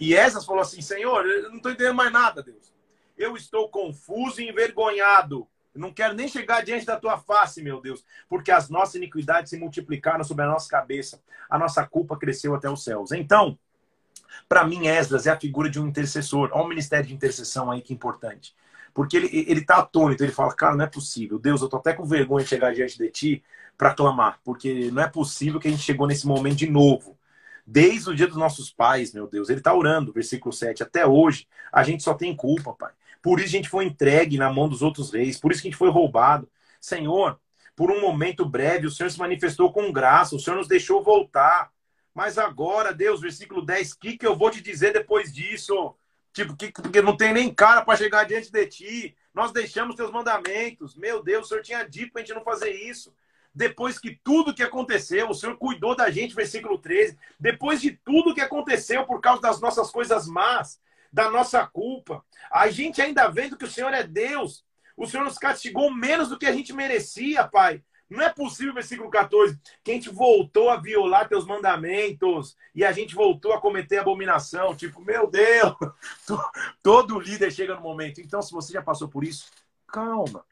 E 0.00 0.14
essas 0.14 0.44
falou 0.44 0.62
assim: 0.62 0.80
Senhor, 0.80 1.26
eu 1.26 1.50
não 1.50 1.56
estou 1.56 1.72
entendendo 1.72 1.94
mais 1.94 2.12
nada, 2.12 2.42
Deus. 2.42 2.72
Eu 3.16 3.36
estou 3.36 3.68
confuso 3.68 4.40
e 4.40 4.48
envergonhado. 4.48 5.46
Eu 5.74 5.80
não 5.80 5.92
quero 5.92 6.14
nem 6.14 6.28
chegar 6.28 6.64
diante 6.64 6.86
da 6.86 6.98
tua 6.98 7.18
face, 7.18 7.62
meu 7.62 7.80
Deus, 7.80 8.04
porque 8.28 8.52
as 8.52 8.70
nossas 8.70 8.94
iniquidades 8.94 9.50
se 9.50 9.58
multiplicaram 9.58 10.22
sobre 10.22 10.44
a 10.44 10.48
nossa 10.48 10.68
cabeça, 10.68 11.20
a 11.50 11.58
nossa 11.58 11.84
culpa 11.84 12.16
cresceu 12.16 12.54
até 12.54 12.70
os 12.70 12.84
céus. 12.84 13.10
Então, 13.10 13.58
para 14.48 14.64
mim, 14.64 14.86
Esdras 14.86 15.26
é 15.26 15.30
a 15.30 15.38
figura 15.38 15.68
de 15.68 15.80
um 15.80 15.88
intercessor. 15.88 16.50
Olha 16.52 16.64
o 16.64 16.68
ministério 16.68 17.06
de 17.06 17.14
intercessão 17.14 17.70
aí 17.70 17.82
que 17.82 17.92
importante. 17.92 18.54
Porque 18.94 19.16
ele, 19.16 19.28
ele 19.48 19.64
tá 19.64 19.78
atônito, 19.78 20.22
ele 20.22 20.32
fala, 20.32 20.54
cara, 20.54 20.76
não 20.76 20.84
é 20.84 20.88
possível. 20.88 21.38
Deus, 21.38 21.60
eu 21.60 21.68
tô 21.68 21.76
até 21.76 21.92
com 21.92 22.06
vergonha 22.06 22.44
de 22.44 22.48
chegar 22.50 22.72
diante 22.72 22.96
de 22.96 23.10
ti 23.10 23.44
para 23.76 23.92
clamar, 23.92 24.40
porque 24.44 24.90
não 24.92 25.02
é 25.02 25.08
possível 25.08 25.58
que 25.58 25.66
a 25.66 25.70
gente 25.70 25.82
chegou 25.82 26.06
nesse 26.06 26.26
momento 26.26 26.56
de 26.56 26.70
novo. 26.70 27.18
Desde 27.66 28.10
o 28.10 28.14
dia 28.14 28.28
dos 28.28 28.36
nossos 28.36 28.70
pais, 28.70 29.12
meu 29.12 29.26
Deus. 29.26 29.48
Ele 29.48 29.58
está 29.58 29.74
orando, 29.74 30.12
versículo 30.12 30.52
7. 30.52 30.82
Até 30.82 31.06
hoje, 31.06 31.48
a 31.72 31.82
gente 31.82 32.02
só 32.02 32.14
tem 32.14 32.36
culpa, 32.36 32.72
Pai. 32.74 32.92
Por 33.22 33.40
isso 33.40 33.48
a 33.48 33.52
gente 33.52 33.68
foi 33.68 33.86
entregue 33.86 34.36
na 34.36 34.52
mão 34.52 34.68
dos 34.68 34.82
outros 34.82 35.10
reis. 35.10 35.40
Por 35.40 35.50
isso 35.50 35.62
que 35.62 35.68
a 35.68 35.70
gente 35.70 35.78
foi 35.78 35.90
roubado. 35.90 36.48
Senhor, 36.80 37.40
por 37.74 37.90
um 37.90 38.00
momento 38.00 38.44
breve, 38.44 38.86
o 38.86 38.90
Senhor 38.90 39.10
se 39.10 39.18
manifestou 39.18 39.72
com 39.72 39.90
graça. 39.90 40.36
O 40.36 40.38
Senhor 40.38 40.56
nos 40.56 40.68
deixou 40.68 41.02
voltar. 41.02 41.72
Mas 42.14 42.38
agora, 42.38 42.92
Deus, 42.92 43.20
versículo 43.20 43.64
10, 43.64 43.92
o 43.92 43.98
que, 43.98 44.18
que 44.18 44.26
eu 44.26 44.36
vou 44.36 44.50
te 44.50 44.60
dizer 44.60 44.92
depois 44.92 45.32
disso? 45.32 45.96
Tipo, 46.34 46.54
que, 46.54 46.70
porque 46.70 47.00
não 47.00 47.16
tem 47.16 47.32
nem 47.32 47.54
cara 47.54 47.82
para 47.82 47.96
chegar 47.96 48.24
diante 48.24 48.52
de 48.52 48.66
ti. 48.66 49.16
Nós 49.32 49.52
deixamos 49.52 49.96
teus 49.96 50.10
mandamentos. 50.10 50.94
Meu 50.94 51.22
Deus, 51.22 51.46
o 51.46 51.48
Senhor 51.48 51.62
tinha 51.62 51.82
dito 51.88 52.12
para 52.12 52.20
a 52.20 52.24
gente 52.24 52.34
não 52.34 52.44
fazer 52.44 52.70
isso 52.70 53.14
depois 53.54 53.98
que 53.98 54.18
tudo 54.24 54.52
que 54.52 54.62
aconteceu, 54.62 55.30
o 55.30 55.34
Senhor 55.34 55.56
cuidou 55.56 55.94
da 55.94 56.10
gente, 56.10 56.34
versículo 56.34 56.76
13, 56.76 57.16
depois 57.38 57.80
de 57.80 57.92
tudo 57.92 58.34
que 58.34 58.40
aconteceu 58.40 59.06
por 59.06 59.20
causa 59.20 59.40
das 59.40 59.60
nossas 59.60 59.90
coisas 59.90 60.26
más, 60.26 60.80
da 61.12 61.30
nossa 61.30 61.64
culpa, 61.64 62.24
a 62.50 62.68
gente 62.68 63.00
ainda 63.00 63.28
vendo 63.28 63.56
que 63.56 63.64
o 63.64 63.70
Senhor 63.70 63.94
é 63.94 64.02
Deus, 64.02 64.64
o 64.96 65.06
Senhor 65.06 65.22
nos 65.22 65.38
castigou 65.38 65.94
menos 65.94 66.28
do 66.28 66.38
que 66.38 66.46
a 66.46 66.52
gente 66.52 66.72
merecia, 66.72 67.46
Pai. 67.46 67.82
Não 68.08 68.22
é 68.22 68.28
possível, 68.28 68.74
versículo 68.74 69.10
14, 69.10 69.58
que 69.82 69.90
a 69.90 69.94
gente 69.94 70.10
voltou 70.10 70.68
a 70.68 70.76
violar 70.76 71.28
teus 71.28 71.46
mandamentos 71.46 72.56
e 72.74 72.84
a 72.84 72.92
gente 72.92 73.14
voltou 73.14 73.52
a 73.52 73.60
cometer 73.60 73.98
abominação. 73.98 74.76
Tipo, 74.76 75.00
meu 75.00 75.30
Deus, 75.30 75.74
todo 76.82 77.18
líder 77.18 77.50
chega 77.50 77.74
no 77.74 77.80
momento. 77.80 78.20
Então, 78.20 78.42
se 78.42 78.52
você 78.52 78.72
já 78.72 78.82
passou 78.82 79.08
por 79.08 79.24
isso, 79.24 79.50
calma. 79.86 80.44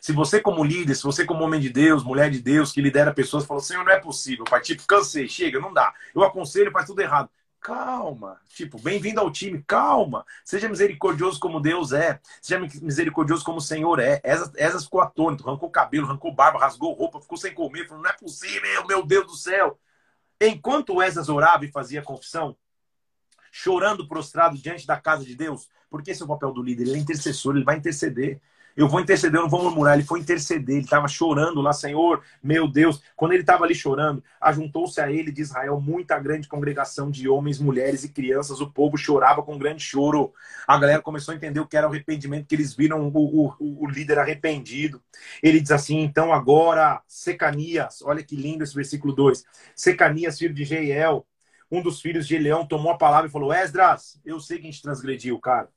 Se 0.00 0.12
você, 0.12 0.40
como 0.40 0.64
líder, 0.64 0.94
se 0.94 1.02
você, 1.02 1.24
como 1.24 1.44
homem 1.44 1.60
de 1.60 1.68
Deus, 1.68 2.02
mulher 2.02 2.30
de 2.30 2.40
Deus, 2.40 2.72
que 2.72 2.80
lidera 2.80 3.12
pessoas, 3.12 3.44
fala, 3.44 3.60
Senhor, 3.60 3.84
não 3.84 3.92
é 3.92 4.00
possível, 4.00 4.44
pai. 4.44 4.60
Tipo, 4.60 4.86
cansei, 4.86 5.28
chega, 5.28 5.60
não 5.60 5.72
dá. 5.72 5.92
Eu 6.14 6.22
aconselho, 6.22 6.72
faz 6.72 6.86
tudo 6.86 7.00
errado. 7.00 7.28
Calma. 7.62 8.40
Tipo, 8.48 8.76
bem-vindo 8.76 9.20
ao 9.20 9.30
time, 9.30 9.62
calma. 9.62 10.26
Seja 10.44 10.68
misericordioso 10.68 11.38
como 11.38 11.60
Deus 11.60 11.92
é. 11.92 12.20
Seja 12.40 12.58
misericordioso 12.58 13.44
como 13.44 13.58
o 13.58 13.62
Senhor 13.62 14.00
é. 14.00 14.20
Esas, 14.24 14.84
ficou 14.84 15.00
atônito, 15.00 15.48
arrancou 15.48 15.70
cabelo, 15.70 16.06
arrancou 16.06 16.34
barba, 16.34 16.58
rasgou 16.58 16.92
roupa, 16.92 17.20
ficou 17.20 17.38
sem 17.38 17.54
comer. 17.54 17.86
Falou, 17.86 18.02
não 18.02 18.10
é 18.10 18.14
possível, 18.14 18.84
meu 18.88 19.06
Deus 19.06 19.26
do 19.26 19.36
céu. 19.36 19.78
Enquanto 20.40 21.00
Esas 21.00 21.28
orava 21.28 21.64
e 21.64 21.70
fazia 21.70 22.02
confissão, 22.02 22.56
chorando 23.52 24.08
prostrado 24.08 24.58
diante 24.58 24.84
da 24.84 25.00
casa 25.00 25.24
de 25.24 25.36
Deus, 25.36 25.68
porque 25.88 26.10
esse 26.10 26.20
é 26.20 26.24
o 26.24 26.28
papel 26.28 26.52
do 26.52 26.64
líder, 26.64 26.88
ele 26.88 26.96
é 26.96 26.98
intercessor, 26.98 27.54
ele 27.54 27.64
vai 27.64 27.76
interceder. 27.76 28.40
Eu 28.76 28.88
vou 28.88 29.00
interceder, 29.00 29.38
eu 29.38 29.42
não 29.42 29.50
vou 29.50 29.62
murmurar. 29.62 29.94
Ele 29.94 30.06
foi 30.06 30.20
interceder, 30.20 30.76
ele 30.76 30.84
estava 30.84 31.08
chorando 31.08 31.60
lá, 31.60 31.72
Senhor, 31.72 32.22
meu 32.42 32.68
Deus. 32.68 33.02
Quando 33.16 33.32
ele 33.32 33.42
estava 33.42 33.64
ali 33.64 33.74
chorando, 33.74 34.22
ajuntou-se 34.40 35.00
a 35.00 35.10
ele 35.10 35.30
de 35.30 35.42
Israel 35.42 35.80
muita 35.80 36.18
grande 36.18 36.48
congregação 36.48 37.10
de 37.10 37.28
homens, 37.28 37.58
mulheres 37.58 38.04
e 38.04 38.08
crianças. 38.08 38.60
O 38.60 38.70
povo 38.70 38.96
chorava 38.96 39.42
com 39.42 39.58
grande 39.58 39.82
choro. 39.82 40.32
A 40.66 40.78
galera 40.78 41.02
começou 41.02 41.32
a 41.32 41.36
entender 41.36 41.60
o 41.60 41.66
que 41.66 41.76
era 41.76 41.86
o 41.86 41.90
arrependimento, 41.90 42.46
que 42.46 42.54
eles 42.54 42.74
viram 42.74 43.08
o, 43.08 43.54
o, 43.58 43.84
o 43.84 43.88
líder 43.88 44.18
arrependido. 44.18 45.02
Ele 45.42 45.60
diz 45.60 45.70
assim: 45.70 46.00
então 46.00 46.32
agora, 46.32 47.02
Secanias, 47.06 48.02
olha 48.02 48.22
que 48.22 48.36
lindo 48.36 48.64
esse 48.64 48.74
versículo 48.74 49.12
2. 49.14 49.44
Secanias, 49.74 50.38
filho 50.38 50.54
de 50.54 50.64
Jeiel, 50.64 51.26
um 51.70 51.82
dos 51.82 52.00
filhos 52.00 52.26
de 52.26 52.36
Leão, 52.38 52.66
tomou 52.66 52.92
a 52.92 52.98
palavra 52.98 53.28
e 53.28 53.32
falou: 53.32 53.52
Esdras, 53.52 54.20
eu 54.24 54.38
sei 54.40 54.58
que 54.58 54.68
a 54.68 54.70
gente 54.70 54.82
transgrediu, 54.82 55.38
cara. 55.40 55.68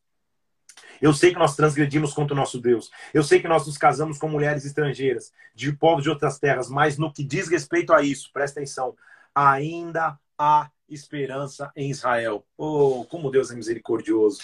Eu 1.01 1.13
sei 1.13 1.31
que 1.31 1.39
nós 1.39 1.55
transgredimos 1.55 2.13
contra 2.13 2.34
o 2.34 2.38
nosso 2.38 2.60
Deus. 2.60 2.91
Eu 3.13 3.23
sei 3.23 3.41
que 3.41 3.47
nós 3.47 3.65
nos 3.65 3.77
casamos 3.77 4.17
com 4.17 4.27
mulheres 4.27 4.65
estrangeiras, 4.65 5.31
de 5.53 5.71
povos 5.71 6.03
de 6.03 6.10
outras 6.10 6.39
terras, 6.39 6.69
mas 6.69 6.97
no 6.97 7.12
que 7.12 7.23
diz 7.23 7.47
respeito 7.47 7.93
a 7.93 8.01
isso, 8.01 8.29
presta 8.34 8.60
atenção, 8.60 8.95
ainda 9.34 10.17
há 10.38 10.69
esperança 10.89 11.71
em 11.75 11.89
Israel. 11.89 12.45
Oh, 12.58 13.05
como 13.10 13.31
Deus 13.31 13.51
é 13.51 13.55
misericordioso. 13.55 14.41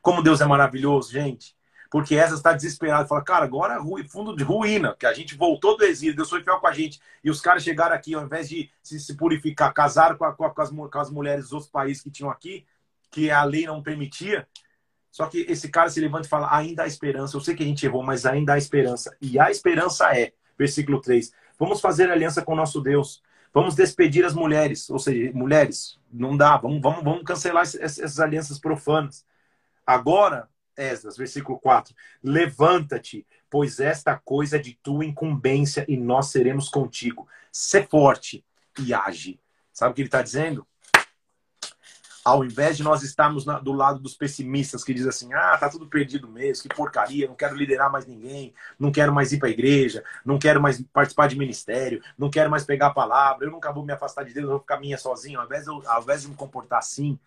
Como 0.00 0.22
Deus 0.22 0.40
é 0.40 0.46
maravilhoso, 0.46 1.12
gente. 1.12 1.54
Porque 1.90 2.16
essa 2.16 2.34
está 2.34 2.52
desesperada, 2.52 3.06
fala, 3.06 3.22
cara, 3.22 3.44
agora 3.44 3.74
é 3.74 4.08
fundo 4.08 4.34
de 4.34 4.42
ruína, 4.42 4.96
que 4.98 5.06
a 5.06 5.12
gente 5.12 5.36
voltou 5.36 5.76
do 5.76 5.84
exílio, 5.84 6.16
Deus 6.16 6.28
foi 6.28 6.42
fiel 6.42 6.58
com 6.58 6.66
a 6.66 6.72
gente, 6.72 7.00
e 7.22 7.30
os 7.30 7.40
caras 7.40 7.62
chegaram 7.62 7.94
aqui, 7.94 8.14
ao 8.14 8.24
invés 8.24 8.48
de 8.48 8.68
se, 8.82 8.98
se 8.98 9.14
purificar, 9.14 9.72
casaram 9.72 10.16
com, 10.16 10.24
a, 10.24 10.32
com, 10.34 10.44
as, 10.60 10.70
com 10.70 10.98
as 10.98 11.08
mulheres 11.08 11.44
dos 11.44 11.52
outros 11.52 11.70
países 11.70 12.02
que 12.02 12.10
tinham 12.10 12.32
aqui, 12.32 12.66
que 13.12 13.30
a 13.30 13.44
lei 13.44 13.64
não 13.64 13.80
permitia, 13.80 14.44
só 15.14 15.28
que 15.28 15.46
esse 15.48 15.68
cara 15.68 15.88
se 15.88 16.00
levanta 16.00 16.26
e 16.26 16.28
fala: 16.28 16.52
ainda 16.52 16.82
há 16.82 16.88
esperança. 16.88 17.36
Eu 17.36 17.40
sei 17.40 17.54
que 17.54 17.62
a 17.62 17.66
gente 17.66 17.86
errou, 17.86 18.02
mas 18.02 18.26
ainda 18.26 18.54
há 18.54 18.58
esperança. 18.58 19.16
E 19.20 19.38
a 19.38 19.48
esperança 19.48 20.12
é, 20.12 20.32
versículo 20.58 21.00
3, 21.00 21.32
vamos 21.56 21.80
fazer 21.80 22.10
aliança 22.10 22.42
com 22.42 22.56
nosso 22.56 22.80
Deus. 22.80 23.22
Vamos 23.52 23.76
despedir 23.76 24.24
as 24.24 24.34
mulheres. 24.34 24.90
Ou 24.90 24.98
seja, 24.98 25.30
mulheres, 25.32 26.00
não 26.12 26.36
dá. 26.36 26.56
Vamos, 26.56 26.82
vamos, 26.82 27.04
vamos 27.04 27.22
cancelar 27.22 27.62
essas 27.62 28.18
alianças 28.18 28.58
profanas. 28.58 29.24
Agora, 29.86 30.48
Esdras, 30.76 31.16
versículo 31.16 31.60
4: 31.60 31.94
Levanta-te, 32.20 33.24
pois 33.48 33.78
esta 33.78 34.16
coisa 34.18 34.56
é 34.56 34.58
de 34.58 34.74
tua 34.82 35.04
incumbência 35.04 35.84
e 35.86 35.96
nós 35.96 36.32
seremos 36.32 36.68
contigo. 36.68 37.28
Sê 37.52 37.84
forte 37.84 38.44
e 38.80 38.92
age. 38.92 39.38
Sabe 39.72 39.92
o 39.92 39.94
que 39.94 40.00
ele 40.00 40.08
está 40.08 40.22
dizendo? 40.22 40.66
Ao 42.24 42.44
invés 42.44 42.76
de 42.76 42.82
nós 42.82 43.02
estarmos 43.02 43.44
na, 43.44 43.58
do 43.58 43.72
lado 43.72 44.00
dos 44.00 44.14
pessimistas 44.14 44.82
que 44.82 44.94
dizem 44.94 45.08
assim, 45.10 45.34
ah, 45.34 45.56
tá 45.58 45.68
tudo 45.68 45.86
perdido 45.86 46.26
mesmo, 46.28 46.62
que 46.62 46.74
porcaria, 46.74 47.28
não 47.28 47.34
quero 47.34 47.54
liderar 47.54 47.92
mais 47.92 48.06
ninguém, 48.06 48.54
não 48.78 48.90
quero 48.90 49.12
mais 49.12 49.32
ir 49.32 49.38
para 49.38 49.48
a 49.48 49.52
igreja, 49.52 50.02
não 50.24 50.38
quero 50.38 50.60
mais 50.60 50.80
participar 50.92 51.28
de 51.28 51.38
ministério, 51.38 52.02
não 52.16 52.30
quero 52.30 52.50
mais 52.50 52.64
pegar 52.64 52.86
a 52.88 52.94
palavra, 52.94 53.46
eu 53.46 53.50
nunca 53.50 53.72
vou 53.72 53.84
me 53.84 53.92
afastar 53.92 54.24
de 54.24 54.32
Deus, 54.32 54.44
eu 54.44 54.50
vou 54.52 54.60
ficar 54.60 54.80
minha 54.80 54.96
sozinho. 54.96 55.38
Ao 55.38 55.46
invés, 55.46 55.64
de 55.64 55.70
ao 55.70 56.02
invés 56.02 56.22
de 56.22 56.28
me 56.28 56.34
comportar 56.34 56.78
assim, 56.78 57.18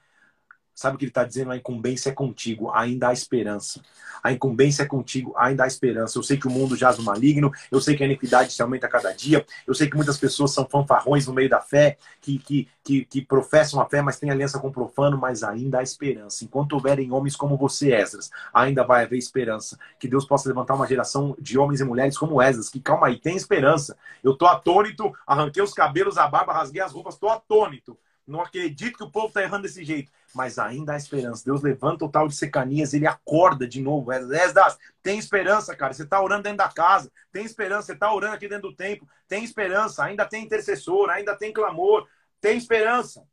Sabe 0.77 0.95
o 0.95 0.99
que 0.99 1.05
ele 1.05 1.09
está 1.09 1.23
dizendo? 1.23 1.49
A 1.49 1.57
incumbência 1.57 2.11
é 2.11 2.13
contigo, 2.13 2.69
ainda 2.71 3.07
há 3.07 3.13
esperança. 3.13 3.81
A 4.21 4.31
incumbência 4.31 4.83
é 4.83 4.85
contigo, 4.85 5.33
ainda 5.35 5.63
há 5.63 5.67
esperança. 5.67 6.19
Eu 6.19 6.21
sei 6.21 6.37
que 6.37 6.45
o 6.45 6.51
mundo 6.51 6.75
jaz 6.75 6.99
no 6.99 7.03
maligno, 7.03 7.51
eu 7.71 7.81
sei 7.81 7.97
que 7.97 8.03
a 8.03 8.05
iniquidade 8.05 8.53
se 8.53 8.61
aumenta 8.61 8.85
a 8.85 8.89
cada 8.89 9.11
dia, 9.11 9.43
eu 9.65 9.73
sei 9.73 9.89
que 9.89 9.95
muitas 9.95 10.19
pessoas 10.19 10.53
são 10.53 10.69
fanfarrões 10.69 11.25
no 11.25 11.33
meio 11.33 11.49
da 11.49 11.59
fé, 11.59 11.97
que, 12.21 12.37
que, 12.37 12.67
que, 12.83 13.05
que 13.05 13.21
professam 13.23 13.81
a 13.81 13.89
fé, 13.89 14.03
mas 14.03 14.19
têm 14.19 14.29
aliança 14.29 14.59
com 14.59 14.67
o 14.67 14.71
profano, 14.71 15.17
mas 15.17 15.41
ainda 15.41 15.79
há 15.79 15.81
esperança. 15.81 16.45
Enquanto 16.45 16.73
houverem 16.73 17.11
homens 17.11 17.35
como 17.35 17.57
você, 17.57 17.91
Esdras, 17.91 18.29
ainda 18.53 18.83
vai 18.83 19.03
haver 19.03 19.17
esperança. 19.17 19.79
Que 19.99 20.07
Deus 20.07 20.25
possa 20.25 20.47
levantar 20.47 20.75
uma 20.75 20.85
geração 20.85 21.35
de 21.39 21.57
homens 21.57 21.81
e 21.81 21.85
mulheres 21.85 22.15
como 22.15 22.39
Esdras, 22.39 22.69
que 22.69 22.79
calma 22.79 23.07
aí, 23.07 23.19
tem 23.19 23.35
esperança. 23.35 23.97
Eu 24.23 24.35
tô 24.35 24.45
atônito, 24.45 25.11
arranquei 25.25 25.63
os 25.63 25.73
cabelos, 25.73 26.19
a 26.19 26.27
barba, 26.27 26.53
rasguei 26.53 26.83
as 26.83 26.91
roupas, 26.91 27.17
tô 27.17 27.29
atônito. 27.29 27.97
Não 28.27 28.41
acredito 28.41 28.97
que 28.97 29.03
o 29.03 29.09
povo 29.09 29.27
está 29.27 29.41
errando 29.41 29.63
desse 29.63 29.85
jeito. 29.85 30.11
Mas 30.35 30.59
ainda 30.59 30.93
há 30.93 30.97
esperança. 30.97 31.45
Deus 31.45 31.61
levanta 31.61 32.03
o 32.03 32.09
tal 32.09 32.27
de 32.27 32.35
Secanias, 32.35 32.93
ele 32.93 33.07
acorda 33.07 33.65
de 33.65 33.81
novo. 33.81 34.11
Esdras, 34.11 34.77
tem 35.01 35.17
esperança, 35.17 35.73
cara. 35.75 35.93
Você 35.93 36.03
está 36.03 36.21
orando 36.21 36.43
dentro 36.43 36.57
da 36.57 36.67
casa. 36.67 37.09
Tem 37.31 37.45
esperança. 37.45 37.87
Você 37.87 37.93
está 37.93 38.13
orando 38.13 38.35
aqui 38.35 38.49
dentro 38.49 38.69
do 38.69 38.75
templo. 38.75 39.07
Tem 39.27 39.43
esperança. 39.43 40.03
Ainda 40.03 40.25
tem 40.25 40.43
intercessor. 40.43 41.09
Ainda 41.09 41.35
tem 41.35 41.53
clamor. 41.53 42.05
Tem 42.41 42.57
esperança. 42.57 43.25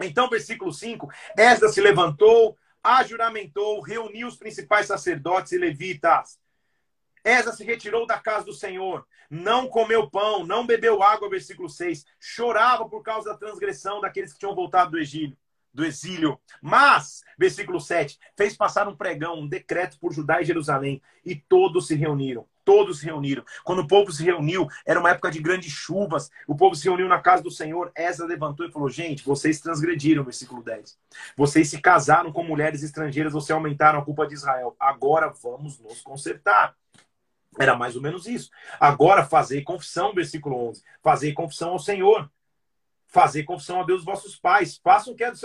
Então, 0.00 0.28
versículo 0.28 0.72
5: 0.72 1.08
Esdras 1.36 1.72
se 1.72 1.80
levantou, 1.80 2.56
ajuramentou, 2.82 3.80
reuniu 3.80 4.26
os 4.26 4.36
principais 4.36 4.86
sacerdotes 4.86 5.52
e 5.52 5.58
levitas. 5.58 6.38
Esdras 7.24 7.56
se 7.56 7.64
retirou 7.64 8.06
da 8.06 8.18
casa 8.18 8.44
do 8.44 8.52
Senhor 8.52 9.04
não 9.30 9.68
comeu 9.68 10.08
pão, 10.08 10.46
não 10.46 10.66
bebeu 10.66 11.02
água, 11.02 11.28
versículo 11.28 11.68
6. 11.68 12.04
Chorava 12.20 12.88
por 12.88 13.02
causa 13.02 13.30
da 13.30 13.36
transgressão 13.36 14.00
daqueles 14.00 14.32
que 14.32 14.38
tinham 14.38 14.54
voltado 14.54 14.92
do 14.92 14.98
exílio. 14.98 15.36
Do 15.72 15.84
exílio. 15.84 16.38
Mas, 16.62 17.22
versículo 17.36 17.80
7, 17.80 18.18
fez 18.36 18.56
passar 18.56 18.86
um 18.86 18.96
pregão, 18.96 19.40
um 19.40 19.48
decreto 19.48 19.98
por 19.98 20.12
Judá 20.12 20.40
e 20.40 20.44
Jerusalém, 20.44 21.02
e 21.24 21.34
todos 21.34 21.88
se 21.88 21.96
reuniram. 21.96 22.46
Todos 22.64 23.00
se 23.00 23.06
reuniram. 23.06 23.44
Quando 23.62 23.80
o 23.80 23.86
povo 23.86 24.10
se 24.12 24.22
reuniu, 24.22 24.68
era 24.86 24.98
uma 24.98 25.10
época 25.10 25.30
de 25.30 25.38
grandes 25.38 25.72
chuvas. 25.72 26.30
O 26.46 26.54
povo 26.54 26.74
se 26.74 26.84
reuniu 26.84 27.08
na 27.08 27.20
casa 27.20 27.42
do 27.42 27.50
Senhor. 27.50 27.90
Esa 27.94 28.24
levantou 28.24 28.64
e 28.64 28.70
falou: 28.70 28.88
Gente, 28.88 29.24
vocês 29.24 29.60
transgrediram, 29.60 30.24
versículo 30.24 30.62
10. 30.62 30.96
Vocês 31.36 31.68
se 31.68 31.78
casaram 31.78 32.32
com 32.32 32.42
mulheres 32.42 32.82
estrangeiras, 32.82 33.34
vocês 33.34 33.50
aumentaram 33.50 33.98
a 33.98 34.04
culpa 34.04 34.26
de 34.26 34.34
Israel. 34.34 34.74
Agora 34.78 35.28
vamos 35.42 35.78
nos 35.78 36.00
consertar. 36.00 36.74
Era 37.58 37.76
mais 37.76 37.96
ou 37.96 38.02
menos 38.02 38.26
isso. 38.26 38.50
Agora, 38.80 39.24
fazer 39.24 39.62
confissão, 39.62 40.14
versículo 40.14 40.68
11. 40.70 40.82
Fazer 41.02 41.32
confissão 41.32 41.70
ao 41.70 41.78
Senhor. 41.78 42.30
Fazer 43.06 43.44
confissão 43.44 43.80
a 43.80 43.84
Deus 43.84 44.04
vossos 44.04 44.36
pais. 44.36 44.80
Façam 44.82 45.12
o 45.12 45.16
que 45.16 45.24
é 45.24 45.30
do, 45.30 45.38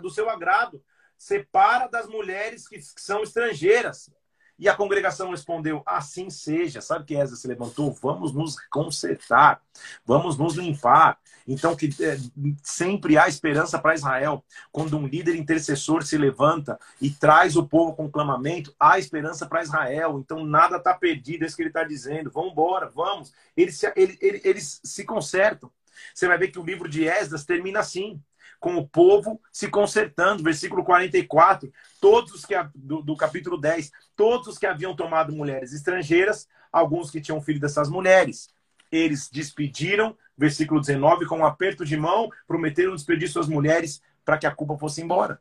do 0.00 0.10
seu 0.10 0.30
agrado. 0.30 0.82
Separa 1.18 1.88
das 1.88 2.06
mulheres 2.06 2.68
que 2.68 2.80
são 2.80 3.22
estrangeiras. 3.22 4.10
E 4.58 4.68
a 4.68 4.74
congregação 4.74 5.30
respondeu: 5.30 5.82
Assim 5.84 6.30
seja. 6.30 6.80
Sabe 6.80 7.04
que 7.04 7.14
Ezra 7.14 7.36
se 7.36 7.46
levantou? 7.46 7.92
Vamos 7.92 8.32
nos 8.32 8.56
consertar, 8.70 9.60
vamos 10.04 10.38
nos 10.38 10.54
limpar. 10.54 11.18
Então, 11.46 11.76
que 11.76 11.90
é, 12.00 12.18
sempre 12.62 13.16
há 13.16 13.28
esperança 13.28 13.78
para 13.78 13.94
Israel. 13.94 14.44
Quando 14.72 14.98
um 14.98 15.06
líder 15.06 15.36
intercessor 15.36 16.02
se 16.02 16.18
levanta 16.18 16.78
e 17.00 17.10
traz 17.10 17.56
o 17.56 17.66
povo 17.66 17.94
com 17.94 18.10
clamamento, 18.10 18.74
há 18.80 18.98
esperança 18.98 19.46
para 19.46 19.62
Israel. 19.62 20.18
Então, 20.18 20.44
nada 20.44 20.76
está 20.76 20.92
perdido, 20.94 21.44
é 21.44 21.46
isso 21.46 21.54
que 21.54 21.62
ele 21.62 21.70
está 21.70 21.84
dizendo. 21.84 22.30
Vamos 22.32 22.52
embora, 22.52 22.88
vamos. 22.88 23.32
Eles 23.56 23.78
se, 23.78 23.92
eles, 23.94 24.18
eles 24.20 24.80
se 24.82 25.04
consertam. 25.04 25.70
Você 26.14 26.26
vai 26.26 26.36
ver 26.36 26.48
que 26.48 26.58
o 26.58 26.64
livro 26.64 26.88
de 26.88 27.06
Esdras 27.06 27.44
termina 27.44 27.80
assim 27.80 28.20
com 28.58 28.76
o 28.76 28.86
povo 28.86 29.40
se 29.52 29.68
consertando. 29.68 30.42
Versículo 30.42 30.84
44. 30.84 31.72
Todos 32.00 32.32
os 32.32 32.44
que, 32.44 32.54
do, 32.74 33.02
do 33.02 33.16
capítulo 33.16 33.58
10, 33.58 33.90
todos 34.14 34.48
os 34.48 34.58
que 34.58 34.66
haviam 34.66 34.94
tomado 34.94 35.32
mulheres 35.32 35.72
estrangeiras, 35.72 36.48
alguns 36.72 37.10
que 37.10 37.20
tinham 37.20 37.40
filho 37.40 37.60
dessas 37.60 37.88
mulheres. 37.88 38.48
Eles 38.90 39.28
despediram, 39.28 40.16
versículo 40.36 40.80
19, 40.80 41.26
com 41.26 41.38
um 41.38 41.46
aperto 41.46 41.84
de 41.84 41.96
mão, 41.96 42.28
prometeram 42.46 42.94
despedir 42.94 43.28
suas 43.28 43.48
mulheres 43.48 44.00
para 44.24 44.38
que 44.38 44.46
a 44.46 44.54
culpa 44.54 44.76
fosse 44.76 45.02
embora. 45.02 45.40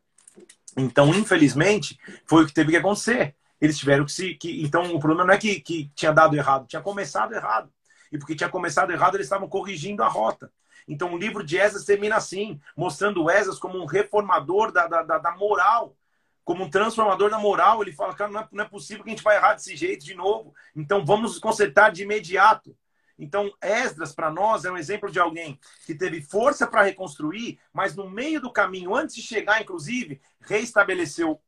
Então, 0.77 1.13
infelizmente, 1.13 1.97
foi 2.25 2.43
o 2.43 2.47
que 2.47 2.53
teve 2.53 2.71
que 2.71 2.77
acontecer. 2.77 3.35
Eles 3.59 3.77
tiveram 3.77 4.05
que 4.05 4.11
se. 4.11 4.35
Que, 4.35 4.63
então, 4.63 4.93
o 4.93 4.99
problema 4.99 5.25
não 5.25 5.33
é 5.33 5.37
que, 5.37 5.59
que 5.61 5.89
tinha 5.95 6.11
dado 6.11 6.35
errado, 6.35 6.67
tinha 6.67 6.81
começado 6.81 7.33
errado. 7.33 7.71
E 8.11 8.17
porque 8.17 8.35
tinha 8.35 8.49
começado 8.49 8.91
errado, 8.91 9.15
eles 9.15 9.25
estavam 9.25 9.47
corrigindo 9.47 10.03
a 10.03 10.07
rota. 10.07 10.51
Então 10.87 11.13
o 11.13 11.17
livro 11.17 11.43
de 11.43 11.57
Esdras 11.57 11.85
termina 11.85 12.15
assim, 12.15 12.59
mostrando 12.75 13.29
Esdras 13.29 13.59
como 13.59 13.77
um 13.77 13.85
reformador 13.85 14.71
da, 14.71 14.87
da, 14.87 15.17
da, 15.17 15.31
moral, 15.31 15.95
como 16.43 16.63
um 16.63 16.69
transformador 16.69 17.29
da 17.29 17.39
moral. 17.39 17.81
Ele 17.81 17.91
fala, 17.91 18.13
cara, 18.13 18.31
não 18.31 18.41
é, 18.41 18.47
não 18.51 18.63
é 18.63 18.67
possível 18.67 19.03
que 19.03 19.09
a 19.09 19.13
gente 19.13 19.23
vai 19.23 19.35
errar 19.35 19.53
desse 19.55 19.75
jeito 19.75 20.05
de 20.05 20.13
novo. 20.13 20.53
Então 20.75 21.05
vamos 21.05 21.31
nos 21.31 21.39
consertar 21.39 21.91
de 21.91 22.03
imediato. 22.03 22.75
Então, 23.17 23.51
Esdras, 23.61 24.13
para 24.13 24.29
nós, 24.29 24.65
é 24.65 24.71
um 24.71 24.77
exemplo 24.77 25.09
de 25.09 25.19
alguém 25.19 25.57
que 25.85 25.95
teve 25.95 26.21
força 26.21 26.67
para 26.67 26.83
reconstruir, 26.83 27.57
mas 27.71 27.95
no 27.95 28.09
meio 28.09 28.41
do 28.41 28.51
caminho, 28.51 28.93
antes 28.93 29.15
de 29.15 29.21
chegar, 29.21 29.61
inclusive, 29.61 30.21
reestabeleceu 30.41 31.41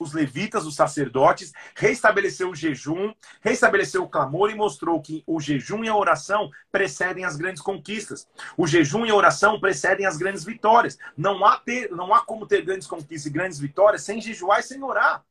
os 0.00 0.14
levitas, 0.14 0.66
os 0.66 0.74
sacerdotes, 0.74 1.52
restabeleceu 1.76 2.50
o 2.50 2.54
jejum, 2.54 3.12
restabeleceu 3.42 4.02
o 4.02 4.08
clamor 4.08 4.50
e 4.50 4.54
mostrou 4.54 5.00
que 5.00 5.22
o 5.26 5.38
jejum 5.38 5.84
e 5.84 5.88
a 5.88 5.94
oração 5.94 6.50
precedem 6.72 7.24
as 7.24 7.36
grandes 7.36 7.62
conquistas. 7.62 8.26
O 8.56 8.66
jejum 8.66 9.04
e 9.04 9.10
a 9.10 9.14
oração 9.14 9.60
precedem 9.60 10.06
as 10.06 10.16
grandes 10.16 10.42
vitórias. 10.42 10.98
Não 11.16 11.44
há, 11.44 11.58
ter, 11.58 11.90
não 11.90 12.14
há 12.14 12.24
como 12.24 12.46
ter 12.46 12.62
grandes 12.62 12.86
conquistas 12.86 13.26
e 13.26 13.30
grandes 13.30 13.58
vitórias 13.60 14.02
sem 14.02 14.20
jejuar 14.20 14.60
e 14.60 14.62
sem 14.62 14.82
orar. 14.82 15.22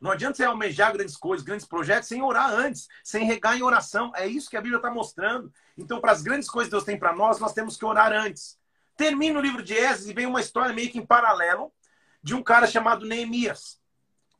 Não 0.00 0.10
adianta 0.10 0.36
você 0.36 0.44
almejar 0.44 0.92
grandes 0.92 1.16
coisas, 1.16 1.44
grandes 1.44 1.66
projetos, 1.66 2.08
sem 2.08 2.22
orar 2.22 2.52
antes, 2.52 2.88
sem 3.02 3.24
regar 3.24 3.56
em 3.56 3.62
oração. 3.62 4.12
É 4.14 4.26
isso 4.26 4.50
que 4.50 4.56
a 4.56 4.60
Bíblia 4.60 4.76
está 4.76 4.90
mostrando. 4.90 5.52
Então, 5.76 6.00
para 6.00 6.12
as 6.12 6.22
grandes 6.22 6.48
coisas 6.48 6.68
que 6.68 6.72
Deus 6.72 6.84
tem 6.84 6.98
para 6.98 7.14
nós, 7.14 7.40
nós 7.40 7.52
temos 7.52 7.76
que 7.76 7.84
orar 7.84 8.12
antes. 8.12 8.58
Termina 8.96 9.38
o 9.38 9.42
livro 9.42 9.62
de 9.62 9.74
Esdras 9.74 10.06
e 10.06 10.12
vem 10.12 10.26
uma 10.26 10.40
história 10.40 10.74
meio 10.74 10.90
que 10.90 10.98
em 10.98 11.06
paralelo, 11.06 11.72
de 12.24 12.34
um 12.34 12.42
cara 12.42 12.66
chamado 12.66 13.04
Neemias. 13.04 13.78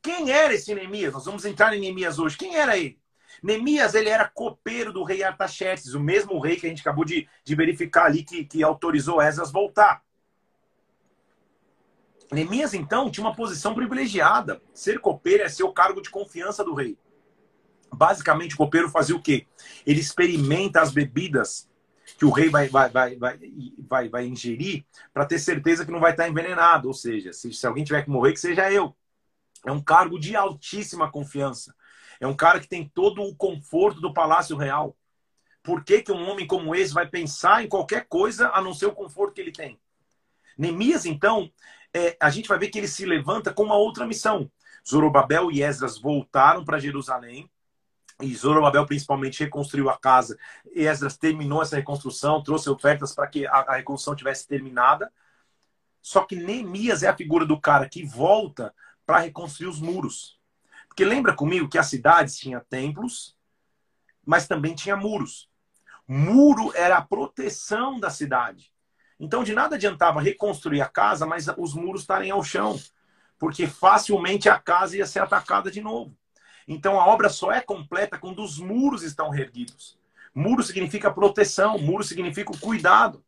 Quem 0.02 0.30
era 0.30 0.54
esse 0.54 0.74
Neemias? 0.74 1.12
Nós 1.12 1.26
vamos 1.26 1.44
entrar 1.44 1.76
em 1.76 1.80
Neemias 1.80 2.18
hoje. 2.18 2.36
Quem 2.36 2.56
era 2.56 2.78
ele? 2.78 2.98
Neemias, 3.42 3.94
ele 3.94 4.08
era 4.08 4.26
copeiro 4.26 4.90
do 4.90 5.04
rei 5.04 5.22
Artaxerxes, 5.22 5.92
o 5.92 6.00
mesmo 6.00 6.38
rei 6.40 6.56
que 6.56 6.64
a 6.66 6.68
gente 6.70 6.80
acabou 6.80 7.04
de, 7.04 7.28
de 7.44 7.54
verificar 7.54 8.06
ali, 8.06 8.22
que, 8.22 8.42
que 8.46 8.62
autorizou 8.62 9.20
Esdras 9.20 9.52
voltar. 9.52 10.02
Neemias, 12.32 12.72
então, 12.72 13.10
tinha 13.10 13.26
uma 13.26 13.36
posição 13.36 13.74
privilegiada. 13.74 14.62
Ser 14.72 14.98
copeiro 14.98 15.44
é 15.44 15.48
ser 15.50 15.64
o 15.64 15.72
cargo 15.72 16.00
de 16.00 16.08
confiança 16.08 16.64
do 16.64 16.72
rei. 16.72 16.96
Basicamente, 17.92 18.54
o 18.54 18.58
copeiro 18.58 18.88
fazia 18.88 19.14
o 19.14 19.22
quê? 19.22 19.46
Ele 19.84 20.00
experimenta 20.00 20.80
as 20.80 20.90
bebidas 20.90 21.68
que 22.18 22.24
o 22.24 22.30
rei 22.30 22.48
vai, 22.48 22.68
vai, 22.68 22.88
vai, 22.88 23.16
vai, 23.16 23.38
vai, 23.78 24.08
vai 24.08 24.26
ingerir 24.26 24.84
para 25.12 25.26
ter 25.26 25.38
certeza 25.38 25.84
que 25.84 25.90
não 25.90 26.00
vai 26.00 26.12
estar 26.12 26.28
envenenado. 26.28 26.88
Ou 26.88 26.94
seja, 26.94 27.32
se, 27.32 27.52
se 27.52 27.66
alguém 27.66 27.84
tiver 27.84 28.02
que 28.02 28.10
morrer, 28.10 28.32
que 28.32 28.40
seja 28.40 28.70
eu. 28.70 28.96
É 29.66 29.72
um 29.72 29.82
cargo 29.82 30.18
de 30.18 30.36
altíssima 30.36 31.10
confiança. 31.10 31.74
É 32.20 32.26
um 32.26 32.34
cara 32.34 32.60
que 32.60 32.68
tem 32.68 32.88
todo 32.88 33.22
o 33.22 33.34
conforto 33.34 34.00
do 34.00 34.12
palácio 34.12 34.56
real. 34.56 34.96
Por 35.62 35.82
que, 35.82 36.02
que 36.02 36.12
um 36.12 36.28
homem 36.28 36.46
como 36.46 36.74
esse 36.74 36.92
vai 36.92 37.08
pensar 37.08 37.64
em 37.64 37.68
qualquer 37.68 38.06
coisa 38.06 38.50
a 38.50 38.60
não 38.60 38.74
ser 38.74 38.86
o 38.86 38.92
conforto 38.92 39.34
que 39.34 39.40
ele 39.40 39.52
tem? 39.52 39.80
Neemias, 40.56 41.06
então, 41.06 41.50
é, 41.92 42.16
a 42.20 42.30
gente 42.30 42.48
vai 42.48 42.58
ver 42.58 42.68
que 42.68 42.78
ele 42.78 42.86
se 42.86 43.06
levanta 43.06 43.52
com 43.52 43.64
uma 43.64 43.76
outra 43.76 44.06
missão. 44.06 44.50
Zorobabel 44.86 45.50
e 45.50 45.62
Esdras 45.62 45.98
voltaram 45.98 46.64
para 46.64 46.78
Jerusalém 46.78 47.50
e 48.24 48.34
Zorobabel 48.34 48.86
principalmente 48.86 49.44
reconstruiu 49.44 49.90
a 49.90 49.98
casa. 49.98 50.38
Esdras 50.74 51.16
terminou 51.16 51.62
essa 51.62 51.76
reconstrução, 51.76 52.42
trouxe 52.42 52.68
ofertas 52.70 53.14
para 53.14 53.26
que 53.26 53.46
a, 53.46 53.74
reconstrução 53.74 54.16
tivesse 54.16 54.48
terminada. 54.48 55.12
Só 56.00 56.24
que 56.24 56.36
Neemias 56.36 57.02
é 57.02 57.08
a 57.08 57.16
figura 57.16 57.46
do 57.46 57.60
cara 57.60 57.88
que 57.88 58.04
volta 58.04 58.74
para 59.06 59.18
reconstruir 59.18 59.68
os 59.68 59.80
muros. 59.80 60.40
Porque 60.88 61.04
lembra 61.04 61.34
comigo 61.34 61.68
que 61.68 61.78
a 61.78 61.82
cidade 61.82 62.36
tinha 62.36 62.60
templos, 62.60 63.36
mas 64.24 64.46
também 64.46 64.74
tinha 64.74 64.96
muros. 64.96 65.48
Muro 66.06 66.72
era 66.74 66.98
a 66.98 67.02
proteção 67.02 67.98
da 67.98 68.10
cidade. 68.10 68.72
Então 69.18 69.44
de 69.44 69.54
nada 69.54 69.76
adiantava 69.76 70.20
reconstruir 70.20 70.80
a 70.80 70.88
casa, 70.88 71.26
mas 71.26 71.46
os 71.56 71.74
muros 71.74 72.02
estarem 72.02 72.30
ao 72.30 72.42
chão, 72.42 72.78
porque 73.38 73.66
facilmente 73.66 74.48
a 74.48 74.58
casa 74.58 74.96
ia 74.96 75.06
ser 75.06 75.20
atacada 75.20 75.70
de 75.70 75.80
novo. 75.80 76.16
Então 76.66 77.00
a 77.00 77.06
obra 77.06 77.28
só 77.28 77.52
é 77.52 77.60
completa 77.60 78.18
quando 78.18 78.42
os 78.42 78.58
muros 78.58 79.02
estão 79.02 79.28
reerguidos. 79.28 79.98
Muro 80.34 80.62
significa 80.62 81.12
proteção, 81.12 81.78
muro 81.78 82.02
significa 82.02 82.50
o 82.52 82.58
cuidado. 82.58 83.24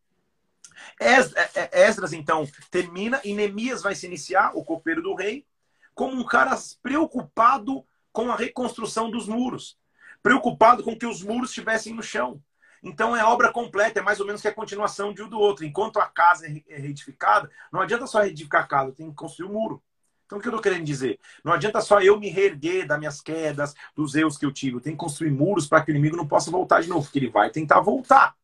É, 1.01 1.15
é, 1.15 1.87
Esdras, 1.87 2.13
então, 2.13 2.49
termina 2.71 3.21
e 3.25 3.35
Neemias 3.35 3.83
vai 3.83 3.95
se 3.95 4.07
iniciar, 4.07 4.53
o 4.55 4.65
copeiro 4.65 5.03
do 5.03 5.15
rei, 5.15 5.47
como 5.95 6.17
um 6.17 6.25
cara 6.25 6.57
preocupado 6.83 7.85
com 8.13 8.31
a 8.31 8.37
reconstrução 8.37 9.11
dos 9.11 9.29
muros, 9.29 9.79
preocupado 10.23 10.83
com 10.83 10.97
que 10.97 11.07
os 11.07 11.23
muros 11.23 11.51
estivessem 11.51 11.95
no 11.95 12.03
chão. 12.03 12.43
Então 12.83 13.17
é 13.17 13.25
obra 13.25 13.53
completa, 13.53 14.01
é 14.01 14.03
mais 14.03 14.21
ou 14.21 14.27
menos 14.27 14.43
que 14.43 14.49
a 14.49 14.55
continuação 14.55 15.13
de 15.13 15.23
um 15.23 15.29
do 15.29 15.39
outro. 15.39 15.65
Enquanto 15.65 15.99
a 15.99 16.07
casa 16.07 16.47
é 16.47 16.77
reedificada, 16.77 17.51
não 17.73 17.81
adianta 17.81 18.07
só 18.07 18.21
reedificar 18.21 18.65
a 18.65 18.67
casa, 18.67 18.93
tem 18.93 19.09
que 19.09 19.17
construir 19.17 19.49
o 19.49 19.51
um 19.51 19.55
muro. 19.55 19.83
Então, 20.27 20.39
o 20.39 20.41
que 20.41 20.49
eu 20.49 20.51
estou 20.51 20.63
querendo 20.63 20.85
dizer? 20.85 21.21
Não 21.45 21.53
adianta 21.53 21.81
só 21.81 22.01
eu 22.01 22.19
me 22.19 22.29
reerguer 22.29 22.87
das 22.87 22.99
minhas 22.99 23.21
quedas, 23.21 23.75
dos 23.95 24.15
erros 24.17 24.37
que 24.37 24.45
eu 24.45 24.53
tive. 24.53 24.77
Eu 24.77 24.81
tenho 24.81 24.97
que 24.97 25.01
construir 25.03 25.31
muros 25.31 25.69
para 25.69 25.83
que 25.83 25.91
o 25.91 25.95
inimigo 25.95 26.17
não 26.17 26.27
possa 26.27 26.51
voltar 26.51 26.83
de 26.83 26.89
novo, 26.89 27.05
porque 27.05 27.21
ele 27.21 27.31
vai 27.31 27.49
tentar 27.49 27.81
voltar. 27.81 28.37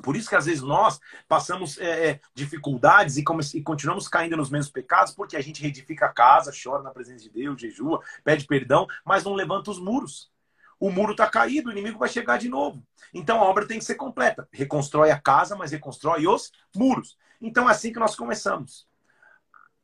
Por 0.00 0.14
isso 0.14 0.28
que 0.28 0.36
às 0.36 0.46
vezes 0.46 0.62
nós 0.62 1.00
passamos 1.26 1.76
é, 1.78 2.10
é 2.10 2.20
dificuldades 2.32 3.16
e, 3.16 3.24
e, 3.54 3.62
continuamos 3.62 4.06
caindo 4.06 4.36
nos 4.36 4.50
mesmos 4.50 4.70
pecados, 4.70 5.12
porque 5.12 5.36
a 5.36 5.40
gente 5.40 5.60
reedifica 5.60 6.06
a 6.06 6.12
casa, 6.12 6.52
chora 6.52 6.84
na 6.84 6.92
presença 6.92 7.24
de 7.24 7.30
Deus, 7.30 7.60
jejua, 7.60 8.00
pede 8.22 8.46
perdão, 8.46 8.86
mas 9.04 9.24
não 9.24 9.34
levanta 9.34 9.72
os 9.72 9.80
muros. 9.80 10.30
O 10.78 10.92
muro 10.92 11.10
está 11.10 11.28
caído, 11.28 11.68
o 11.68 11.72
inimigo 11.72 11.98
vai 11.98 12.08
chegar 12.08 12.38
de 12.38 12.48
novo. 12.48 12.86
Então 13.12 13.40
a 13.40 13.44
obra 13.44 13.66
tem 13.66 13.80
que 13.80 13.84
ser 13.84 13.96
completa. 13.96 14.48
Reconstrói 14.52 15.10
a 15.10 15.20
casa, 15.20 15.56
mas 15.56 15.72
reconstrói 15.72 16.28
os 16.28 16.52
muros. 16.76 17.18
Então 17.40 17.68
é 17.68 17.72
assim 17.72 17.92
que 17.92 17.98
nós 17.98 18.14
começamos 18.14 18.87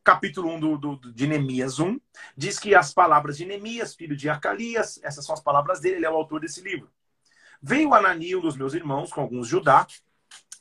capítulo 0.05 0.51
1 0.51 0.61
do, 0.61 0.77
do, 0.77 1.13
de 1.13 1.27
Neemias 1.27 1.81
1, 1.81 1.99
diz 2.37 2.59
que 2.59 2.75
as 2.75 2.93
palavras 2.93 3.39
de 3.39 3.47
Neemias, 3.47 3.95
filho 3.95 4.15
de 4.15 4.29
Acalias, 4.29 5.01
essas 5.03 5.25
são 5.25 5.35
as 5.35 5.41
palavras 5.41 5.81
dele, 5.81 5.97
ele 5.97 6.07
é 6.07 6.11
o 6.11 6.15
autor 6.15 6.41
desse 6.41 6.61
livro. 6.61 6.91
Veio 7.61 7.95
Anani, 7.95 8.37
um 8.37 8.41
dos 8.41 8.57
meus 8.57 8.75
irmãos, 8.75 9.11
com 9.11 9.23
alguns 9.23 9.49
Judá, 9.49 9.87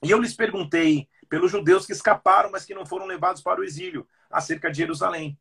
e 0.02 0.10
eu 0.10 0.20
lhes 0.20 0.34
perguntei 0.34 1.10
pelos 1.28 1.52
judeus 1.52 1.86
que 1.86 1.92
escaparam, 1.92 2.50
mas 2.50 2.64
que 2.64 2.74
não 2.74 2.86
foram 2.86 3.06
levados 3.06 3.42
para 3.42 3.60
o 3.60 3.64
exílio, 3.64 4.08
acerca 4.32 4.72
de 4.72 4.78
Jerusalém. 4.78 5.38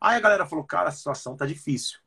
Aí 0.00 0.16
a 0.16 0.20
galera 0.20 0.46
falou, 0.46 0.64
cara, 0.64 0.88
a 0.88 0.92
situação 0.92 1.36
tá 1.36 1.46
difícil. 1.46 1.98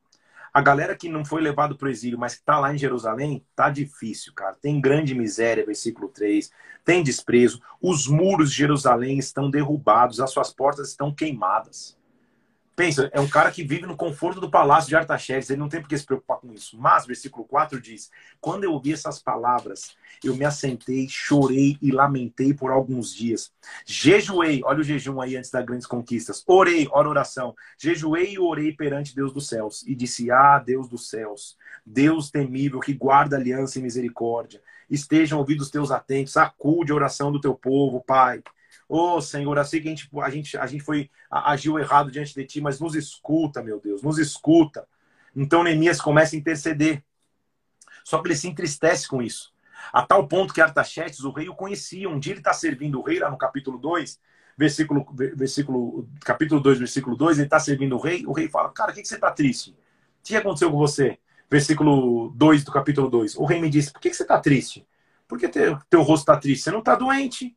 A 0.54 0.62
galera 0.62 0.95
que 0.95 1.10
não 1.10 1.24
foi 1.24 1.41
levado 1.41 1.78
para 1.78 1.88
o 1.88 1.91
exílio, 1.91 2.18
mas 2.18 2.34
que 2.36 2.39
está 2.41 2.60
lá 2.60 2.74
em 2.74 2.78
Jerusalém, 2.78 3.45
tá 3.56 3.70
difícil, 3.70 4.34
cara. 4.34 4.56
Tem 4.62 4.82
grande 4.82 5.14
miséria, 5.14 5.66
versículo 5.66 6.08
3. 6.08 6.50
Tem 6.84 7.04
desprezo. 7.04 7.62
Os 7.82 8.08
muros 8.08 8.52
de 8.52 8.58
Jerusalém 8.58 9.18
estão 9.20 9.50
derrubados, 9.50 10.20
as 10.20 10.32
suas 10.32 10.52
portas 10.52 10.89
estão 10.89 11.14
queimadas. 11.14 11.98
Pensa, 12.78 13.10
é 13.12 13.20
um 13.20 13.28
cara 13.28 13.50
que 13.50 13.64
vive 13.64 13.88
no 13.88 13.98
conforto 13.98 14.40
do 14.40 14.52
palácio 14.52 14.88
de 14.88 14.96
Artaxerxes, 14.96 15.50
ele 15.50 15.60
não 15.60 15.68
tem 15.68 15.82
por 15.82 15.90
que 15.90 15.98
se 15.98 16.06
preocupar 16.06 16.38
com 16.38 16.54
isso. 16.54 16.78
Mas, 16.78 17.08
versículo 17.08 17.44
4 17.44 17.82
diz: 17.82 18.12
Quando 18.40 18.66
eu 18.66 18.72
ouvi 18.72 18.94
essas 18.94 19.18
palavras, 19.20 19.98
eu 20.24 20.36
me 20.36 20.46
assentei, 20.46 21.08
chorei 21.10 21.76
e 21.82 21.92
lamentei 21.92 22.54
por 22.54 22.70
alguns 22.70 23.12
dias. 23.12 23.52
Jejuei, 23.84 24.62
olha 24.64 24.82
o 24.82 24.84
jejum 24.84 25.20
aí 25.20 25.36
antes 25.36 25.50
das 25.50 25.66
grandes 25.66 25.88
conquistas. 25.88 26.44
Orei, 26.46 26.88
ora 26.92 27.10
oração. 27.10 27.56
Jejuei 27.80 28.34
e 28.34 28.40
orei 28.40 28.72
perante 28.72 29.16
Deus 29.16 29.34
dos 29.34 29.48
céus. 29.48 29.84
E 29.88 29.96
disse: 29.96 30.30
Ah, 30.30 30.60
Deus 30.60 30.88
dos 30.88 31.10
céus, 31.10 31.58
Deus 31.84 32.30
temível, 32.30 32.80
que 32.80 32.94
guarda 32.94 33.38
aliança 33.38 33.80
e 33.80 33.82
misericórdia. 33.82 34.62
Estejam 34.88 35.40
ouvidos 35.40 35.72
teus 35.72 35.90
atentos, 35.90 36.38
acude 36.38 36.92
a 36.92 36.96
oração 36.96 37.32
do 37.32 37.42
teu 37.42 37.56
povo, 37.56 38.04
Pai. 38.06 38.44
Ô 38.90 39.16
oh, 39.16 39.22
Senhor, 39.22 39.64
sei 39.66 39.82
que 39.82 39.88
a 39.88 39.92
gente, 39.92 40.10
a, 40.22 40.30
gente, 40.30 40.58
a 40.58 40.66
gente 40.66 40.84
foi, 40.84 41.10
agiu 41.30 41.78
errado 41.78 42.10
diante 42.10 42.34
de 42.34 42.46
ti, 42.46 42.62
mas 42.62 42.80
nos 42.80 42.96
escuta, 42.96 43.62
meu 43.62 43.82
Deus, 43.82 44.02
nos 44.02 44.18
escuta. 44.18 44.88
Então 45.36 45.64
Neemias 45.64 46.00
começa 46.00 46.36
a 46.36 46.40
interceder. 46.40 47.04
Só 48.04 48.22
que 48.22 48.30
ele 48.30 48.36
se 48.36 48.48
entristece 48.48 49.06
com 49.06 49.22
isso. 49.22 49.54
A 49.92 50.02
tal 50.02 50.26
ponto 50.28 50.54
que 50.54 50.62
Artaxerxes, 50.62 51.26
o 51.26 51.32
rei, 51.32 51.50
o 51.50 51.56
conhecia. 51.56 52.10
Um 52.10 52.18
dia 52.18 52.32
ele 52.32 52.40
está 52.40 52.54
servindo 52.54 53.00
o 53.00 53.04
rei, 53.04 53.20
lá 53.20 53.30
no 53.30 53.38
capítulo 53.38 53.78
2, 53.78 54.18
versículo, 54.58 55.06
versículo, 55.14 56.08
capítulo 56.24 56.62
2, 56.62 56.80
versículo 56.80 57.18
2, 57.18 57.38
ele 57.38 57.48
está 57.48 57.60
servindo 57.60 57.98
o 57.98 58.00
rei. 58.00 58.26
O 58.26 58.32
rei 58.32 58.48
fala: 58.48 58.70
Cara, 58.70 58.92
o 58.92 58.94
que, 58.94 59.02
que 59.02 59.08
você 59.08 59.16
está 59.16 59.32
triste? 59.32 59.72
O 59.72 59.76
que 60.24 60.36
aconteceu 60.38 60.72
com 60.72 60.78
você? 60.78 61.20
Versículo 61.50 62.30
2 62.36 62.64
do 62.64 62.72
capítulo 62.72 63.10
2. 63.10 63.36
O 63.36 63.44
rei 63.44 63.60
me 63.60 63.70
disse: 63.70 63.92
Por 63.92 64.00
que, 64.00 64.10
que 64.10 64.16
você 64.16 64.24
está 64.24 64.40
triste? 64.40 64.88
Por 65.28 65.38
que 65.38 65.50
teu, 65.50 65.78
teu 65.90 66.02
rosto 66.02 66.24
está 66.24 66.38
triste? 66.38 66.64
Você 66.64 66.72
não 66.72 66.80
está 66.80 66.96
doente? 66.96 67.57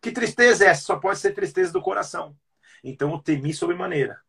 Que 0.00 0.10
tristeza 0.10 0.64
é 0.64 0.68
essa? 0.68 0.82
Só 0.82 0.96
pode 0.96 1.18
ser 1.18 1.32
tristeza 1.32 1.72
do 1.72 1.82
coração. 1.82 2.36
Então 2.82 3.12
eu 3.12 3.18
temi 3.18 3.52
sobremaneira. 3.52 4.20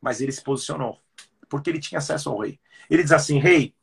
Mas 0.00 0.20
ele 0.20 0.32
se 0.32 0.42
posicionou. 0.42 1.00
Porque 1.48 1.70
ele 1.70 1.80
tinha 1.80 1.98
acesso 1.98 2.28
ao 2.28 2.38
rei. 2.38 2.60
Ele 2.90 3.02
diz 3.02 3.12
assim: 3.12 3.38
Rei, 3.38 3.74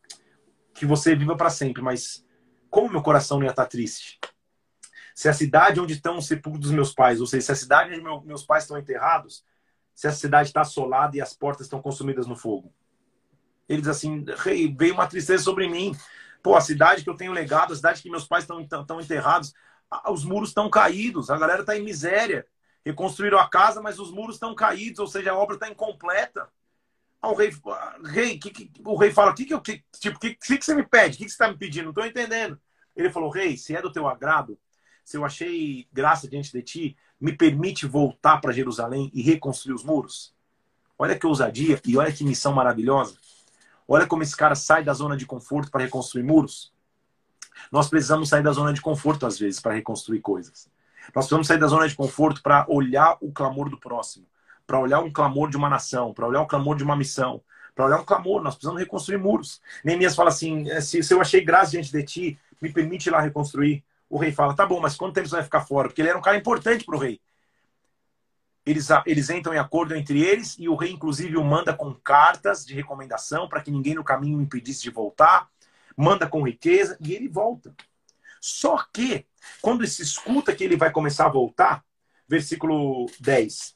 que 0.74 0.86
você 0.86 1.16
viva 1.16 1.36
para 1.36 1.50
sempre, 1.50 1.82
mas 1.82 2.24
como 2.70 2.92
meu 2.92 3.02
coração 3.02 3.38
não 3.38 3.46
ia 3.46 3.52
estar 3.52 3.66
triste? 3.66 4.20
Se 5.16 5.30
a 5.30 5.34
cidade 5.34 5.80
onde 5.80 5.94
estão 5.94 6.18
os 6.18 6.28
sepulcros 6.28 6.66
dos 6.66 6.72
meus 6.72 6.94
pais, 6.94 7.22
ou 7.22 7.26
seja, 7.26 7.46
se 7.46 7.52
a 7.54 7.56
cidade 7.56 7.92
onde 7.92 8.02
meu, 8.02 8.22
meus 8.22 8.46
pais 8.46 8.64
estão 8.64 8.78
enterrados, 8.78 9.44
se 9.94 10.08
a 10.08 10.12
cidade 10.12 10.50
está 10.50 10.62
assolada 10.62 11.16
e 11.16 11.22
as 11.22 11.34
portas 11.34 11.66
estão 11.66 11.82
consumidas 11.82 12.28
no 12.28 12.36
fogo. 12.36 12.74
Ele 13.68 13.80
diz 13.80 13.88
assim: 13.90 14.24
Rei, 14.38 14.74
veio 14.78 14.94
uma 14.94 15.08
tristeza 15.08 15.42
sobre 15.42 15.68
mim. 15.68 15.96
Pô, 16.44 16.56
a 16.56 16.62
cidade 16.62 17.04
que 17.04 17.10
eu 17.10 17.16
tenho 17.16 17.32
legado, 17.32 17.74
a 17.74 17.76
cidade 17.76 18.02
que 18.02 18.10
meus 18.10 18.28
pais 18.28 18.44
estão 18.44 19.00
enterrados, 19.02 19.54
os 20.08 20.24
muros 20.24 20.50
estão 20.50 20.70
caídos, 20.70 21.30
a 21.30 21.38
galera 21.38 21.62
está 21.62 21.78
em 21.78 21.84
miséria. 21.84 22.46
Reconstruíram 22.86 23.39
a 23.39 23.50
casa, 23.50 23.82
mas 23.82 24.00
os 24.00 24.12
muros 24.12 24.36
estão 24.36 24.54
caídos, 24.54 25.00
ou 25.00 25.08
seja, 25.08 25.32
a 25.32 25.38
obra 25.38 25.56
está 25.56 25.68
incompleta. 25.70 26.48
Ah, 27.22 27.32
o 27.32 27.36
rei, 27.36 27.52
rei 28.04 28.38
que, 28.38 28.52
que, 28.52 28.72
o 28.86 28.96
rei 28.96 29.12
fala: 29.12 29.34
que, 29.34 29.46
que, 29.46 29.60
que, 29.60 29.84
tipo, 30.00 30.20
que, 30.20 30.36
que, 30.36 30.58
que 30.58 30.66
você 30.66 30.76
me 30.76 30.84
pede? 30.84 31.16
O 31.16 31.18
que, 31.18 31.26
que 31.26 31.32
você 31.32 31.36
está 31.36 31.48
me 31.48 31.58
pedindo? 31.58 31.86
Não 31.86 31.91
estou 31.91 32.06
entendendo. 32.06 32.60
Ele 32.96 33.10
falou: 33.10 33.32
Rei, 33.32 33.58
se 33.58 33.76
é 33.76 33.82
do 33.82 33.91
teu 33.91 34.08
agrado, 34.08 34.60
se 35.04 35.18
eu 35.18 35.26
achei 35.26 35.88
graça 35.91 36.28
diante 36.28 36.52
de 36.52 36.62
ti, 36.62 36.98
me 37.20 37.36
permite 37.36 37.88
voltar 37.88 38.39
para 38.39 38.54
Jerusalém 38.54 39.10
e 39.14 39.24
reconstruir 39.24 39.74
os 39.74 39.84
muros? 39.84 40.36
Olha 40.98 41.18
que 41.18 41.26
ousadia 41.26 41.82
e 41.84 41.98
olha 41.98 42.12
que 42.12 42.24
missão 42.24 42.54
maravilhosa. 42.54 43.18
Olha 43.88 44.08
como 44.08 44.24
esse 44.24 44.36
cara 44.36 44.56
sai 44.56 44.84
da 44.84 44.93
zona 44.93 45.18
de 45.18 45.26
conforto 45.26 45.72
para 45.72 45.84
reconstruir 45.84 46.24
muros. 46.24 46.74
Nós 47.72 47.89
precisamos 47.89 48.30
sair 48.30 48.43
da 48.43 48.51
zona 48.51 48.74
de 48.74 48.82
conforto, 48.82 49.26
às 49.26 49.38
vezes, 49.39 49.60
para 49.60 49.74
reconstruir 49.74 50.22
coisas. 50.22 50.70
Nós 51.14 51.26
precisamos 51.26 51.47
sair 51.47 51.60
da 51.60 51.68
zona 51.68 51.88
de 51.88 51.95
conforto 51.95 52.41
para 52.41 52.66
olhar 52.68 53.18
o 53.22 53.32
clamor 53.32 53.70
do 53.70 53.80
próximo, 53.80 54.26
para 54.66 54.80
olhar 54.80 54.99
um 54.99 55.12
clamor 55.12 55.49
de 55.49 55.58
uma 55.58 55.70
nação, 55.70 56.14
para 56.14 56.28
olhar 56.28 56.41
o 56.41 56.47
clamor 56.47 56.76
de 56.76 56.84
uma 56.84 56.95
missão, 56.95 57.41
para 57.76 57.86
olhar 57.86 57.99
um 57.99 58.06
clamor. 58.06 58.41
Nós 58.41 58.56
precisamos 58.56 58.82
reconstruir 58.82 59.18
muros. 59.18 59.62
Neemias 59.84 60.16
fala 60.16 60.30
assim: 60.30 60.70
é, 60.70 60.82
se, 60.82 61.03
se 61.03 61.14
eu 61.14 61.22
achei 61.22 61.43
graça 61.43 61.72
diante 61.72 61.91
de 61.91 62.03
ti, 62.03 62.39
me 62.62 62.72
permite 62.72 63.08
ir 63.08 63.12
lá 63.12 63.22
reconstruir. 63.22 63.84
O 64.10 64.18
rei 64.18 64.32
fala: 64.32 64.56
tá 64.56 64.66
bom, 64.66 64.80
mas 64.80 64.95
quanto 64.95 65.14
tempo 65.14 65.28
você 65.28 65.36
vai 65.36 65.43
ficar 65.43 65.62
fora? 65.62 65.88
Porque 65.88 66.01
ele 66.01 66.10
era 66.10 66.18
um 66.18 66.22
cara 66.22 66.38
importante 66.38 66.86
para 66.86 66.95
o 66.95 66.99
rei. 66.99 67.20
eles, 68.66 68.88
eles 69.06 69.30
entram 69.30 69.53
em 69.53 69.60
acordo 69.60 69.95
entre 69.95 70.24
eles 70.24 70.56
e 70.58 70.68
o 70.68 70.76
rei, 70.76 70.91
inclusive, 70.91 71.38
o 71.38 71.43
manda 71.43 71.74
com 71.74 71.93
cartas 71.93 72.66
de 72.66 72.74
recomendação 72.74 73.47
para 73.47 73.62
que 73.62 73.70
ninguém 73.70 73.93
no 73.93 74.03
caminho 74.03 74.39
o 74.39 74.41
impedisse 74.41 74.82
de 74.82 74.89
voltar, 74.89 75.47
manda 75.96 76.28
com 76.28 76.46
riqueza 76.46 76.98
e 77.00 77.14
ele 77.14 77.28
volta. 77.28 77.76
Só 78.41 78.84
que, 78.93 79.26
quando 79.62 79.86
se 79.88 80.02
escuta 80.02 80.56
que 80.56 80.64
ele 80.64 80.78
vai 80.78 80.91
começar 80.91 81.26
a 81.26 81.32
voltar, 81.32 81.84
versículo 82.28 83.08
10. 83.20 83.76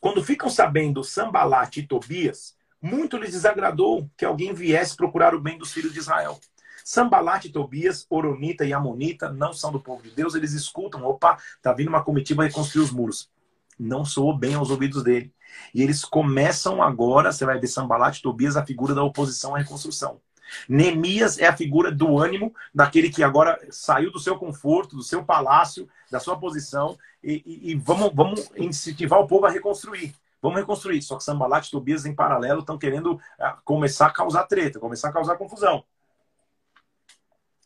Quando 0.00 0.24
ficam 0.24 0.50
sabendo 0.50 1.04
Sambalat 1.04 1.76
e 1.76 1.86
Tobias, 1.86 2.56
muito 2.80 3.16
lhes 3.16 3.32
desagradou 3.32 4.10
que 4.16 4.24
alguém 4.24 4.52
viesse 4.52 4.96
procurar 4.96 5.34
o 5.34 5.40
bem 5.40 5.56
dos 5.58 5.72
filhos 5.72 5.92
de 5.92 5.98
Israel. 5.98 6.38
Sambalat, 6.84 7.50
Tobias, 7.50 8.06
Oronita 8.08 8.64
e 8.64 8.72
Amonita 8.72 9.32
não 9.32 9.52
são 9.52 9.72
do 9.72 9.80
povo 9.80 10.02
de 10.02 10.10
Deus, 10.10 10.34
eles 10.34 10.52
escutam, 10.52 11.04
opa, 11.04 11.38
tá 11.60 11.72
vindo 11.72 11.88
uma 11.88 12.04
comitiva 12.04 12.44
reconstruir 12.44 12.84
os 12.84 12.90
muros 12.90 13.30
não 13.78 14.04
soou 14.04 14.36
bem 14.36 14.54
aos 14.54 14.70
ouvidos 14.70 15.02
dele. 15.02 15.32
E 15.74 15.82
eles 15.82 16.04
começam 16.04 16.82
agora, 16.82 17.32
você 17.32 17.44
vai 17.44 17.58
ver 17.58 17.66
Sambalat 17.66 18.18
e 18.18 18.22
Tobias, 18.22 18.56
a 18.56 18.64
figura 18.64 18.94
da 18.94 19.02
oposição 19.02 19.54
à 19.54 19.58
reconstrução. 19.58 20.20
Neemias 20.68 21.38
é 21.38 21.46
a 21.46 21.56
figura 21.56 21.90
do 21.90 22.18
ânimo 22.18 22.54
daquele 22.74 23.10
que 23.10 23.22
agora 23.22 23.58
saiu 23.70 24.10
do 24.10 24.18
seu 24.18 24.36
conforto, 24.36 24.96
do 24.96 25.02
seu 25.02 25.24
palácio, 25.24 25.88
da 26.10 26.20
sua 26.20 26.38
posição, 26.38 26.96
e, 27.22 27.42
e, 27.44 27.70
e 27.70 27.74
vamos, 27.74 28.12
vamos 28.14 28.50
incentivar 28.56 29.20
o 29.20 29.26
povo 29.26 29.46
a 29.46 29.50
reconstruir. 29.50 30.14
Vamos 30.40 30.60
reconstruir. 30.60 31.02
Só 31.02 31.16
que 31.16 31.24
Sambalat 31.24 31.66
e 31.66 31.70
Tobias, 31.70 32.06
em 32.06 32.14
paralelo, 32.14 32.60
estão 32.60 32.78
querendo 32.78 33.20
ah, 33.38 33.58
começar 33.64 34.06
a 34.06 34.12
causar 34.12 34.44
treta, 34.44 34.78
começar 34.78 35.08
a 35.08 35.12
causar 35.12 35.36
confusão. 35.36 35.84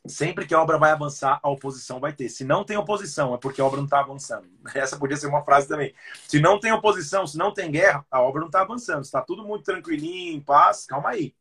Sempre 0.07 0.47
que 0.47 0.55
a 0.55 0.63
obra 0.63 0.79
vai 0.79 0.93
avançar, 0.93 1.39
a 1.43 1.51
oposição 1.51 2.01
vai 2.01 2.13
ter. 2.15 2.31
Se 2.31 2.43
não 2.43 2.65
tem 2.65 2.77
oposição, 2.79 3.35
é 3.35 3.39
porque 3.39 3.61
a 3.61 3.65
obra 3.67 3.77
não 3.77 3.85
está 3.85 4.01
avançando. 4.01 4.49
Essa 4.75 4.97
podia 4.97 5.17
ser 5.17 5.27
uma 5.27 5.45
frase 5.45 5.69
também. 5.69 5.95
Se 6.27 6.41
não 6.41 6.59
tem 6.59 6.73
oposição, 6.73 7.27
se 7.27 7.37
não 7.37 7.53
tem 7.53 7.71
guerra, 7.71 8.05
a 8.11 8.23
obra 8.23 8.41
não 8.41 8.49
está 8.49 8.63
avançando. 8.63 9.03
Está 9.03 9.21
tudo 9.21 9.45
muito 9.45 9.65
tranquilinho, 9.65 10.35
em 10.35 10.41
paz. 10.41 10.87
Calma 10.87 11.11
aí. 11.11 11.35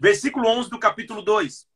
Versículo 0.00 0.48
11 0.48 0.70
do 0.70 0.78
capítulo 0.78 1.22
2. 1.22 1.66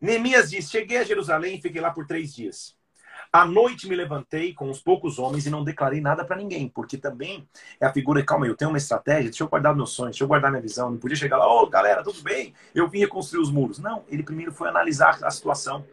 Neemias 0.00 0.50
diz: 0.50 0.70
Cheguei 0.70 0.98
a 0.98 1.04
Jerusalém 1.04 1.58
e 1.58 1.62
fiquei 1.62 1.80
lá 1.80 1.90
por 1.90 2.06
três 2.06 2.34
dias. 2.34 2.76
À 3.32 3.46
noite 3.46 3.88
me 3.88 3.96
levantei 3.96 4.52
com 4.52 4.68
uns 4.68 4.82
poucos 4.82 5.18
homens 5.18 5.46
e 5.46 5.50
não 5.50 5.64
declarei 5.64 6.00
nada 6.00 6.24
para 6.24 6.36
ninguém, 6.36 6.68
porque 6.68 6.98
também 6.98 7.48
é 7.80 7.86
a 7.86 7.92
figura, 7.92 8.22
calma 8.22 8.44
aí, 8.44 8.50
eu 8.50 8.56
tenho 8.56 8.70
uma 8.70 8.78
estratégia, 8.78 9.30
deixa 9.30 9.42
eu 9.42 9.48
guardar 9.48 9.74
meus 9.74 9.92
sonhos, 9.92 10.12
deixa 10.12 10.24
eu 10.24 10.28
guardar 10.28 10.50
minha 10.50 10.62
visão. 10.62 10.90
Não 10.90 10.98
podia 10.98 11.16
chegar 11.16 11.38
lá, 11.38 11.46
ô 11.46 11.62
oh, 11.62 11.66
galera, 11.66 12.02
tudo 12.02 12.20
bem? 12.22 12.52
Eu 12.74 12.88
vim 12.88 12.98
reconstruir 12.98 13.40
os 13.40 13.50
muros. 13.50 13.78
Não, 13.78 14.04
ele 14.08 14.22
primeiro 14.22 14.52
foi 14.52 14.68
analisar 14.68 15.18
a 15.22 15.30
situação. 15.30 15.84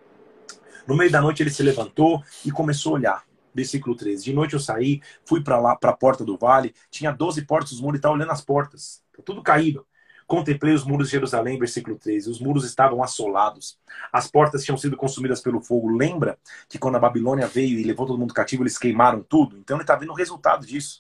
No 0.86 0.98
meio 0.98 1.12
da 1.12 1.22
noite 1.22 1.44
ele 1.44 1.50
se 1.50 1.64
levantou 1.64 2.24
e 2.46 2.52
começou 2.52 2.94
a 2.94 2.96
olhar. 2.96 3.24
Versículo 3.54 3.96
13. 3.96 4.24
De 4.24 4.34
noite 4.34 4.54
eu 4.54 4.60
saí, 4.60 5.02
fui 5.24 5.42
para 5.42 5.60
lá, 5.60 5.76
para 5.76 5.92
a 5.92 5.96
porta 5.96 6.26
do 6.26 6.38
vale, 6.38 6.74
tinha 6.90 7.12
12 7.12 7.46
portas 7.46 7.72
dos 7.72 7.82
muros 7.82 7.98
e 7.98 8.00
estava 8.00 8.16
olhando 8.16 8.32
as 8.32 8.42
portas. 8.42 9.04
Tá 9.16 9.24
tudo 9.24 9.42
caído. 9.42 9.86
Contemplei 10.30 10.76
os 10.76 10.84
muros 10.84 11.08
de 11.08 11.14
Jerusalém, 11.14 11.58
versículo 11.58 11.98
13. 11.98 12.30
Os 12.30 12.40
muros 12.40 12.64
estavam 12.64 13.02
assolados. 13.02 13.80
As 14.14 14.30
portas 14.30 14.64
tinham 14.64 14.78
sido 14.78 14.96
consumidas 14.96 15.42
pelo 15.42 15.60
fogo. 15.60 15.90
Lembra 15.90 16.38
que 16.70 16.78
quando 16.78 16.98
a 16.98 17.00
Babilônia 17.00 17.48
veio 17.48 17.80
e 17.80 17.84
levou 17.84 18.06
todo 18.06 18.20
mundo 18.20 18.32
cativo, 18.32 18.62
eles 18.62 18.78
queimaram 18.78 19.24
tudo? 19.24 19.58
Então 19.58 19.76
ele 19.78 19.84
está 19.84 19.96
vendo 19.96 20.12
o 20.12 20.16
resultado 20.16 20.68
disso. 20.68 21.00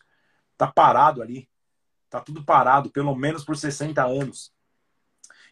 Está 0.53 0.65
parado 0.65 1.21
ali. 1.21 1.47
Está 2.05 2.19
tudo 2.19 2.43
parado, 2.43 2.89
pelo 2.89 3.15
menos 3.15 3.45
por 3.45 3.55
60 3.55 4.03
anos. 4.03 4.51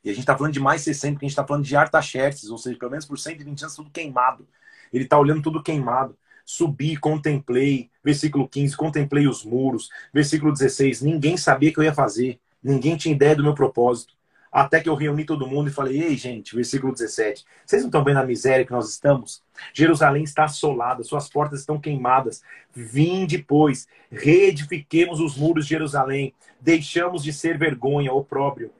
E 0.03 0.09
a 0.09 0.11
gente 0.11 0.21
está 0.21 0.35
falando 0.35 0.53
de 0.53 0.59
mais 0.59 0.81
60, 0.81 1.13
porque 1.13 1.25
a 1.25 1.29
gente 1.29 1.33
está 1.33 1.45
falando 1.45 1.63
de 1.63 1.75
Artaxerxes, 1.75 2.49
ou 2.49 2.57
seja, 2.57 2.79
pelo 2.79 2.89
menos 2.89 3.05
por 3.05 3.19
120 3.19 3.61
anos, 3.61 3.75
tudo 3.75 3.91
queimado. 3.91 4.47
Ele 4.91 5.03
está 5.03 5.19
olhando 5.19 5.43
tudo 5.43 5.61
queimado. 5.61 6.17
Subi, 6.43 6.97
contemplei. 6.97 7.91
Versículo 8.03 8.49
15, 8.49 8.75
contemplei 8.75 9.27
os 9.27 9.45
muros. 9.45 9.91
Versículo 10.11 10.51
16, 10.51 11.03
ninguém 11.03 11.37
sabia 11.37 11.69
o 11.69 11.73
que 11.73 11.79
eu 11.79 11.83
ia 11.83 11.93
fazer. 11.93 12.39
Ninguém 12.67 12.97
tinha 12.97 13.15
ideia 13.15 13.33
do 13.33 13.43
meu 13.43 13.53
propósito. 13.53 14.13
Até 14.51 14.81
que 14.81 14.89
eu 14.89 14.95
reuni 14.95 15.23
todo 15.23 15.47
mundo 15.47 15.69
e 15.69 15.73
falei: 15.73 16.01
Ei, 16.01 16.17
gente, 16.17 16.53
versículo 16.53 16.91
17. 16.91 17.45
Vocês 17.65 17.81
não 17.81 17.87
estão 17.87 18.03
vendo 18.03 18.17
a 18.17 18.25
miséria 18.25 18.65
que 18.65 18.71
nós 18.71 18.89
estamos? 18.89 19.41
Jerusalém 19.73 20.23
está 20.23 20.43
assolada, 20.43 21.03
suas 21.03 21.29
portas 21.29 21.61
estão 21.61 21.79
queimadas. 21.79 22.41
Vim 22.73 23.25
depois, 23.25 23.87
reedifiquemos 24.11 25.21
os 25.21 25.37
muros 25.37 25.65
de 25.65 25.69
Jerusalém. 25.69 26.33
Deixamos 26.59 27.23
de 27.23 27.31
ser 27.31 27.57
vergonha, 27.57 28.11
opróbrio. 28.11 28.71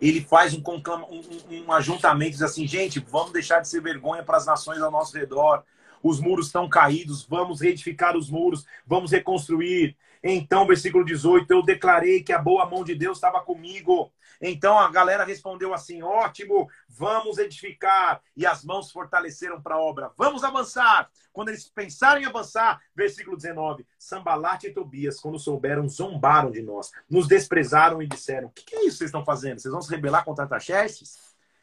Ele 0.00 0.20
faz 0.20 0.54
um, 0.54 0.62
um, 0.62 1.64
um 1.64 1.72
ajuntamento 1.72 2.32
diz 2.32 2.42
assim: 2.42 2.66
gente, 2.66 3.00
vamos 3.00 3.32
deixar 3.32 3.58
de 3.58 3.68
ser 3.68 3.80
vergonha 3.80 4.22
para 4.22 4.36
as 4.36 4.46
nações 4.46 4.80
ao 4.80 4.90
nosso 4.90 5.16
redor. 5.16 5.64
Os 6.00 6.20
muros 6.20 6.46
estão 6.46 6.68
caídos, 6.68 7.26
vamos 7.28 7.60
reedificar 7.60 8.16
os 8.16 8.30
muros, 8.30 8.64
vamos 8.86 9.10
reconstruir. 9.10 9.96
Então, 10.22 10.66
versículo 10.66 11.04
18, 11.04 11.50
eu 11.50 11.62
declarei 11.62 12.22
que 12.22 12.32
a 12.32 12.38
boa 12.38 12.66
mão 12.66 12.84
de 12.84 12.94
Deus 12.94 13.18
estava 13.18 13.40
comigo. 13.40 14.12
Então 14.40 14.78
a 14.78 14.90
galera 14.90 15.24
respondeu 15.24 15.74
assim: 15.74 16.02
ótimo, 16.02 16.68
vamos 16.88 17.38
edificar. 17.38 18.22
E 18.36 18.46
as 18.46 18.64
mãos 18.64 18.90
fortaleceram 18.90 19.60
para 19.60 19.74
a 19.74 19.80
obra. 19.80 20.12
Vamos 20.16 20.44
avançar. 20.44 21.10
Quando 21.32 21.48
eles 21.48 21.68
pensaram 21.68 22.20
em 22.20 22.24
avançar, 22.24 22.80
versículo 22.94 23.36
19: 23.36 23.86
Sambalat 23.98 24.64
e 24.64 24.72
Tobias, 24.72 25.20
quando 25.20 25.38
souberam, 25.38 25.88
zombaram 25.88 26.50
de 26.50 26.62
nós, 26.62 26.90
nos 27.08 27.26
desprezaram 27.26 28.00
e 28.02 28.06
disseram: 28.06 28.48
O 28.48 28.52
que, 28.52 28.64
que, 28.64 28.76
é 28.76 28.80
isso 28.80 28.92
que 28.92 28.98
vocês 28.98 29.08
estão 29.08 29.24
fazendo? 29.24 29.60
Vocês 29.60 29.72
vão 29.72 29.82
se 29.82 29.90
rebelar 29.90 30.24
contra 30.24 30.44
Artaxerxes? 30.44 31.16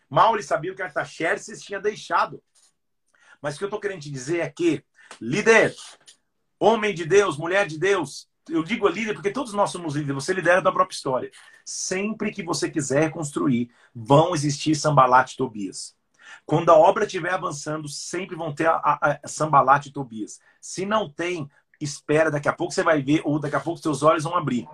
Mal 0.09 0.35
eles 0.35 0.45
sabiam 0.45 0.75
que 0.75 0.81
Artaxerxes 0.81 1.61
tinha 1.61 1.79
deixado. 1.79 2.43
Mas 3.41 3.55
o 3.55 3.57
que 3.57 3.63
eu 3.63 3.67
estou 3.67 3.79
querendo 3.79 4.01
te 4.01 4.11
dizer 4.11 4.39
é 4.39 4.49
que, 4.49 4.83
líder, 5.19 5.75
homem 6.59 6.93
de 6.93 7.05
Deus, 7.05 7.37
mulher 7.37 7.67
de 7.67 7.77
Deus, 7.77 8.29
eu 8.49 8.63
digo 8.63 8.87
líder 8.87 9.13
porque 9.13 9.31
todos 9.31 9.53
nós 9.53 9.71
somos 9.71 9.95
líderes, 9.95 10.23
você 10.23 10.33
lidera 10.33 10.61
da 10.61 10.71
própria 10.71 10.95
história. 10.95 11.31
Sempre 11.63 12.31
que 12.31 12.43
você 12.43 12.69
quiser 12.69 13.11
construir, 13.11 13.69
vão 13.93 14.35
existir 14.35 14.75
Sambalat 14.75 15.33
e 15.33 15.37
Tobias. 15.37 15.95
Quando 16.45 16.69
a 16.69 16.75
obra 16.75 17.05
estiver 17.05 17.33
avançando, 17.33 17.87
sempre 17.87 18.35
vão 18.35 18.53
ter 18.53 18.67
a, 18.67 18.75
a, 18.75 19.19
a 19.23 19.27
Sambalat 19.27 19.87
e 19.87 19.91
Tobias. 19.91 20.39
Se 20.61 20.85
não 20.85 21.09
tem, 21.09 21.49
espera, 21.79 22.29
daqui 22.29 22.47
a 22.47 22.53
pouco 22.53 22.73
você 22.73 22.83
vai 22.83 23.01
ver, 23.01 23.21
ou 23.23 23.39
daqui 23.39 23.55
a 23.55 23.59
pouco 23.59 23.81
seus 23.81 24.03
olhos 24.03 24.23
vão 24.23 24.35
abrir. 24.35 24.67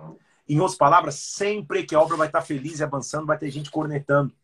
Em 0.48 0.60
outras 0.60 0.76
palavras, 0.76 1.14
sempre 1.14 1.84
que 1.84 1.94
a 1.94 2.00
obra 2.00 2.16
vai 2.16 2.26
estar 2.26 2.42
feliz 2.42 2.80
e 2.80 2.84
avançando, 2.84 3.26
vai 3.26 3.38
ter 3.38 3.50
gente 3.50 3.70
cornetando. 3.70 4.34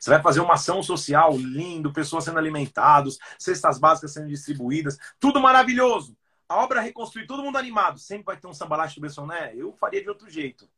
Você 0.00 0.10
vai 0.10 0.20
fazer 0.20 0.40
uma 0.40 0.54
ação 0.54 0.82
social 0.82 1.36
lindo, 1.36 1.92
pessoas 1.92 2.24
sendo 2.24 2.38
alimentadas, 2.38 3.18
cestas 3.38 3.78
básicas 3.78 4.12
sendo 4.12 4.28
distribuídas, 4.28 4.98
tudo 5.18 5.40
maravilhoso 5.40 6.16
a 6.48 6.56
obra 6.62 6.80
reconstruir, 6.80 7.26
todo 7.26 7.42
mundo 7.42 7.58
animado, 7.58 7.98
sempre 7.98 8.26
vai 8.26 8.36
ter 8.36 8.46
um 8.46 8.54
sambalate 8.54 8.94
do 8.96 9.00
Bessoné, 9.00 9.52
eu 9.54 9.72
faria 9.72 10.02
de 10.02 10.08
outro 10.08 10.30
jeito. 10.30 10.68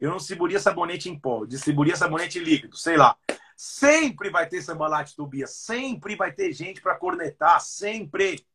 Eu 0.00 0.10
não 0.10 0.18
distribuiria 0.18 0.60
sabonete 0.60 1.08
em 1.08 1.18
pó, 1.18 1.44
distribuiria 1.44 1.96
sabonete 1.96 2.38
líquido, 2.38 2.76
sei 2.76 2.96
lá. 2.96 3.16
Sempre 3.56 4.30
vai 4.30 4.46
ter 4.46 4.62
sambalate 4.62 5.16
Tobias, 5.16 5.50
sempre 5.50 6.14
vai 6.14 6.30
ter 6.30 6.52
gente 6.52 6.80
para 6.80 6.94
cornetar, 6.94 7.60
sempre. 7.60 8.46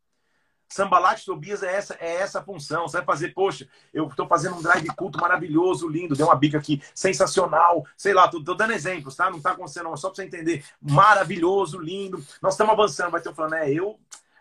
Sambalate 0.70 1.26
Tobias 1.26 1.62
é 1.62 1.76
essa, 1.76 1.98
é 2.00 2.16
essa 2.16 2.42
função. 2.42 2.88
Você 2.88 2.98
vai 2.98 3.06
fazer, 3.06 3.34
poxa, 3.34 3.68
eu 3.94 4.08
estou 4.08 4.26
fazendo 4.26 4.56
um 4.56 4.62
drive 4.62 4.88
culto 4.96 5.20
maravilhoso, 5.20 5.90
lindo, 5.90 6.16
deu 6.16 6.28
uma 6.28 6.36
bica 6.36 6.58
aqui, 6.58 6.82
sensacional, 6.96 7.86
sei 7.98 8.14
lá, 8.14 8.30
tô, 8.30 8.42
tô 8.42 8.56
dando 8.56 8.72
exemplos, 8.72 9.16
tá? 9.18 9.30
Não 9.30 9.38
está 9.38 9.52
acontecendo, 9.52 9.96
só 9.98 10.08
para 10.08 10.16
você 10.16 10.24
entender. 10.24 10.66
Maravilhoso, 10.82 11.78
lindo. 11.78 12.26
Nós 12.42 12.54
estamos 12.54 12.72
avançando, 12.72 13.12
vai 13.12 13.22
ter 13.22 13.30
um 13.30 13.36
falando, 13.36 13.56
é, 13.56 13.70
eu 13.70 14.00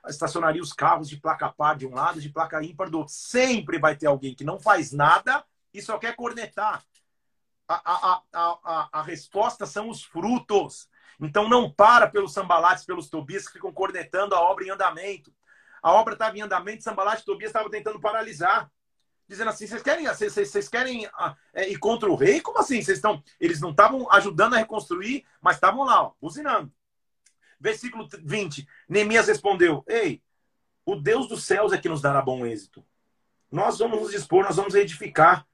estacionaria 0.09 0.63
os 0.63 0.73
carros 0.73 1.09
de 1.09 1.17
placa 1.17 1.49
par 1.49 1.77
de 1.77 1.87
um 1.87 1.95
lado, 1.95 2.21
de 2.21 2.29
placa 2.29 2.63
ímpar 2.63 2.91
do 2.91 2.99
outro. 2.99 3.15
Sempre 3.15 3.79
vai 3.79 3.97
ter 3.97 4.07
alguém 4.07 4.35
que 4.35 4.45
não 4.45 4.59
faz 4.59 4.93
nada 4.93 5.45
e 5.73 5.81
só 5.81 5.99
quer 5.99 6.15
cornetar. 6.17 6.83
A, 7.69 7.75
a, 7.75 8.23
a, 8.33 8.59
a, 8.65 8.89
a 8.93 9.03
resposta 9.03 9.67
são 9.67 9.89
os 9.89 10.03
frutos. 10.03 10.89
Então 11.21 11.49
não 11.49 11.71
para 11.71 12.09
pelos 12.09 12.33
sambalates, 12.33 12.85
pelos 12.85 13.09
tobias 13.09 13.47
que 13.47 13.55
ficam 13.55 13.73
cornetando 13.73 14.35
a 14.35 14.41
obra 14.41 14.65
em 14.65 14.71
andamento. 14.71 15.33
A 15.83 15.93
obra 15.93 16.15
estava 16.15 16.37
em 16.37 16.43
andamento, 16.43 16.83
sambalate 16.83 17.23
e 17.23 17.25
tobias 17.25 17.51
estavam 17.51 17.71
tentando 17.71 18.01
paralisar. 18.01 18.71
Dizendo 19.29 19.49
assim, 19.49 19.67
vocês 19.67 19.83
querem, 19.83 20.07
vocês, 20.07 20.33
vocês 20.33 20.69
querem 20.69 21.09
ah, 21.15 21.35
é, 21.55 21.69
ir 21.69 21.79
contra 21.79 22.11
o 22.11 22.15
rei? 22.15 22.41
Como 22.41 22.59
assim? 22.59 22.83
Vocês 22.83 22.99
estão, 22.99 23.23
eles 23.41 23.61
não 23.61 23.71
estavam 23.71 24.11
ajudando 24.11 24.55
a 24.55 24.59
reconstruir, 24.59 25.25
mas 25.41 25.57
estavam 25.57 25.85
lá, 25.85 26.03
ó, 26.03 26.13
buzinando. 26.21 26.73
Versículo 27.63 28.09
20. 28.25 28.67
Neemias 28.89 29.29
respondeu: 29.29 29.85
Ei, 29.87 30.21
o 30.85 30.97
Deus 30.97 31.29
dos 31.29 31.45
céus 31.45 31.73
é 31.73 31.79
que 31.79 31.89
nos 31.89 32.03
dará 32.03 32.21
bom 32.21 32.45
êxito. 32.45 32.85
Nós 33.51 33.79
vamos 33.79 34.01
nos 34.01 34.11
dispor, 34.11 34.45
nós 34.45 34.57
vamos 34.57 34.75
edificar. 34.75 35.47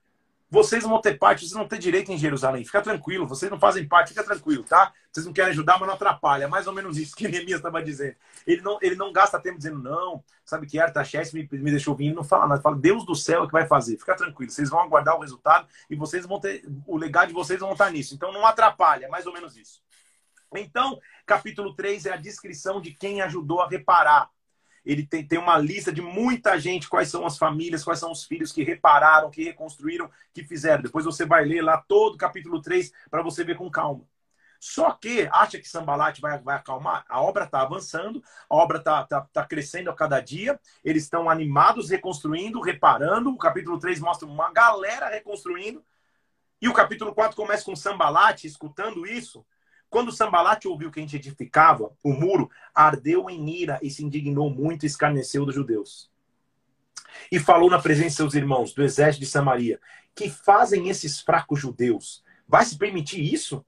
Vocês 0.50 0.82
vão 0.82 0.98
ter 1.02 1.18
parte, 1.18 1.40
vocês 1.40 1.52
vão 1.52 1.68
ter 1.68 1.76
direito 1.76 2.10
em 2.10 2.16
Jerusalém. 2.16 2.64
Fica 2.64 2.80
tranquilo, 2.80 3.28
vocês 3.28 3.50
não 3.50 3.60
fazem 3.60 3.86
parte, 3.86 4.08
fica 4.08 4.24
tranquilo, 4.24 4.64
tá? 4.64 4.94
Vocês 5.12 5.26
não 5.26 5.32
querem 5.34 5.50
ajudar, 5.50 5.78
mas 5.78 5.86
não 5.86 5.94
atrapalha. 5.94 6.44
É 6.44 6.46
mais 6.46 6.66
ou 6.66 6.72
menos 6.72 6.96
isso 6.96 7.14
que 7.14 7.28
Neemias 7.28 7.58
estava 7.58 7.82
dizendo. 7.82 8.16
Ele 8.46 8.62
não, 8.62 8.78
ele 8.80 8.94
não 8.94 9.12
gasta 9.12 9.38
tempo 9.38 9.58
dizendo, 9.58 9.78
não, 9.78 10.24
sabe 10.46 10.66
que 10.66 10.80
Artaxerxes 10.80 11.34
me, 11.34 11.46
me 11.52 11.70
deixou 11.70 11.94
vir, 11.94 12.14
não 12.14 12.24
fala 12.24 12.46
nada. 12.46 12.62
Fala, 12.62 12.76
Deus 12.76 13.04
do 13.04 13.14
céu 13.14 13.44
é 13.44 13.46
que 13.46 13.52
vai 13.52 13.66
fazer. 13.66 13.98
Fica 13.98 14.16
tranquilo, 14.16 14.50
vocês 14.50 14.70
vão 14.70 14.80
aguardar 14.80 15.16
o 15.16 15.20
resultado 15.20 15.68
e 15.90 15.94
vocês 15.94 16.24
vão 16.24 16.40
ter, 16.40 16.64
o 16.86 16.96
legado 16.96 17.28
de 17.28 17.34
vocês 17.34 17.60
vão 17.60 17.72
estar 17.72 17.90
nisso. 17.90 18.14
Então 18.14 18.32
não 18.32 18.46
atrapalha, 18.46 19.04
é 19.04 19.08
mais 19.08 19.26
ou 19.26 19.34
menos 19.34 19.54
isso. 19.54 19.82
Então, 20.54 20.98
capítulo 21.26 21.74
3 21.74 22.06
é 22.06 22.12
a 22.12 22.16
descrição 22.16 22.80
de 22.80 22.92
quem 22.92 23.20
ajudou 23.20 23.60
a 23.60 23.68
reparar. 23.68 24.30
ele 24.84 25.06
tem, 25.06 25.26
tem 25.26 25.38
uma 25.38 25.58
lista 25.58 25.92
de 25.92 26.00
muita 26.00 26.58
gente, 26.58 26.88
quais 26.88 27.10
são 27.10 27.26
as 27.26 27.36
famílias, 27.36 27.84
quais 27.84 27.98
são 27.98 28.10
os 28.10 28.24
filhos 28.24 28.52
que 28.52 28.62
repararam, 28.62 29.30
que 29.30 29.44
reconstruíram, 29.44 30.10
que 30.32 30.42
fizeram. 30.44 30.82
Depois 30.82 31.04
você 31.04 31.26
vai 31.26 31.44
ler 31.44 31.62
lá 31.62 31.76
todo 31.86 32.14
o 32.14 32.18
capítulo 32.18 32.62
3 32.62 32.90
para 33.10 33.22
você 33.22 33.44
ver 33.44 33.56
com 33.56 33.70
calma. 33.70 34.04
Só 34.60 34.90
que 34.90 35.28
acha 35.30 35.58
que 35.58 35.68
Sambalat 35.68 36.20
vai, 36.20 36.38
vai 36.38 36.56
acalmar? 36.56 37.04
A 37.08 37.20
obra 37.22 37.44
está 37.44 37.60
avançando, 37.60 38.22
a 38.50 38.56
obra 38.56 38.78
está 38.78 39.04
tá, 39.04 39.20
tá 39.32 39.46
crescendo 39.46 39.90
a 39.90 39.94
cada 39.94 40.20
dia, 40.20 40.58
eles 40.82 41.04
estão 41.04 41.30
animados, 41.30 41.90
reconstruindo, 41.90 42.60
reparando. 42.60 43.30
O 43.30 43.38
capítulo 43.38 43.78
3 43.78 44.00
mostra 44.00 44.26
uma 44.26 44.52
galera 44.52 45.08
reconstruindo. 45.08 45.84
E 46.60 46.68
o 46.68 46.74
capítulo 46.74 47.14
4 47.14 47.36
começa 47.36 47.64
com 47.64 47.76
Sambalat 47.76 48.44
escutando 48.44 49.06
isso. 49.06 49.46
Quando 49.90 50.12
Sambalat 50.12 50.66
ouviu 50.66 50.90
que 50.90 51.00
a 51.00 51.02
gente 51.02 51.16
edificava 51.16 51.90
o 52.02 52.12
muro, 52.12 52.50
ardeu 52.74 53.28
em 53.30 53.48
ira 53.48 53.78
e 53.82 53.90
se 53.90 54.04
indignou 54.04 54.50
muito 54.50 54.84
e 54.84 54.86
escarneceu 54.86 55.46
dos 55.46 55.54
judeus. 55.54 56.10
E 57.32 57.38
falou 57.38 57.70
na 57.70 57.80
presença 57.80 58.08
de 58.08 58.14
seus 58.16 58.34
irmãos 58.34 58.72
do 58.74 58.82
exército 58.82 59.24
de 59.24 59.30
Samaria: 59.30 59.80
Que 60.14 60.28
fazem 60.28 60.88
esses 60.88 61.20
fracos 61.20 61.60
judeus? 61.60 62.22
Vai 62.46 62.64
se 62.64 62.76
permitir 62.76 63.22
isso? 63.22 63.64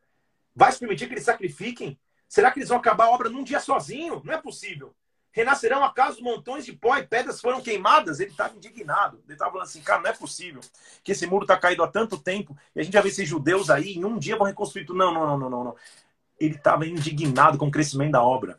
Vai 0.54 0.72
se 0.72 0.78
permitir 0.78 1.06
que 1.06 1.14
eles 1.14 1.24
sacrifiquem? 1.24 1.98
Será 2.28 2.50
que 2.50 2.58
eles 2.58 2.68
vão 2.68 2.78
acabar 2.78 3.06
a 3.06 3.10
obra 3.10 3.28
num 3.28 3.42
dia 3.42 3.60
sozinho? 3.60 4.22
Não 4.24 4.32
é 4.32 4.40
possível. 4.40 4.94
Renascerão 5.32 5.84
acaso 5.84 6.22
montões 6.22 6.64
de 6.64 6.72
pó 6.72 6.96
e 6.96 7.06
pedras 7.06 7.40
foram 7.40 7.60
queimadas? 7.60 8.18
Ele 8.18 8.30
estava 8.30 8.56
indignado. 8.56 9.22
Ele 9.24 9.34
estava 9.34 9.52
falando 9.52 9.66
assim, 9.66 9.80
cara, 9.80 10.02
não 10.02 10.10
é 10.10 10.12
possível 10.12 10.60
que 11.04 11.12
esse 11.12 11.26
muro 11.26 11.44
está 11.44 11.56
caído 11.56 11.84
há 11.84 11.88
tanto 11.88 12.18
tempo 12.18 12.56
e 12.74 12.80
a 12.80 12.82
gente 12.82 12.92
já 12.92 13.00
vê 13.00 13.08
esses 13.08 13.28
judeus 13.28 13.70
aí 13.70 13.94
em 13.94 14.04
um 14.04 14.18
dia 14.18 14.36
vão 14.36 14.46
reconstruir 14.46 14.84
tudo. 14.84 14.98
Não, 14.98 15.14
não, 15.14 15.38
não, 15.38 15.50
não, 15.50 15.64
não. 15.64 15.76
Ele 16.40 16.54
estava 16.54 16.86
indignado 16.86 17.58
com 17.58 17.68
o 17.68 17.70
crescimento 17.70 18.12
da 18.12 18.22
obra. 18.22 18.58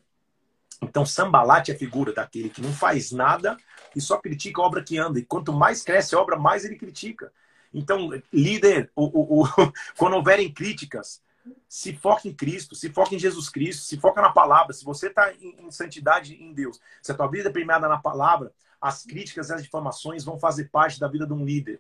Então, 0.81 1.05
Sambalate 1.05 1.71
é 1.71 1.75
a 1.75 1.77
figura 1.77 2.13
daquele 2.13 2.49
que 2.49 2.61
não 2.61 2.73
faz 2.73 3.11
nada 3.11 3.57
e 3.95 4.01
só 4.01 4.17
critica 4.17 4.61
a 4.61 4.65
obra 4.65 4.83
que 4.83 4.97
anda. 4.97 5.19
E 5.19 5.25
quanto 5.25 5.51
mais 5.51 5.83
cresce 5.83 6.15
a 6.15 6.19
obra, 6.19 6.37
mais 6.37 6.65
ele 6.65 6.75
critica. 6.75 7.31
Então, 7.73 8.09
líder, 8.33 8.91
o, 8.95 9.05
o, 9.05 9.43
o, 9.43 9.47
quando 9.97 10.15
houverem 10.15 10.51
críticas, 10.51 11.21
se 11.67 11.93
foca 11.93 12.27
em 12.27 12.33
Cristo, 12.33 12.75
se 12.75 12.89
foca 12.89 13.15
em 13.15 13.19
Jesus 13.19 13.49
Cristo, 13.49 13.83
se 13.83 13.97
foca 13.97 14.21
na 14.21 14.29
palavra. 14.29 14.73
Se 14.73 14.83
você 14.83 15.07
está 15.07 15.33
em, 15.33 15.55
em, 15.59 15.71
santidade 15.71 16.35
em 16.35 16.53
Deus, 16.53 16.79
se 17.01 17.11
a 17.11 17.15
tua 17.15 17.27
vida 17.27 17.49
é 17.49 17.51
premiada 17.51 17.87
na 17.87 17.97
palavra, 17.97 18.51
as 18.79 19.03
críticas 19.03 19.49
e 19.49 19.53
as 19.53 19.63
difamações 19.63 20.23
vão 20.23 20.39
fazer 20.39 20.69
parte 20.69 20.99
da 20.99 21.07
vida 21.07 21.25
de 21.25 21.33
um 21.33 21.45
líder. 21.45 21.79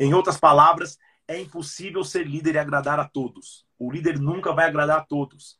Em 0.00 0.12
outras 0.12 0.38
palavras, 0.38 0.98
é 1.28 1.40
impossível 1.40 2.04
ser 2.04 2.26
líder 2.26 2.54
e 2.54 2.58
agradar 2.58 3.00
a 3.00 3.04
todos. 3.04 3.66
O 3.78 3.90
líder 3.90 4.18
nunca 4.18 4.52
vai 4.52 4.66
agradar 4.66 4.98
a 4.98 5.04
todos. 5.04 5.56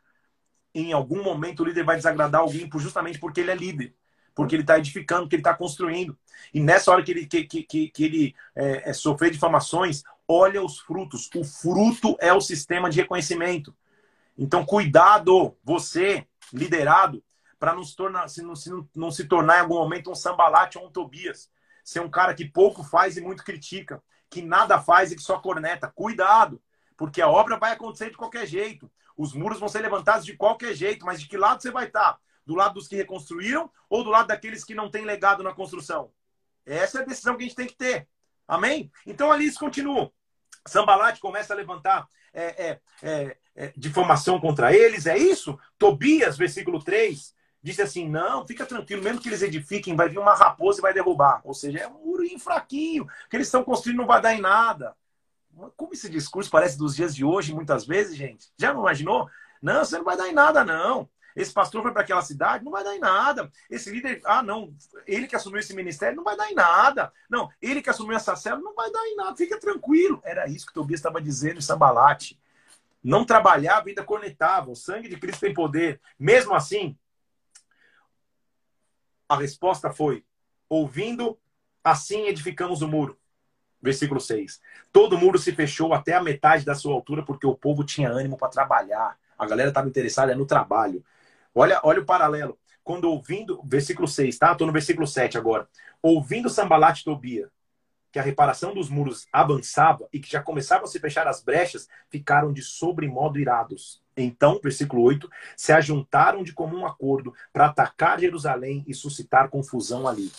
Em 0.74 0.92
algum 0.92 1.22
momento, 1.22 1.60
o 1.60 1.64
líder 1.64 1.84
vai 1.84 1.96
desagradar 1.96 2.42
alguém 2.42 2.68
justamente 2.78 3.18
porque 3.18 3.40
ele 3.40 3.50
é 3.50 3.54
líder 3.54 3.94
porque 4.36 4.54
ele 4.54 4.62
está 4.62 4.78
edificando, 4.78 5.22
porque 5.22 5.36
ele 5.36 5.40
está 5.40 5.54
construindo. 5.54 6.16
E 6.52 6.60
nessa 6.60 6.92
hora 6.92 7.02
que 7.02 7.10
ele, 7.10 7.26
que, 7.26 7.44
que, 7.44 7.88
que 7.88 8.04
ele 8.04 8.34
é, 8.54 8.90
é, 8.90 8.92
sofrer 8.92 9.30
difamações, 9.30 10.04
olha 10.28 10.62
os 10.62 10.78
frutos. 10.78 11.30
O 11.34 11.42
fruto 11.42 12.14
é 12.20 12.34
o 12.34 12.40
sistema 12.40 12.90
de 12.90 13.00
reconhecimento. 13.00 13.74
Então, 14.36 14.62
cuidado, 14.64 15.56
você, 15.64 16.26
liderado, 16.52 17.24
para 17.58 17.74
não 17.74 17.82
se 17.82 17.96
tornar, 17.96 18.28
se 18.28 18.42
não, 18.42 18.54
se 18.54 18.68
não, 18.68 18.86
não 18.94 19.10
se 19.10 19.24
tornar 19.24 19.56
em 19.56 19.60
algum 19.62 19.76
momento 19.76 20.10
um 20.10 20.14
sambalate 20.14 20.76
ou 20.76 20.86
um 20.86 20.90
Tobias. 20.90 21.50
Ser 21.82 22.00
um 22.00 22.10
cara 22.10 22.34
que 22.34 22.44
pouco 22.44 22.84
faz 22.84 23.16
e 23.16 23.22
muito 23.22 23.42
critica, 23.42 24.02
que 24.30 24.42
nada 24.42 24.80
faz 24.80 25.12
e 25.12 25.16
que 25.16 25.22
só 25.22 25.38
corneta. 25.38 25.90
Cuidado, 25.94 26.60
porque 26.96 27.20
a 27.20 27.28
obra 27.28 27.58
vai 27.58 27.72
acontecer 27.72 28.10
de 28.10 28.16
qualquer 28.16 28.46
jeito. 28.46 28.90
Os 29.16 29.32
muros 29.32 29.58
vão 29.58 29.68
ser 29.68 29.80
levantados 29.80 30.24
de 30.24 30.36
qualquer 30.36 30.74
jeito, 30.74 31.06
mas 31.06 31.20
de 31.20 31.28
que 31.28 31.36
lado 31.36 31.62
você 31.62 31.70
vai 31.70 31.86
estar? 31.86 32.18
Do 32.44 32.54
lado 32.54 32.74
dos 32.74 32.86
que 32.86 32.96
reconstruíram 32.96 33.70
ou 33.88 34.04
do 34.04 34.10
lado 34.10 34.28
daqueles 34.28 34.64
que 34.64 34.74
não 34.74 34.90
têm 34.90 35.04
legado 35.04 35.42
na 35.42 35.54
construção? 35.54 36.12
Essa 36.64 36.98
é 36.98 37.02
a 37.02 37.06
decisão 37.06 37.36
que 37.36 37.44
a 37.44 37.46
gente 37.46 37.56
tem 37.56 37.66
que 37.66 37.76
ter. 37.76 38.08
Amém? 38.46 38.90
Então 39.06 39.32
ali 39.32 39.46
isso 39.46 39.58
continua. 39.58 40.12
Sambalat 40.66 41.18
começa 41.18 41.52
a 41.52 41.56
levantar 41.56 42.08
é, 42.32 42.66
é, 42.66 42.80
é, 43.02 43.36
é, 43.54 43.72
difamação 43.76 44.38
contra 44.38 44.74
eles, 44.74 45.06
é 45.06 45.16
isso? 45.16 45.58
Tobias, 45.78 46.36
versículo 46.36 46.82
3, 46.82 47.34
disse 47.66 47.82
assim: 47.82 48.08
não, 48.08 48.46
fica 48.46 48.64
tranquilo, 48.64 49.02
mesmo 49.02 49.20
que 49.20 49.28
eles 49.28 49.42
edifiquem, 49.42 49.96
vai 49.96 50.08
vir 50.08 50.18
uma 50.18 50.34
raposa 50.34 50.78
e 50.78 50.82
vai 50.82 50.94
derrubar. 50.94 51.40
Ou 51.44 51.52
seja, 51.52 51.80
é 51.80 51.88
um 51.88 52.04
murinho 52.04 52.38
fraquinho, 52.38 53.06
que 53.28 53.36
eles 53.36 53.48
estão 53.48 53.64
construindo 53.64 53.98
não 53.98 54.06
vai 54.06 54.22
dar 54.22 54.34
em 54.34 54.40
nada. 54.40 54.94
Como 55.76 55.92
esse 55.92 56.08
discurso 56.08 56.50
parece 56.50 56.78
dos 56.78 56.94
dias 56.94 57.14
de 57.14 57.24
hoje, 57.24 57.52
muitas 57.52 57.84
vezes, 57.84 58.16
gente? 58.16 58.52
Já 58.56 58.72
não 58.72 58.82
imaginou? 58.82 59.28
Não, 59.60 59.84
você 59.84 59.96
não 59.98 60.04
vai 60.04 60.16
dar 60.16 60.28
em 60.28 60.32
nada, 60.32 60.64
não. 60.64 61.08
Esse 61.34 61.52
pastor 61.52 61.82
foi 61.82 61.92
para 61.92 62.02
aquela 62.02 62.22
cidade, 62.22 62.64
não 62.64 62.70
vai 62.70 62.84
dar 62.84 62.94
em 62.94 63.00
nada. 63.00 63.50
Esse 63.68 63.90
líder, 63.90 64.20
ah, 64.24 64.42
não, 64.42 64.72
ele 65.06 65.26
que 65.26 65.34
assumiu 65.34 65.58
esse 65.58 65.74
ministério, 65.74 66.16
não 66.16 66.24
vai 66.24 66.36
dar 66.36 66.50
em 66.50 66.54
nada. 66.54 67.12
Não, 67.28 67.50
ele 67.60 67.82
que 67.82 67.90
assumiu 67.90 68.16
essa 68.16 68.36
célula, 68.36 68.62
não 68.62 68.74
vai 68.74 68.90
dar 68.92 69.04
em 69.06 69.16
nada. 69.16 69.36
Fica 69.36 69.58
tranquilo. 69.58 70.20
Era 70.24 70.48
isso 70.48 70.66
que 70.66 70.72
Tobias 70.72 71.00
estava 71.00 71.20
dizendo 71.20 71.58
em 71.58 71.62
Sambalate. 71.62 72.40
Não 73.02 73.24
trabalhava, 73.24 73.88
ainda 73.88 74.04
conectava. 74.04 74.70
O 74.70 74.76
sangue 74.76 75.08
de 75.08 75.18
Cristo 75.18 75.40
tem 75.40 75.52
poder. 75.52 76.00
Mesmo 76.18 76.54
assim, 76.54 76.96
a 79.28 79.36
resposta 79.36 79.90
foi: 79.90 80.24
ouvindo, 80.68 81.38
assim 81.82 82.26
edificamos 82.26 82.82
o 82.82 82.88
muro. 82.88 83.18
Versículo 83.80 84.20
6. 84.20 84.60
Todo 84.92 85.18
muro 85.18 85.38
se 85.38 85.52
fechou 85.52 85.92
até 85.92 86.14
a 86.14 86.22
metade 86.22 86.64
da 86.64 86.74
sua 86.74 86.94
altura, 86.94 87.24
porque 87.24 87.46
o 87.46 87.54
povo 87.54 87.84
tinha 87.84 88.10
ânimo 88.10 88.36
para 88.36 88.48
trabalhar. 88.48 89.18
A 89.38 89.46
galera 89.46 89.68
estava 89.68 89.88
interessada 89.88 90.34
no 90.34 90.46
trabalho. 90.46 91.04
Olha, 91.54 91.80
olha 91.84 92.00
o 92.00 92.04
paralelo. 92.04 92.58
Quando 92.82 93.10
ouvindo, 93.10 93.60
versículo 93.64 94.08
6, 94.08 94.38
tá? 94.38 94.52
Estou 94.52 94.66
no 94.66 94.72
versículo 94.72 95.06
7 95.06 95.36
agora. 95.36 95.68
Ouvindo 96.02 96.48
Sambalat 96.48 97.00
e 97.00 97.04
Tobia, 97.04 97.50
que 98.12 98.18
a 98.18 98.22
reparação 98.22 98.72
dos 98.72 98.88
muros 98.88 99.26
avançava 99.32 100.08
e 100.12 100.20
que 100.20 100.30
já 100.30 100.42
começavam 100.42 100.84
a 100.84 100.88
se 100.88 100.98
fechar 100.98 101.26
as 101.26 101.42
brechas, 101.42 101.88
ficaram 102.08 102.52
de 102.52 102.62
sobremodo 102.62 103.38
irados. 103.38 104.02
Então, 104.16 104.58
versículo 104.62 105.02
8, 105.02 105.28
se 105.56 105.72
ajuntaram 105.72 106.42
de 106.42 106.52
comum 106.52 106.86
acordo 106.86 107.34
para 107.52 107.66
atacar 107.66 108.18
Jerusalém 108.18 108.82
e 108.86 108.94
suscitar 108.94 109.50
confusão 109.50 110.08
ali. 110.08 110.32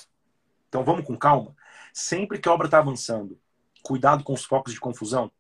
Então 0.67 0.83
vamos 0.83 1.05
com 1.05 1.15
calma. 1.15 1.55
Sempre 1.93 2.39
que 2.39 2.49
a 2.49 2.53
obra 2.53 2.67
está 2.67 2.79
avançando, 2.79 3.39
cuidado 3.83 4.23
com 4.23 4.33
os 4.33 4.43
focos 4.43 4.73
de 4.73 4.79
confusão, 4.79 5.31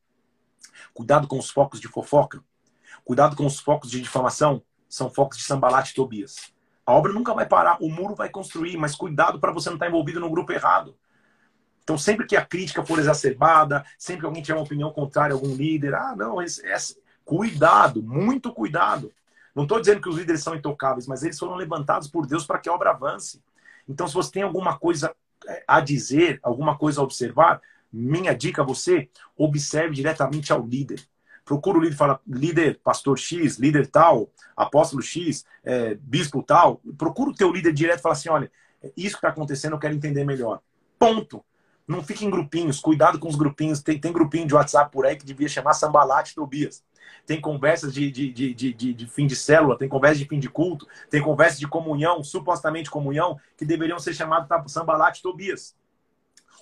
cuidado 0.93 1.27
com 1.27 1.39
os 1.39 1.49
focos 1.49 1.79
de 1.79 1.87
fofoca, 1.87 2.43
cuidado 3.03 3.35
com 3.35 3.45
os 3.45 3.59
focos 3.59 3.89
de 3.89 4.01
difamação, 4.01 4.61
são 4.87 5.09
focos 5.09 5.37
de 5.37 5.43
Sambalat 5.43 5.89
e 5.89 5.95
Tobias. 5.95 6.53
A 6.85 6.93
obra 6.93 7.11
nunca 7.11 7.33
vai 7.33 7.45
parar, 7.45 7.77
o 7.81 7.89
muro 7.89 8.15
vai 8.15 8.29
construir, 8.29 8.77
mas 8.77 8.95
cuidado 8.95 9.39
para 9.39 9.51
você 9.51 9.69
não 9.69 9.75
estar 9.75 9.87
tá 9.87 9.89
envolvido 9.89 10.19
no 10.19 10.29
grupo 10.29 10.53
errado. 10.53 10.97
Então, 11.83 11.97
sempre 11.97 12.25
que 12.25 12.35
a 12.35 12.45
crítica 12.45 12.85
for 12.85 12.99
exacerbada, 12.99 13.83
sempre 13.97 14.21
que 14.21 14.25
alguém 14.25 14.41
tiver 14.41 14.57
uma 14.57 14.65
opinião 14.65 14.91
contrária 14.91 15.33
a 15.33 15.37
algum 15.37 15.53
líder, 15.55 15.95
ah, 15.95 16.15
não, 16.15 16.41
esse, 16.41 16.65
esse, 16.67 16.97
cuidado, 17.27 18.01
muito 18.01 18.53
cuidado. 18.53 19.11
Não 19.53 19.63
estou 19.63 19.79
dizendo 19.79 20.01
que 20.01 20.09
os 20.09 20.15
líderes 20.15 20.41
são 20.41 20.55
intocáveis, 20.55 21.05
mas 21.05 21.23
eles 21.23 21.37
foram 21.37 21.55
levantados 21.55 22.07
por 22.07 22.25
Deus 22.25 22.45
para 22.45 22.57
que 22.57 22.69
a 22.69 22.73
obra 22.73 22.91
avance. 22.91 23.43
Então, 23.87 24.07
se 24.07 24.13
você 24.13 24.31
tem 24.31 24.43
alguma 24.43 24.79
coisa 24.79 25.13
é, 25.45 25.63
a 25.67 25.81
dizer, 25.81 26.39
alguma 26.41 26.77
coisa 26.77 27.01
a 27.01 27.03
observar, 27.03 27.61
minha 27.91 28.33
dica 28.33 28.61
a 28.61 28.65
você, 28.65 29.09
observe 29.37 29.93
diretamente 29.93 30.53
ao 30.53 30.65
líder 30.65 31.05
procura 31.47 31.77
o 31.77 31.81
líder 31.81 31.95
fala, 31.95 32.19
líder, 32.27 32.79
pastor 32.83 33.17
X, 33.17 33.57
líder 33.57 33.87
tal, 33.87 34.29
apóstolo 34.55 35.01
X, 35.01 35.45
é, 35.63 35.95
bispo 35.95 36.43
tal. 36.43 36.81
Procura 36.97 37.31
o 37.31 37.33
teu 37.33 37.49
líder 37.51 37.71
direto 37.71 37.99
e 37.99 38.01
fala 38.01 38.13
assim, 38.13 38.27
olha, 38.27 38.51
isso 38.97 39.15
que 39.15 39.19
está 39.19 39.29
acontecendo 39.29 39.73
eu 39.73 39.79
quero 39.79 39.95
entender 39.95 40.25
melhor. 40.25 40.59
Ponto. 40.99 41.43
Não 41.87 42.03
fique 42.03 42.25
em 42.25 42.29
grupinhos, 42.29 42.81
cuidado 42.81 43.17
com 43.17 43.29
os 43.29 43.37
grupinhos. 43.37 43.81
Tem, 43.81 43.97
tem 43.97 44.11
grupinho 44.11 44.45
de 44.45 44.53
WhatsApp 44.53 44.91
por 44.91 45.05
aí 45.05 45.15
que 45.15 45.25
devia 45.25 45.47
chamar 45.47 45.73
Sambalate 45.73 46.35
Tobias. 46.35 46.83
Tem 47.25 47.39
conversas 47.39 47.93
de, 47.93 48.09
de, 48.11 48.31
de, 48.31 48.53
de, 48.53 48.93
de 48.93 49.07
fim 49.07 49.27
de 49.27 49.35
célula, 49.35 49.77
tem 49.77 49.89
conversas 49.89 50.19
de 50.19 50.25
fim 50.25 50.39
de 50.39 50.49
culto, 50.49 50.87
tem 51.09 51.21
conversas 51.21 51.59
de 51.59 51.67
comunhão, 51.67 52.23
supostamente 52.23 52.89
comunhão, 52.89 53.39
que 53.57 53.65
deveriam 53.65 53.99
ser 53.99 54.13
chamados 54.13 54.47
para 54.47 54.67
Sambalate 54.67 55.21
Tobias. 55.21 55.75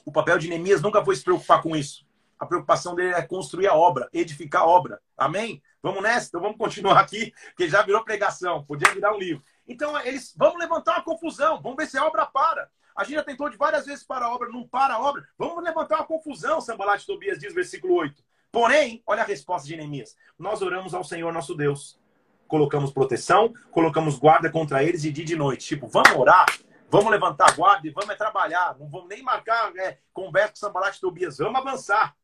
O 0.06 0.12
papel 0.12 0.38
de 0.38 0.48
Neemias 0.48 0.82
nunca 0.82 1.04
foi 1.04 1.16
se 1.16 1.24
preocupar 1.24 1.62
com 1.62 1.76
isso. 1.76 2.06
A 2.40 2.46
preocupação 2.46 2.96
dele 2.96 3.14
é 3.14 3.22
construir 3.22 3.68
a 3.68 3.74
obra, 3.74 4.10
edificar 4.14 4.64
a 4.64 4.68
obra. 4.68 5.02
Amém? 5.18 5.62
Vamos 5.82 6.04
nessa? 6.04 6.28
Então 6.28 6.42
vamos 6.42 6.58
continuar 6.58 7.00
aqui, 7.00 7.34
porque 7.48 7.70
já 7.70 7.82
virou 7.82 8.04
pregação, 8.04 8.64
podia 8.66 8.94
virar 8.94 9.14
um 9.14 9.18
livro. 9.18 9.44
Então, 9.68 10.00
eles 10.02 10.34
vamos 10.38 10.60
levantar 10.60 10.96
uma 10.96 11.04
confusão, 11.04 11.62
vamos 11.62 11.78
ver 11.78 11.88
se 11.88 11.98
a 11.98 12.06
obra 12.06 12.26
para. 12.26 12.70
A 12.96 13.04
gente 13.04 13.16
já 13.16 13.24
tentou 13.24 13.50
de 13.50 13.58
várias 13.58 13.86
vezes 13.86 14.04
para 14.04 14.26
a 14.26 14.34
obra, 14.34 14.50
não 14.50 14.68
para 14.68 14.94
a 14.94 15.00
obra. 15.00 15.28
Vamos 15.38 15.64
levantar 15.64 15.98
uma 15.98 16.08
confusão, 16.08 16.62
Sambalat 16.62 17.06
Tobias 17.06 17.40
diz, 17.40 17.54
versículo 17.54 17.96
8. 17.96 18.24
Porém, 18.56 19.04
olha 19.06 19.22
a 19.22 19.26
resposta 19.26 19.68
de 19.68 19.76
Neemias. 19.76 20.16
Nós 20.40 20.62
oramos 20.62 20.94
ao 20.94 21.04
Senhor 21.04 21.34
nosso 21.34 21.54
Deus. 21.56 22.00
Colocamos 22.48 22.90
proteção, 22.90 23.54
colocamos 23.70 24.18
guarda 24.18 24.50
contra 24.50 24.82
eles 24.82 25.02
de 25.02 25.12
dia 25.12 25.26
e 25.26 25.28
de 25.28 25.36
noite. 25.36 25.68
Tipo, 25.68 25.90
vamos 25.90 26.14
orar, 26.16 26.46
vamos 26.90 27.12
levantar 27.12 27.54
guarda 27.54 27.86
e 27.86 27.92
vamos 27.92 28.12
é 28.12 28.16
trabalhar. 28.16 28.78
Não 28.80 28.88
vamos 28.90 29.10
nem 29.10 29.22
marcar 29.22 29.76
é, 29.76 29.98
conversa 30.14 30.52
com 30.52 30.56
Sambalat 30.56 30.98
Tobias. 31.02 31.38
Vamos 31.38 31.60
avançar. 31.60 32.16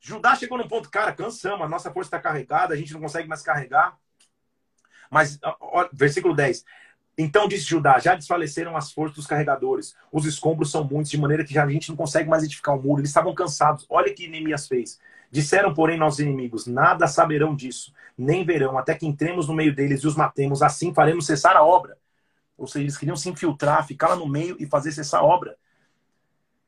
Judá 0.00 0.34
chegou 0.34 0.58
num 0.58 0.66
ponto, 0.66 0.90
cara, 0.90 1.12
cansamos, 1.12 1.64
a 1.64 1.68
nossa 1.68 1.92
força 1.92 2.08
está 2.08 2.18
carregada, 2.18 2.74
a 2.74 2.76
gente 2.76 2.92
não 2.92 3.00
consegue 3.00 3.28
mais 3.28 3.42
carregar. 3.42 3.96
Mas, 5.08 5.38
ó, 5.44 5.88
versículo 5.92 6.34
10. 6.34 6.64
Então 7.16 7.46
disse 7.46 7.66
Judá: 7.66 8.00
já 8.00 8.16
desfaleceram 8.16 8.76
as 8.76 8.90
forças 8.90 9.14
dos 9.14 9.28
carregadores, 9.28 9.94
os 10.10 10.24
escombros 10.26 10.72
são 10.72 10.82
muitos, 10.82 11.12
de 11.12 11.20
maneira 11.20 11.44
que 11.44 11.54
já 11.54 11.62
a 11.62 11.70
gente 11.70 11.88
não 11.88 11.96
consegue 11.96 12.28
mais 12.28 12.42
edificar 12.42 12.76
o 12.76 12.82
muro. 12.82 13.00
Eles 13.00 13.10
estavam 13.10 13.32
cansados. 13.32 13.86
Olha 13.88 14.10
o 14.10 14.14
que 14.14 14.26
Neemias 14.26 14.66
fez. 14.66 14.98
Disseram, 15.32 15.72
porém, 15.72 15.98
nossos 15.98 16.20
inimigos: 16.20 16.66
nada 16.66 17.06
saberão 17.06 17.56
disso, 17.56 17.90
nem 18.18 18.44
verão, 18.44 18.76
até 18.76 18.94
que 18.94 19.06
entremos 19.06 19.48
no 19.48 19.54
meio 19.54 19.74
deles 19.74 20.02
e 20.02 20.06
os 20.06 20.14
matemos, 20.14 20.62
assim 20.62 20.92
faremos 20.92 21.24
cessar 21.24 21.56
a 21.56 21.64
obra. 21.64 21.96
Ou 22.58 22.66
seja, 22.66 22.84
eles 22.84 22.98
queriam 22.98 23.16
se 23.16 23.30
infiltrar, 23.30 23.86
ficar 23.86 24.10
lá 24.10 24.16
no 24.16 24.28
meio 24.28 24.56
e 24.60 24.66
fazer 24.66 24.92
cessar 24.92 25.20
a 25.20 25.24
obra. 25.24 25.56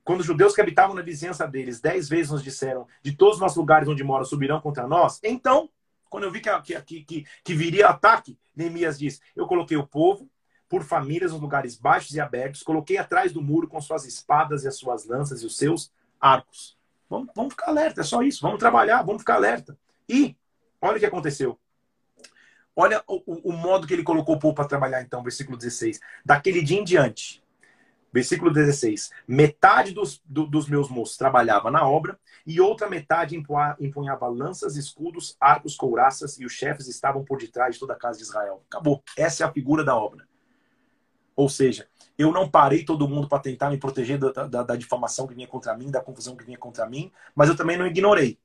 Quando 0.03 0.21
os 0.21 0.27
judeus 0.27 0.55
que 0.55 0.63
habitavam 0.63 0.95
na 0.95 1.03
vizinhança 1.03 1.47
deles 1.47 1.79
dez 1.79 2.09
vezes 2.09 2.33
nos 2.33 2.43
disseram: 2.43 2.89
de 3.03 3.13
todos 3.13 3.35
os 3.35 3.41
nossos 3.43 3.59
lugares 3.59 3.87
onde 3.87 4.03
moram 4.03 4.25
subirão 4.25 4.63
contra 4.63 4.89
nós, 4.89 5.21
então, 5.23 5.69
quando 6.09 6.25
eu 6.25 6.31
vi 6.31 6.41
que, 6.41 6.81
que, 6.81 7.05
que, 7.05 7.27
que 7.45 7.55
viria 7.55 7.89
ataque, 7.89 8.39
Neemias 8.57 8.99
diz: 8.99 9.21
eu 9.37 9.47
coloquei 9.47 9.77
o 9.77 9.87
povo 9.87 10.27
por 10.71 10.83
famílias 10.83 11.33
nos 11.33 11.41
lugares 11.43 11.77
baixos 11.77 12.15
e 12.15 12.21
abertos, 12.21 12.63
coloquei 12.63 12.97
atrás 12.97 13.31
do 13.31 13.43
muro 13.43 13.69
com 13.69 13.79
suas 13.79 14.07
espadas 14.07 14.65
e 14.65 14.69
as 14.69 14.79
suas 14.79 15.05
lanças 15.05 15.43
e 15.43 15.47
os 15.47 15.59
seus 15.59 15.93
arcos. 16.19 16.79
Vamos, 17.15 17.29
vamos 17.35 17.53
ficar 17.53 17.69
alerta, 17.69 18.01
é 18.01 18.05
só 18.05 18.23
isso. 18.23 18.41
Vamos 18.43 18.59
trabalhar, 18.59 19.03
vamos 19.03 19.23
ficar 19.23 19.35
alerta. 19.35 19.79
E 20.09 20.37
olha 20.81 20.97
o 20.97 21.01
que 21.01 21.07
aconteceu. 21.07 21.59
Olha 22.75 23.03
o, 23.07 23.51
o 23.51 23.53
modo 23.53 23.87
que 23.87 23.95
ele 23.95 24.03
colocou 24.03 24.35
o 24.35 24.39
povo 24.39 24.55
para 24.55 24.67
trabalhar, 24.67 25.01
então, 25.01 25.23
versículo 25.23 25.57
16. 25.57 26.01
Daquele 26.25 26.61
dia 26.61 26.81
em 26.81 26.83
diante, 26.83 27.41
versículo 28.13 28.53
16: 28.53 29.11
metade 29.29 29.93
dos, 29.93 30.21
do, 30.25 30.45
dos 30.45 30.69
meus 30.69 30.89
moços 30.89 31.17
trabalhava 31.17 31.71
na 31.71 31.87
obra, 31.87 32.19
e 32.45 32.61
outra 32.61 32.91
metade 32.91 33.37
empunhava 33.81 34.27
lanças, 34.27 34.77
escudos, 34.77 35.37
arcos, 35.41 35.77
couraças, 35.77 36.39
e 36.41 36.45
os 36.45 36.53
chefes 36.53 36.89
estavam 36.89 37.25
por 37.25 37.39
detrás 37.39 37.75
de 37.75 37.81
toda 37.81 37.93
a 37.93 37.99
casa 37.99 38.19
de 38.19 38.25
Israel. 38.25 38.65
Acabou. 38.69 39.03
Essa 39.17 39.45
é 39.45 39.47
a 39.47 39.53
figura 39.53 39.85
da 39.85 39.97
obra. 39.97 40.27
Ou 41.37 41.49
seja, 41.49 41.89
eu 42.17 42.31
não 42.33 42.49
parei 42.49 42.85
todo 42.85 43.09
mundo 43.09 43.29
para 43.29 43.41
tentar 43.41 43.71
me 43.71 43.79
proteger 43.79 44.19
da, 44.19 44.47
da, 44.47 44.63
da, 44.63 44.77
difamação 44.77 45.27
que 45.27 45.35
vinha 45.35 45.49
contra 45.49 45.77
mim, 45.77 45.91
da 45.91 46.01
confusão 46.01 46.37
que 46.37 46.45
vinha 46.45 46.59
contra 46.59 46.87
mim, 46.87 47.11
mas 47.35 47.49
eu 47.49 47.57
também 47.57 47.77
não 47.77 47.87
ignorei. 47.87 48.39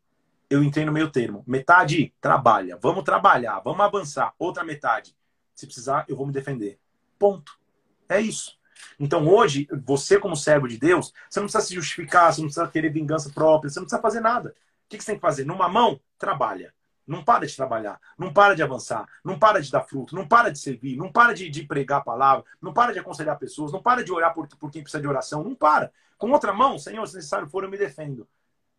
Eu 0.50 0.64
entrei 0.64 0.84
no 0.86 0.92
meio 0.92 1.12
termo. 1.12 1.44
Metade 1.46 2.12
trabalha, 2.20 2.78
vamos 2.82 3.04
trabalhar, 3.04 3.60
vamos 3.60 3.82
avançar. 3.82 4.34
Outra 4.40 4.64
metade, 4.64 5.16
se 5.54 5.68
precisar, 5.68 6.06
eu 6.08 6.16
vou 6.16 6.26
me 6.26 6.34
defender. 6.34 6.80
Ponto. 7.20 7.60
É 8.08 8.20
isso. 8.20 8.58
Então 9.00 9.28
hoje, 9.28 9.68
você 9.86 10.20
como 10.20 10.36
servo 10.36 10.68
de 10.68 10.78
Deus, 10.78 11.14
você 11.30 11.40
não 11.40 11.46
precisa 11.48 11.68
se 11.68 11.76
justificar, 11.76 12.34
você 12.34 12.42
não 12.42 12.48
precisa 12.48 12.68
querer 12.68 12.90
vingança 12.92 13.30
própria, 13.30 13.70
você 13.70 13.80
não 13.80 13.86
precisa 13.86 14.02
fazer 14.02 14.22
nada. 14.22 14.56
O 14.86 14.90
que 14.90 15.00
você 15.00 15.08
tem 15.08 15.16
que 15.16 15.22
fazer? 15.22 15.46
Numa 15.46 15.70
mão, 15.70 16.00
trabalha. 16.18 16.74
Não 17.10 17.24
para 17.24 17.47
de 17.47 17.55
trabalhar, 17.55 17.99
não 18.18 18.32
para 18.32 18.55
de 18.55 18.62
avançar, 18.62 19.07
não 19.24 19.39
para 19.39 19.60
de 19.60 19.72
dar 19.72 19.82
fruto, 19.82 20.16
não 20.16 20.28
para 20.28 20.51
de 20.51 20.60
servir, 20.60 20.95
não 20.95 21.12
para 21.12 21.34
de, 21.34 21.49
de 21.49 21.64
pregar 21.64 21.99
a 21.99 22.03
palavra, 22.03 22.45
não 22.62 22.72
para 22.72 22.93
de 22.93 22.99
aconselhar 22.99 23.38
pessoas, 23.39 23.72
não 23.72 23.82
para 23.82 24.03
de 24.03 24.12
orar 24.12 24.34
por, 24.34 24.47
por 24.47 24.70
quem 24.70 24.84
precisa 24.84 25.01
de 25.01 25.07
oração, 25.07 25.43
não 25.43 25.55
para. 25.55 25.91
Com 26.20 26.30
outra 26.32 26.53
mão, 26.53 26.78
Senhor, 26.78 27.05
se 27.07 27.16
necessário 27.16 27.49
for, 27.49 27.64
eu 27.64 27.70
me 27.70 27.78
defendo. 27.78 28.28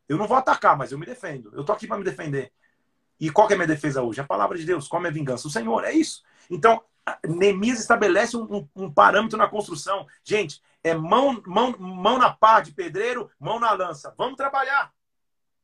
Eu 0.09 0.17
não 0.17 0.29
vou 0.29 0.37
atacar, 0.37 0.77
mas 0.77 0.93
eu 0.93 0.99
me 0.99 1.07
defendo. 1.07 1.51
Eu 1.55 1.65
tô 1.65 1.73
aqui 1.73 1.87
para 1.87 1.99
me 1.99 2.05
defender. 2.05 2.53
E 3.19 3.31
qual 3.31 3.51
é 3.51 3.55
a 3.55 3.57
minha 3.57 3.67
defesa 3.67 4.01
hoje? 4.01 4.21
A 4.21 4.25
palavra 4.25 4.57
de 4.57 4.65
Deus. 4.65 4.87
Qual 4.87 4.99
é 4.99 5.01
a 5.01 5.11
minha 5.11 5.13
vingança? 5.13 5.49
O 5.49 5.51
Senhor, 5.51 5.85
é 5.85 5.93
isso. 5.93 6.23
Então, 6.49 6.83
Neemias 7.27 7.81
estabelece 7.81 8.37
um, 8.37 8.45
um, 8.45 8.69
um, 8.77 8.93
parâmetro 8.93 9.37
na 9.37 9.49
construção. 9.49 10.07
Gente, 10.25 10.63
é 10.83 10.95
mão, 10.95 11.43
mão, 11.47 11.75
mão 11.79 12.19
na 12.19 12.31
pá 12.31 12.61
de 12.61 12.73
pedreiro, 12.73 13.31
mão 13.39 13.59
na 13.59 13.73
lança. 13.73 14.15
Vamos 14.17 14.37
trabalhar. 14.37 14.93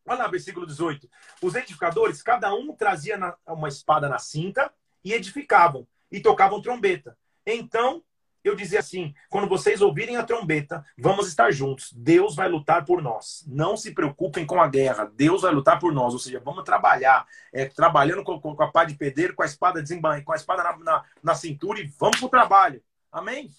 Olha 0.07 0.21
lá, 0.21 0.29
versículo 0.29 0.67
18. 0.67 1.09
Os 1.43 1.55
edificadores, 1.55 2.23
cada 2.23 2.55
um 2.55 2.75
trazia 2.75 3.19
uma 3.47 3.69
espada 3.69 4.09
na 4.09 4.19
cinta 4.19 4.73
e 5.05 5.13
edificavam, 5.13 5.87
e 6.11 6.21
tocavam 6.21 6.63
trombeta. 6.63 7.17
Então, 7.45 8.03
eu 8.45 8.55
dizia 8.55 8.79
assim: 8.79 9.13
quando 9.29 9.49
vocês 9.49 9.83
ouvirem 9.83 10.17
a 10.17 10.23
trombeta, 10.23 10.85
vamos 10.97 11.27
estar 11.27 11.51
juntos. 11.51 11.93
Deus 11.93 12.37
vai 12.37 12.49
lutar 12.49 12.85
por 12.85 13.03
nós. 13.03 13.45
Não 13.47 13.77
se 13.77 13.93
preocupem 13.93 14.47
com 14.47 14.61
a 14.61 14.69
guerra. 14.69 15.11
Deus 15.15 15.43
vai 15.43 15.53
lutar 15.53 15.81
por 15.81 15.93
nós. 15.93 16.13
Ou 16.13 16.19
seja, 16.21 16.41
vamos 16.45 16.63
trabalhar. 16.63 17.27
É, 17.53 17.67
trabalhando 17.67 18.23
com, 18.23 18.41
com, 18.41 18.63
a 18.63 18.71
pá 18.71 18.85
de 18.85 18.95
pedreiro, 18.95 19.35
com 19.35 19.43
a 19.43 19.47
espada 19.47 19.83
desembanha, 19.83 20.23
com 20.25 20.33
a 20.33 20.37
espada 20.37 20.63
na, 20.63 20.77
na, 20.79 21.05
na 21.23 21.35
cintura 21.35 21.81
e 21.81 21.93
vamos 21.99 22.19
para 22.19 22.27
o 22.27 22.31
trabalho. 22.31 22.83
Amém? 23.11 23.51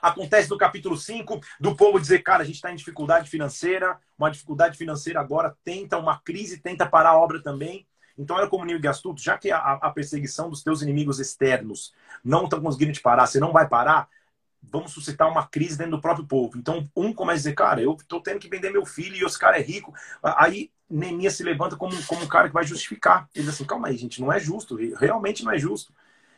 Acontece 0.00 0.48
no 0.50 0.58
capítulo 0.58 0.96
5 0.96 1.40
do 1.58 1.76
povo 1.76 2.00
dizer, 2.00 2.20
cara, 2.20 2.42
a 2.42 2.46
gente 2.46 2.56
está 2.56 2.72
em 2.72 2.76
dificuldade 2.76 3.28
financeira, 3.28 3.98
uma 4.18 4.30
dificuldade 4.30 4.76
financeira 4.76 5.20
agora, 5.20 5.56
tenta 5.64 5.98
uma 5.98 6.18
crise, 6.20 6.58
tenta 6.58 6.86
parar 6.86 7.10
a 7.10 7.18
obra 7.18 7.42
também. 7.42 7.86
Então, 8.18 8.36
olha 8.36 8.48
como 8.48 8.64
inimigo 8.64 8.86
astuto, 8.88 9.22
já 9.22 9.38
que 9.38 9.50
a, 9.50 9.58
a 9.58 9.90
perseguição 9.90 10.50
dos 10.50 10.62
teus 10.62 10.82
inimigos 10.82 11.18
externos 11.18 11.94
não 12.22 12.44
estão 12.44 12.60
conseguindo 12.60 12.92
te 12.92 13.00
parar, 13.00 13.26
você 13.26 13.40
não 13.40 13.52
vai 13.52 13.66
parar, 13.66 14.08
vamos 14.62 14.92
suscitar 14.92 15.28
uma 15.30 15.46
crise 15.46 15.78
dentro 15.78 15.92
do 15.92 16.00
próprio 16.00 16.26
povo. 16.26 16.58
Então, 16.58 16.86
um 16.94 17.12
começa 17.12 17.36
a 17.36 17.38
dizer, 17.38 17.54
cara, 17.54 17.80
eu 17.80 17.94
estou 17.94 18.20
tendo 18.20 18.38
que 18.38 18.48
vender 18.48 18.70
meu 18.70 18.84
filho 18.84 19.16
e 19.16 19.24
esse 19.24 19.38
cara 19.38 19.58
é 19.58 19.62
rico. 19.62 19.94
Aí, 20.22 20.70
Neemias 20.88 21.34
se 21.34 21.42
levanta 21.42 21.76
como, 21.76 21.94
como 22.04 22.22
um 22.22 22.28
cara 22.28 22.48
que 22.48 22.54
vai 22.54 22.64
justificar. 22.64 23.28
Ele 23.34 23.44
diz 23.44 23.54
assim, 23.54 23.64
calma 23.64 23.88
aí, 23.88 23.96
gente, 23.96 24.20
não 24.20 24.32
é 24.32 24.38
justo, 24.38 24.76
realmente 24.96 25.44
não 25.44 25.52
é 25.52 25.58
justo. 25.58 25.94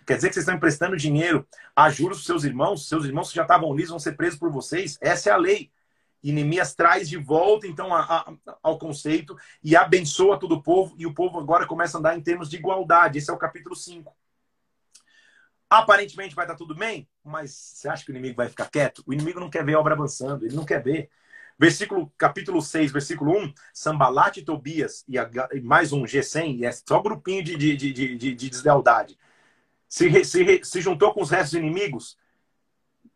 Quer 0.06 0.16
dizer 0.16 0.28
que 0.28 0.34
vocês 0.34 0.44
estão 0.44 0.56
emprestando 0.56 0.96
dinheiro 0.96 1.46
a 1.74 1.90
juros 1.90 2.18
para 2.18 2.26
seus 2.26 2.44
irmãos? 2.44 2.88
Seus 2.88 3.04
irmãos 3.04 3.28
que 3.30 3.36
já 3.36 3.42
estavam 3.42 3.74
lisos 3.74 3.90
vão 3.90 3.98
ser 3.98 4.12
presos 4.12 4.38
por 4.38 4.50
vocês? 4.50 4.98
Essa 5.00 5.30
é 5.30 5.32
a 5.32 5.36
lei. 5.36 5.70
E 6.22 6.30
Neemias 6.30 6.74
traz 6.74 7.08
de 7.08 7.16
volta, 7.16 7.66
então, 7.66 7.92
a, 7.92 8.00
a, 8.00 8.34
ao 8.62 8.78
conceito 8.78 9.36
e 9.62 9.74
abençoa 9.74 10.38
todo 10.38 10.52
o 10.52 10.62
povo. 10.62 10.94
E 10.96 11.06
o 11.06 11.14
povo 11.14 11.38
agora 11.38 11.66
começa 11.66 11.96
a 11.96 12.00
andar 12.00 12.16
em 12.16 12.20
termos 12.20 12.48
de 12.48 12.56
igualdade. 12.56 13.18
Esse 13.18 13.30
é 13.30 13.34
o 13.34 13.38
capítulo 13.38 13.74
5. 13.74 14.14
Aparentemente 15.68 16.34
vai 16.34 16.44
estar 16.44 16.54
tudo 16.54 16.74
bem, 16.74 17.08
mas 17.24 17.50
você 17.50 17.88
acha 17.88 18.04
que 18.04 18.10
o 18.10 18.12
inimigo 18.12 18.36
vai 18.36 18.48
ficar 18.48 18.70
quieto? 18.70 19.02
O 19.06 19.12
inimigo 19.12 19.40
não 19.40 19.48
quer 19.48 19.64
ver 19.64 19.74
a 19.74 19.80
obra 19.80 19.94
avançando, 19.94 20.44
ele 20.44 20.54
não 20.54 20.66
quer 20.66 20.82
ver. 20.82 21.08
Versículo, 21.58 22.12
capítulo 22.18 22.60
6, 22.60 22.92
versículo 22.92 23.32
1, 23.38 23.54
Sambalat 23.72 24.36
e 24.36 24.42
Tobias, 24.42 25.02
e, 25.08 25.18
a, 25.18 25.28
e 25.52 25.60
mais 25.60 25.92
um, 25.92 26.02
G100, 26.02 26.58
e 26.58 26.66
é 26.66 26.72
só 26.72 27.00
grupinho 27.00 27.42
de, 27.42 27.56
de, 27.56 27.76
de, 27.76 27.92
de, 27.92 28.34
de 28.34 28.50
deslealdade 28.50 29.16
se, 29.92 30.24
se, 30.24 30.64
se 30.64 30.80
juntou 30.80 31.12
com 31.12 31.20
os 31.20 31.28
restos 31.28 31.52
inimigos 31.52 32.16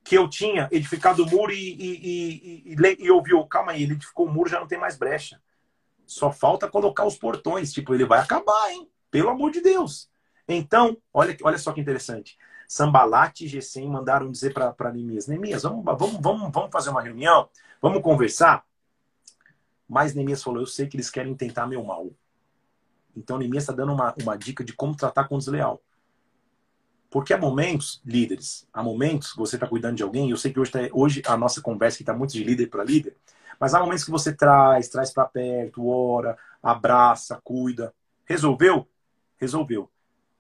que 0.04 0.14
eu 0.14 0.28
tinha 0.28 0.68
edificado 0.70 1.22
o 1.22 1.26
muro 1.26 1.50
e, 1.50 1.56
e, 1.56 2.66
e, 2.68 2.74
e, 2.74 2.96
e 2.98 3.10
ouviu, 3.10 3.42
calma 3.46 3.72
aí, 3.72 3.84
ele 3.84 3.94
edificou 3.94 4.26
o 4.26 4.30
muro, 4.30 4.50
já 4.50 4.60
não 4.60 4.66
tem 4.66 4.78
mais 4.78 4.94
brecha. 4.94 5.40
Só 6.04 6.30
falta 6.30 6.68
colocar 6.68 7.06
os 7.06 7.16
portões. 7.16 7.72
Tipo, 7.72 7.94
ele 7.94 8.04
vai 8.04 8.18
acabar, 8.18 8.70
hein? 8.70 8.86
Pelo 9.10 9.30
amor 9.30 9.52
de 9.52 9.62
Deus. 9.62 10.10
Então, 10.46 10.98
olha, 11.14 11.34
olha 11.44 11.56
só 11.56 11.72
que 11.72 11.80
interessante. 11.80 12.36
Sambalat 12.68 13.40
e 13.40 13.48
Gesem 13.48 13.88
mandaram 13.88 14.30
dizer 14.30 14.52
para 14.52 14.92
Neemias, 14.92 15.26
Neemias, 15.26 15.62
vamos, 15.62 15.82
vamos, 15.82 16.20
vamos, 16.20 16.52
vamos 16.52 16.70
fazer 16.70 16.90
uma 16.90 17.00
reunião? 17.00 17.48
Vamos 17.80 18.02
conversar? 18.02 18.66
Mas 19.88 20.12
Neemias 20.12 20.42
falou, 20.42 20.60
eu 20.60 20.66
sei 20.66 20.86
que 20.86 20.96
eles 20.98 21.08
querem 21.08 21.34
tentar 21.34 21.66
meu 21.66 21.82
mal. 21.82 22.10
Então 23.16 23.38
Neemias 23.38 23.62
está 23.62 23.72
dando 23.72 23.94
uma, 23.94 24.14
uma 24.22 24.36
dica 24.36 24.62
de 24.62 24.74
como 24.74 24.94
tratar 24.94 25.26
com 25.26 25.36
o 25.36 25.38
desleal. 25.38 25.82
Porque 27.10 27.32
há 27.32 27.38
momentos, 27.38 28.02
líderes, 28.04 28.66
há 28.72 28.82
momentos 28.82 29.32
que 29.32 29.38
você 29.38 29.56
está 29.56 29.66
cuidando 29.66 29.96
de 29.96 30.02
alguém, 30.02 30.30
eu 30.30 30.36
sei 30.36 30.52
que 30.52 30.60
hoje, 30.60 30.70
tá, 30.70 30.80
hoje 30.92 31.22
a 31.26 31.36
nossa 31.36 31.60
conversa 31.60 32.02
está 32.02 32.12
muito 32.12 32.32
de 32.32 32.42
líder 32.42 32.66
para 32.66 32.84
líder, 32.84 33.16
mas 33.58 33.74
há 33.74 33.80
momentos 33.80 34.04
que 34.04 34.10
você 34.10 34.32
traz, 34.32 34.88
traz 34.88 35.12
para 35.12 35.24
perto, 35.24 35.86
ora, 35.86 36.36
abraça, 36.62 37.40
cuida. 37.42 37.94
Resolveu? 38.24 38.86
Resolveu. 39.38 39.90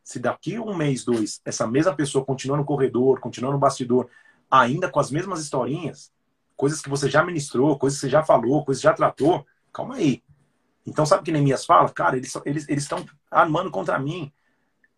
Se 0.02 0.18
daqui 0.18 0.58
um 0.58 0.76
mês, 0.76 1.04
dois, 1.04 1.40
essa 1.44 1.66
mesma 1.66 1.94
pessoa 1.94 2.24
continua 2.24 2.56
no 2.56 2.64
corredor, 2.64 3.20
continua 3.20 3.52
no 3.52 3.58
bastidor, 3.58 4.08
ainda 4.50 4.88
com 4.88 5.00
as 5.00 5.10
mesmas 5.10 5.40
historinhas, 5.40 6.12
coisas 6.56 6.80
que 6.80 6.88
você 6.88 7.08
já 7.08 7.24
ministrou, 7.24 7.78
coisas 7.78 7.98
que 7.98 8.06
você 8.06 8.10
já 8.10 8.22
falou, 8.22 8.64
coisas 8.64 8.80
que 8.80 8.88
já 8.88 8.94
tratou, 8.94 9.46
calma 9.72 9.96
aí. 9.96 10.22
Então, 10.86 11.04
sabe 11.04 11.22
o 11.22 11.24
que 11.24 11.32
Neemias 11.32 11.66
fala? 11.66 11.88
Cara, 11.90 12.16
eles 12.16 12.28
estão 12.28 12.42
eles, 12.44 12.68
eles 12.68 12.88
armando 13.30 13.70
contra 13.70 13.98
mim. 13.98 14.32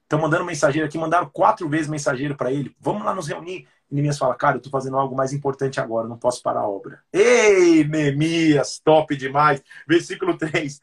Estão 0.08 0.18
mandando 0.18 0.42
mensageiro 0.42 0.88
aqui, 0.88 0.96
mandaram 0.96 1.28
quatro 1.28 1.68
vezes 1.68 1.86
mensageiro 1.86 2.34
para 2.34 2.50
ele. 2.50 2.74
Vamos 2.80 3.04
lá 3.04 3.14
nos 3.14 3.28
reunir. 3.28 3.68
E 3.90 3.94
Neemias 3.94 4.16
fala, 4.16 4.34
cara, 4.34 4.56
eu 4.56 4.60
tô 4.62 4.70
fazendo 4.70 4.96
algo 4.96 5.14
mais 5.14 5.34
importante 5.34 5.78
agora, 5.78 6.08
não 6.08 6.16
posso 6.16 6.42
parar 6.42 6.60
a 6.60 6.68
obra. 6.68 7.02
Ei, 7.12 7.84
Neemias, 7.84 8.80
top 8.82 9.14
demais. 9.14 9.62
Versículo 9.86 10.38
3. 10.38 10.80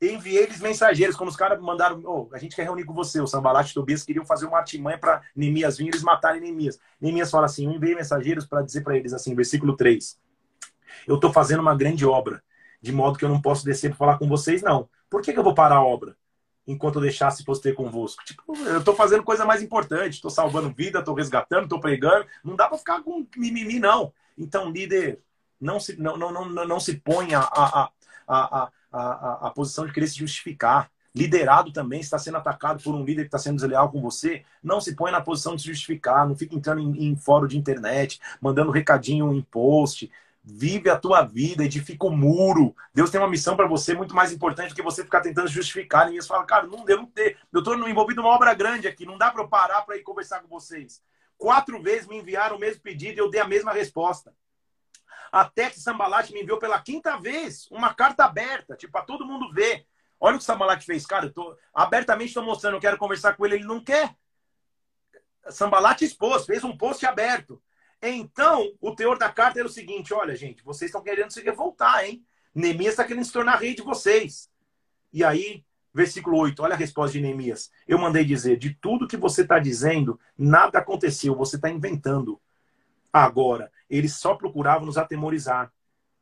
Enviei-lhes 0.00 0.58
mensageiros, 0.58 1.16
quando 1.16 1.28
os 1.28 1.36
caras 1.36 1.60
mandaram, 1.60 2.00
oh, 2.06 2.30
a 2.32 2.38
gente 2.38 2.56
quer 2.56 2.62
reunir 2.62 2.84
com 2.84 2.94
você, 2.94 3.20
o 3.20 3.26
Sambalat 3.26 3.70
e 3.70 3.74
Tobias 3.74 4.04
queriam 4.04 4.24
fazer 4.24 4.46
uma 4.46 4.56
artimanha 4.56 4.96
para 4.96 5.20
Neemias 5.36 5.76
vir 5.76 5.84
e 5.84 5.88
eles 5.88 6.02
matarem 6.02 6.40
Neemias. 6.40 6.78
Neemias 6.98 7.30
fala 7.30 7.44
assim, 7.44 7.66
eu 7.66 7.72
enviei 7.72 7.94
mensageiros 7.94 8.46
para 8.46 8.62
dizer 8.62 8.80
para 8.80 8.96
eles 8.96 9.12
assim, 9.12 9.34
versículo 9.34 9.76
3. 9.76 10.18
Eu 11.06 11.16
estou 11.16 11.30
fazendo 11.30 11.60
uma 11.60 11.76
grande 11.76 12.06
obra, 12.06 12.42
de 12.80 12.90
modo 12.90 13.18
que 13.18 13.24
eu 13.26 13.28
não 13.28 13.40
posso 13.40 13.66
descer 13.66 13.90
para 13.90 13.98
falar 13.98 14.18
com 14.18 14.26
vocês, 14.26 14.62
não. 14.62 14.88
Por 15.10 15.20
que, 15.20 15.30
que 15.30 15.38
eu 15.38 15.44
vou 15.44 15.54
parar 15.54 15.76
a 15.76 15.84
obra? 15.84 16.16
Enquanto 16.66 16.96
eu 16.96 17.02
deixasse 17.02 17.44
ter 17.62 17.74
convosco. 17.74 18.24
Tipo, 18.24 18.56
eu 18.56 18.78
estou 18.78 18.94
fazendo 18.94 19.22
coisa 19.22 19.44
mais 19.44 19.62
importante, 19.62 20.14
estou 20.14 20.30
salvando 20.30 20.70
vida, 20.70 21.00
estou 21.00 21.14
resgatando, 21.14 21.64
estou 21.64 21.80
pregando. 21.80 22.26
Não 22.44 22.56
dá 22.56 22.68
para 22.68 22.78
ficar 22.78 23.02
com 23.02 23.26
mimimi, 23.36 23.78
não. 23.78 24.12
Então, 24.38 24.70
líder, 24.70 25.20
não 25.60 25.80
se, 25.80 25.96
não, 26.00 26.16
não, 26.16 26.32
não, 26.32 26.66
não 26.66 26.80
se 26.80 26.96
põe 26.96 27.34
a, 27.34 27.40
a, 27.40 27.82
a, 27.82 27.90
a, 28.28 28.70
a, 28.92 29.46
a 29.48 29.50
posição 29.50 29.86
de 29.86 29.92
querer 29.92 30.06
se 30.06 30.18
justificar. 30.18 30.90
liderado 31.14 31.72
também, 31.72 32.00
está 32.00 32.18
sendo 32.18 32.38
atacado 32.38 32.82
por 32.82 32.94
um 32.94 33.04
líder 33.04 33.22
que 33.22 33.28
está 33.28 33.38
sendo 33.38 33.56
desleal 33.56 33.90
com 33.90 34.00
você, 34.00 34.44
não 34.62 34.80
se 34.80 34.94
põe 34.94 35.12
na 35.12 35.20
posição 35.20 35.54
de 35.54 35.62
se 35.62 35.68
justificar, 35.68 36.26
não 36.26 36.34
fica 36.34 36.54
entrando 36.54 36.80
em, 36.80 37.08
em 37.08 37.16
fórum 37.16 37.46
de 37.46 37.58
internet, 37.58 38.20
mandando 38.40 38.70
recadinho 38.70 39.32
em 39.34 39.42
post. 39.42 40.10
Vive 40.44 40.90
a 40.90 40.98
tua 40.98 41.22
vida, 41.22 41.64
edifica 41.64 42.04
o 42.04 42.10
um 42.10 42.16
muro. 42.16 42.74
Deus 42.92 43.10
tem 43.10 43.20
uma 43.20 43.30
missão 43.30 43.56
para 43.56 43.68
você 43.68 43.94
muito 43.94 44.14
mais 44.14 44.32
importante 44.32 44.70
do 44.70 44.74
que 44.74 44.82
você 44.82 45.04
ficar 45.04 45.20
tentando 45.20 45.46
justificar. 45.46 46.06
Ninguém 46.06 46.22
fala, 46.22 46.44
cara, 46.44 46.66
não 46.66 46.84
deu, 46.84 46.96
não 46.96 47.06
ter. 47.06 47.38
Eu 47.52 47.60
estou 47.60 47.76
envolvido 47.88 48.20
numa 48.20 48.34
obra 48.34 48.52
grande 48.52 48.88
aqui, 48.88 49.06
não 49.06 49.16
dá 49.16 49.30
para 49.30 49.42
eu 49.42 49.48
parar 49.48 49.82
para 49.82 49.96
ir 49.96 50.02
conversar 50.02 50.40
com 50.40 50.48
vocês. 50.48 51.00
Quatro 51.38 51.80
vezes 51.80 52.08
me 52.08 52.18
enviaram 52.18 52.56
o 52.56 52.58
mesmo 52.58 52.82
pedido 52.82 53.18
e 53.18 53.20
eu 53.20 53.30
dei 53.30 53.40
a 53.40 53.46
mesma 53.46 53.72
resposta. 53.72 54.34
Até 55.30 55.70
que 55.70 55.80
Sambalat 55.80 56.30
me 56.30 56.42
enviou 56.42 56.58
pela 56.58 56.80
quinta 56.80 57.16
vez 57.16 57.66
uma 57.70 57.94
carta 57.94 58.24
aberta, 58.24 58.76
tipo, 58.76 58.92
para 58.92 59.04
todo 59.04 59.24
mundo 59.24 59.52
ver. 59.52 59.86
Olha 60.20 60.36
o 60.36 60.38
que 60.38 60.44
Sambalat 60.44 60.84
fez, 60.84 61.06
cara. 61.06 61.26
Eu 61.26 61.32
tô, 61.32 61.56
abertamente 61.72 62.28
estou 62.28 62.44
mostrando, 62.44 62.74
eu 62.74 62.80
quero 62.80 62.98
conversar 62.98 63.34
com 63.34 63.46
ele, 63.46 63.56
ele 63.56 63.64
não 63.64 63.82
quer. 63.82 64.14
Sambalat 65.48 66.02
expôs, 66.02 66.44
fez 66.44 66.62
um 66.64 66.76
post 66.76 67.04
aberto. 67.06 67.62
Então, 68.02 68.72
o 68.80 68.94
teor 68.94 69.16
da 69.16 69.30
carta 69.30 69.60
era 69.60 69.68
o 69.68 69.72
seguinte: 69.72 70.12
olha, 70.12 70.34
gente, 70.34 70.64
vocês 70.64 70.88
estão 70.88 71.02
querendo 71.02 71.30
se 71.30 71.40
revoltar, 71.40 72.04
hein? 72.04 72.24
Neemias 72.52 72.94
está 72.94 73.04
querendo 73.04 73.24
se 73.24 73.32
tornar 73.32 73.56
rei 73.56 73.74
de 73.74 73.82
vocês. 73.82 74.50
E 75.12 75.22
aí, 75.22 75.64
versículo 75.94 76.36
8, 76.38 76.62
olha 76.62 76.74
a 76.74 76.78
resposta 76.78 77.12
de 77.12 77.22
Neemias. 77.22 77.70
Eu 77.86 77.98
mandei 77.98 78.24
dizer: 78.24 78.56
de 78.56 78.74
tudo 78.74 79.06
que 79.06 79.16
você 79.16 79.42
está 79.42 79.58
dizendo, 79.58 80.18
nada 80.36 80.80
aconteceu, 80.80 81.36
você 81.36 81.56
está 81.56 81.70
inventando. 81.70 82.40
Agora, 83.12 83.70
eles 83.88 84.16
só 84.16 84.34
procuravam 84.34 84.86
nos 84.86 84.98
atemorizar 84.98 85.72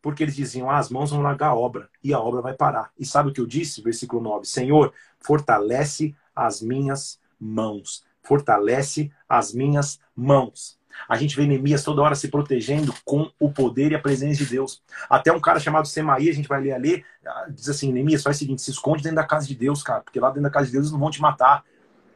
porque 0.03 0.23
eles 0.23 0.37
diziam: 0.37 0.71
ah, 0.71 0.79
as 0.79 0.91
mãos 0.91 1.11
vão 1.11 1.23
largar 1.23 1.49
a 1.49 1.55
obra 1.55 1.89
e 2.03 2.13
a 2.13 2.21
obra 2.21 2.43
vai 2.43 2.55
parar. 2.55 2.93
E 2.99 3.05
sabe 3.05 3.31
o 3.31 3.33
que 3.33 3.41
eu 3.41 3.47
disse? 3.47 3.83
Versículo 3.83 4.23
9: 4.23 4.45
Senhor, 4.45 4.93
fortalece 5.19 6.15
as 6.35 6.61
minhas 6.61 7.21
mãos. 7.39 8.05
Fortalece 8.23 9.11
as 9.29 9.53
minhas 9.53 9.99
mãos. 10.15 10.80
A 11.09 11.17
gente 11.17 11.37
vê 11.37 11.47
Neemias 11.47 11.83
toda 11.83 12.03
hora 12.03 12.15
se 12.15 12.29
protegendo 12.29 12.95
com 13.05 13.31
o 13.39 13.51
poder 13.51 13.93
e 13.93 13.95
a 13.95 13.99
presença 13.99 14.45
de 14.45 14.47
Deus. 14.47 14.83
Até 15.09 15.33
um 15.33 15.41
cara 15.41 15.59
chamado 15.59 15.89
Semaí, 15.89 16.29
a 16.29 16.35
gente 16.35 16.49
vai 16.49 16.61
ler 16.61 16.73
ali, 16.73 17.05
ah, 17.27 17.47
diz 17.49 17.69
assim: 17.69 17.93
Neemias, 17.93 18.23
faz 18.23 18.37
o 18.37 18.39
seguinte, 18.39 18.63
se 18.63 18.71
esconde 18.71 19.03
dentro 19.03 19.17
da 19.17 19.25
casa 19.25 19.47
de 19.47 19.55
Deus, 19.55 19.83
cara, 19.83 20.01
porque 20.01 20.21
lá 20.21 20.29
dentro 20.29 20.43
da 20.43 20.51
casa 20.51 20.67
de 20.67 20.73
Deus 20.73 20.85
eles 20.85 20.93
não 20.93 21.01
vão 21.01 21.11
te 21.11 21.21
matar. 21.21 21.65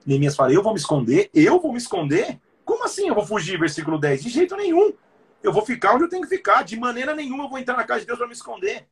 Neemias 0.07 0.37
fala: 0.37 0.53
Eu 0.53 0.63
vou 0.63 0.73
me 0.73 0.79
esconder? 0.79 1.31
Eu 1.35 1.61
vou 1.61 1.73
me 1.73 1.79
esconder? 1.79 2.39
Como 2.65 2.85
assim 2.85 3.09
eu 3.09 3.15
vou 3.15 3.27
fugir? 3.27 3.59
Versículo 3.59 3.99
10: 3.99 4.23
De 4.23 4.29
jeito 4.31 4.57
nenhum 4.57 4.93
eu 5.43 5.53
vou 5.53 5.65
ficar 5.65 5.95
onde 5.95 6.05
eu 6.05 6.09
tenho 6.09 6.23
que 6.23 6.29
ficar. 6.29 6.63
De 6.63 6.77
maneira 6.77 7.15
nenhuma 7.15 7.45
eu 7.45 7.49
vou 7.49 7.59
entrar 7.59 7.77
na 7.77 7.85
casa 7.85 8.01
de 8.01 8.07
Deus 8.07 8.19
para 8.19 8.27
me 8.27 8.33
esconder. 8.33 8.87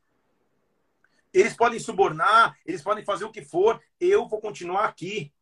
Eles 1.33 1.55
podem 1.55 1.78
subornar, 1.78 2.55
eles 2.66 2.83
podem 2.83 3.03
fazer 3.05 3.24
o 3.24 3.33
que 3.33 3.43
for, 3.43 3.80
eu 3.99 4.28
vou 4.28 4.39
continuar 4.39 4.85
aqui. 4.85 5.33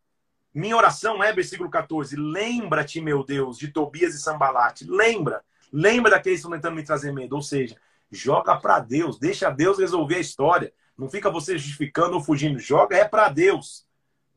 Minha 0.52 0.76
oração 0.76 1.22
é, 1.22 1.32
versículo 1.32 1.70
14: 1.70 2.16
Lembra-te, 2.16 3.00
meu 3.00 3.24
Deus, 3.24 3.58
de 3.58 3.68
Tobias 3.68 4.14
e 4.14 4.20
Sambalate. 4.20 4.84
Lembra. 4.84 5.42
Lembra 5.72 6.10
daqueles 6.10 6.40
que 6.40 6.46
estão 6.46 6.50
tentando 6.50 6.76
me 6.76 6.82
trazer 6.82 7.12
medo. 7.12 7.36
Ou 7.36 7.42
seja, 7.42 7.76
joga 8.10 8.56
para 8.56 8.80
Deus, 8.80 9.18
deixa 9.18 9.50
Deus 9.50 9.78
resolver 9.78 10.16
a 10.16 10.20
história. 10.20 10.72
Não 10.98 11.08
fica 11.08 11.30
você 11.30 11.56
justificando 11.56 12.16
ou 12.16 12.22
fugindo. 12.22 12.58
Joga 12.58 12.96
é 12.96 13.04
para 13.04 13.28
Deus. 13.28 13.86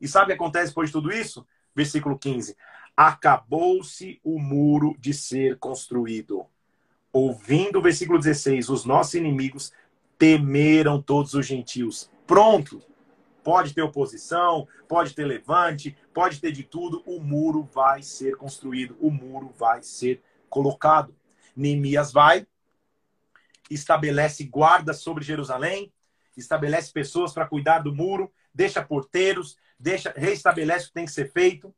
E 0.00 0.06
sabe 0.06 0.24
o 0.24 0.26
que 0.28 0.32
acontece 0.34 0.68
depois 0.68 0.88
de 0.88 0.92
tudo 0.92 1.12
isso? 1.12 1.46
Versículo 1.74 2.18
15: 2.18 2.56
Acabou-se 2.96 4.20
o 4.22 4.38
muro 4.38 4.94
de 4.98 5.12
ser 5.12 5.58
construído 5.58 6.46
ouvindo 7.14 7.78
o 7.78 7.82
versículo 7.82 8.18
16, 8.18 8.68
os 8.68 8.84
nossos 8.84 9.14
inimigos 9.14 9.72
temeram 10.18 11.00
todos 11.00 11.32
os 11.34 11.46
gentios. 11.46 12.10
Pronto. 12.26 12.82
Pode 13.44 13.74
ter 13.74 13.82
oposição, 13.82 14.66
pode 14.88 15.14
ter 15.14 15.24
levante, 15.24 15.96
pode 16.12 16.40
ter 16.40 16.50
de 16.50 16.64
tudo, 16.64 17.02
o 17.06 17.20
muro 17.20 17.62
vai 17.62 18.02
ser 18.02 18.36
construído, 18.36 18.96
o 19.00 19.10
muro 19.10 19.52
vai 19.56 19.82
ser 19.82 20.22
colocado. 20.48 21.14
Neemias 21.54 22.10
vai, 22.10 22.46
estabelece 23.70 24.44
guarda 24.44 24.92
sobre 24.92 25.22
Jerusalém, 25.22 25.92
estabelece 26.36 26.90
pessoas 26.90 27.32
para 27.32 27.46
cuidar 27.46 27.80
do 27.80 27.94
muro, 27.94 28.32
deixa 28.52 28.82
porteiros, 28.82 29.56
deixa 29.78 30.12
reestabelece 30.16 30.86
o 30.86 30.88
que 30.88 30.94
tem 30.94 31.04
que 31.04 31.12
ser 31.12 31.30
feito. 31.30 31.74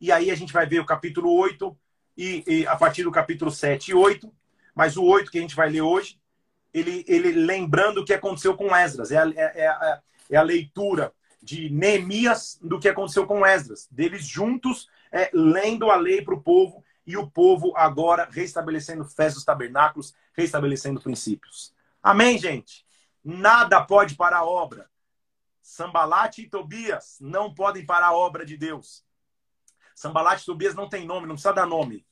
E 0.00 0.12
aí 0.12 0.30
a 0.30 0.34
gente 0.34 0.52
vai 0.52 0.66
ver 0.66 0.80
o 0.80 0.86
capítulo 0.86 1.34
8 1.34 1.76
e, 2.16 2.44
e 2.46 2.66
a 2.66 2.76
partir 2.76 3.02
do 3.02 3.10
capítulo 3.10 3.50
7 3.50 3.90
e 3.90 3.94
8, 3.94 4.32
mas 4.74 4.96
o 4.96 5.04
8 5.04 5.30
que 5.30 5.38
a 5.38 5.40
gente 5.40 5.56
vai 5.56 5.68
ler 5.68 5.82
hoje, 5.82 6.20
ele, 6.72 7.04
ele 7.08 7.32
lembrando 7.32 7.98
o 7.98 8.04
que 8.04 8.14
aconteceu 8.14 8.56
com 8.56 8.74
Esdras. 8.74 9.10
É 9.10 9.16
é, 9.16 9.66
a, 9.66 10.00
é 10.30 10.36
a 10.36 10.42
leitura 10.42 11.12
de 11.42 11.70
Neemias 11.70 12.58
do 12.60 12.78
que 12.78 12.88
aconteceu 12.88 13.26
com 13.26 13.46
Esdras. 13.46 13.88
Deles 13.90 14.26
juntos, 14.26 14.88
é, 15.10 15.30
lendo 15.32 15.90
a 15.90 15.96
lei 15.96 16.22
para 16.22 16.34
o 16.34 16.42
povo 16.42 16.84
e 17.06 17.16
o 17.16 17.30
povo 17.30 17.72
agora 17.76 18.28
restabelecendo 18.30 19.04
fés 19.04 19.34
dos 19.34 19.44
tabernáculos, 19.44 20.14
restabelecendo 20.34 21.00
princípios. 21.00 21.74
Amém, 22.02 22.38
gente? 22.38 22.86
Nada 23.24 23.82
pode 23.82 24.14
parar 24.14 24.38
a 24.38 24.44
obra. 24.44 24.90
Sambalate 25.62 26.42
e 26.42 26.48
Tobias 26.48 27.16
não 27.20 27.54
podem 27.54 27.84
parar 27.84 28.08
a 28.08 28.16
obra 28.16 28.44
de 28.44 28.56
Deus. 28.56 29.04
Sambalate 29.94 30.42
e 30.42 30.46
Tobias 30.46 30.74
não 30.74 30.88
tem 30.88 31.06
nome, 31.06 31.26
não 31.26 31.34
precisa 31.34 31.52
dar 31.52 31.66
nome. 31.66 32.06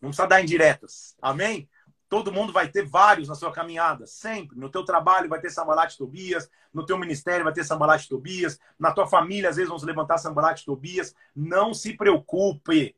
Não 0.00 0.10
precisa 0.10 0.28
dar 0.28 0.42
indiretas. 0.42 1.16
Amém? 1.20 1.68
Todo 2.08 2.32
mundo 2.32 2.52
vai 2.52 2.68
ter 2.68 2.86
vários 2.86 3.28
na 3.28 3.34
sua 3.34 3.52
caminhada, 3.52 4.06
sempre. 4.06 4.58
No 4.58 4.70
teu 4.70 4.84
trabalho 4.84 5.28
vai 5.28 5.40
ter 5.40 5.50
Sambalat 5.50 5.96
Tobias, 5.96 6.48
no 6.72 6.86
teu 6.86 6.96
ministério 6.96 7.44
vai 7.44 7.52
ter 7.52 7.64
Sambalat 7.64 8.06
Tobias, 8.06 8.60
na 8.78 8.92
tua 8.92 9.06
família 9.08 9.50
às 9.50 9.56
vezes 9.56 9.68
vão 9.68 9.78
se 9.78 9.86
levantar 9.86 10.18
Sambalat 10.18 10.64
Tobias. 10.64 11.14
Não 11.34 11.74
se 11.74 11.96
preocupe. 11.96 12.94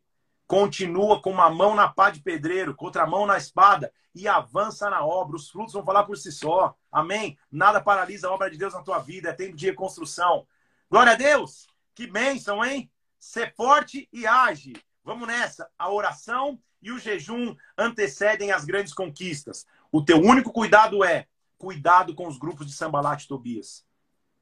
Continua 0.46 1.20
com 1.20 1.30
uma 1.30 1.50
mão 1.50 1.74
na 1.74 1.88
pá 1.88 2.10
de 2.10 2.20
pedreiro, 2.20 2.74
com 2.74 2.86
outra 2.86 3.06
mão 3.06 3.26
na 3.26 3.36
espada 3.36 3.92
e 4.14 4.26
avança 4.26 4.90
na 4.90 5.04
obra. 5.04 5.36
Os 5.36 5.50
frutos 5.50 5.74
vão 5.74 5.84
falar 5.84 6.04
por 6.04 6.16
si 6.16 6.32
só. 6.32 6.74
Amém? 6.90 7.38
Nada 7.50 7.80
paralisa 7.80 8.28
a 8.28 8.32
obra 8.32 8.50
de 8.50 8.56
Deus 8.56 8.74
na 8.74 8.82
tua 8.82 8.98
vida. 8.98 9.30
É 9.30 9.32
tempo 9.32 9.56
de 9.56 9.66
reconstrução. 9.66 10.46
Glória 10.90 11.12
a 11.12 11.16
Deus! 11.16 11.66
Que 11.94 12.06
bênção, 12.06 12.64
hein? 12.64 12.90
Ser 13.18 13.54
forte 13.54 14.08
e 14.12 14.26
age. 14.26 14.72
Vamos 15.04 15.26
nessa. 15.26 15.68
A 15.78 15.90
oração 15.90 16.58
e 16.80 16.92
o 16.92 16.98
jejum 16.98 17.54
antecedem 17.76 18.50
as 18.52 18.64
grandes 18.64 18.92
conquistas. 18.92 19.66
O 19.90 20.02
teu 20.02 20.18
único 20.18 20.52
cuidado 20.52 21.04
é 21.04 21.26
cuidado 21.56 22.14
com 22.14 22.26
os 22.28 22.38
grupos 22.38 22.66
de 22.66 22.72
Sambalat 22.72 23.24
e 23.24 23.28
Tobias. 23.28 23.84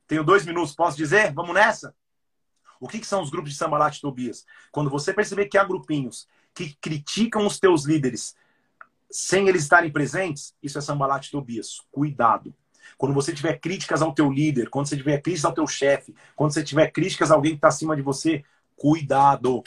Tenho 0.06 0.22
dois 0.22 0.44
minutos, 0.44 0.74
posso 0.74 0.96
dizer? 0.96 1.32
Vamos 1.32 1.54
nessa? 1.54 1.94
O 2.78 2.88
que, 2.88 3.00
que 3.00 3.06
são 3.06 3.22
os 3.22 3.30
grupos 3.30 3.50
de 3.50 3.56
Sambalat 3.56 3.96
e 3.96 4.00
Tobias? 4.00 4.44
Quando 4.70 4.90
você 4.90 5.12
perceber 5.12 5.46
que 5.46 5.58
há 5.58 5.64
grupinhos 5.64 6.28
que 6.54 6.74
criticam 6.80 7.46
os 7.46 7.58
teus 7.58 7.84
líderes 7.84 8.34
sem 9.10 9.48
eles 9.48 9.62
estarem 9.62 9.90
presentes, 9.90 10.54
isso 10.62 10.78
é 10.78 10.80
Sambalat 10.80 11.26
e 11.26 11.30
Tobias. 11.30 11.80
Cuidado. 11.90 12.54
Quando 12.96 13.14
você 13.14 13.32
tiver 13.32 13.58
críticas 13.58 14.02
ao 14.02 14.14
teu 14.14 14.30
líder, 14.30 14.68
quando 14.68 14.86
você 14.86 14.96
tiver 14.96 15.20
críticas 15.20 15.44
ao 15.44 15.54
teu 15.54 15.66
chefe, 15.66 16.14
quando 16.34 16.52
você 16.52 16.62
tiver 16.62 16.90
críticas 16.90 17.30
a 17.30 17.34
alguém 17.34 17.52
que 17.52 17.58
está 17.58 17.68
acima 17.68 17.96
de 17.96 18.02
você, 18.02 18.44
cuidado. 18.76 19.62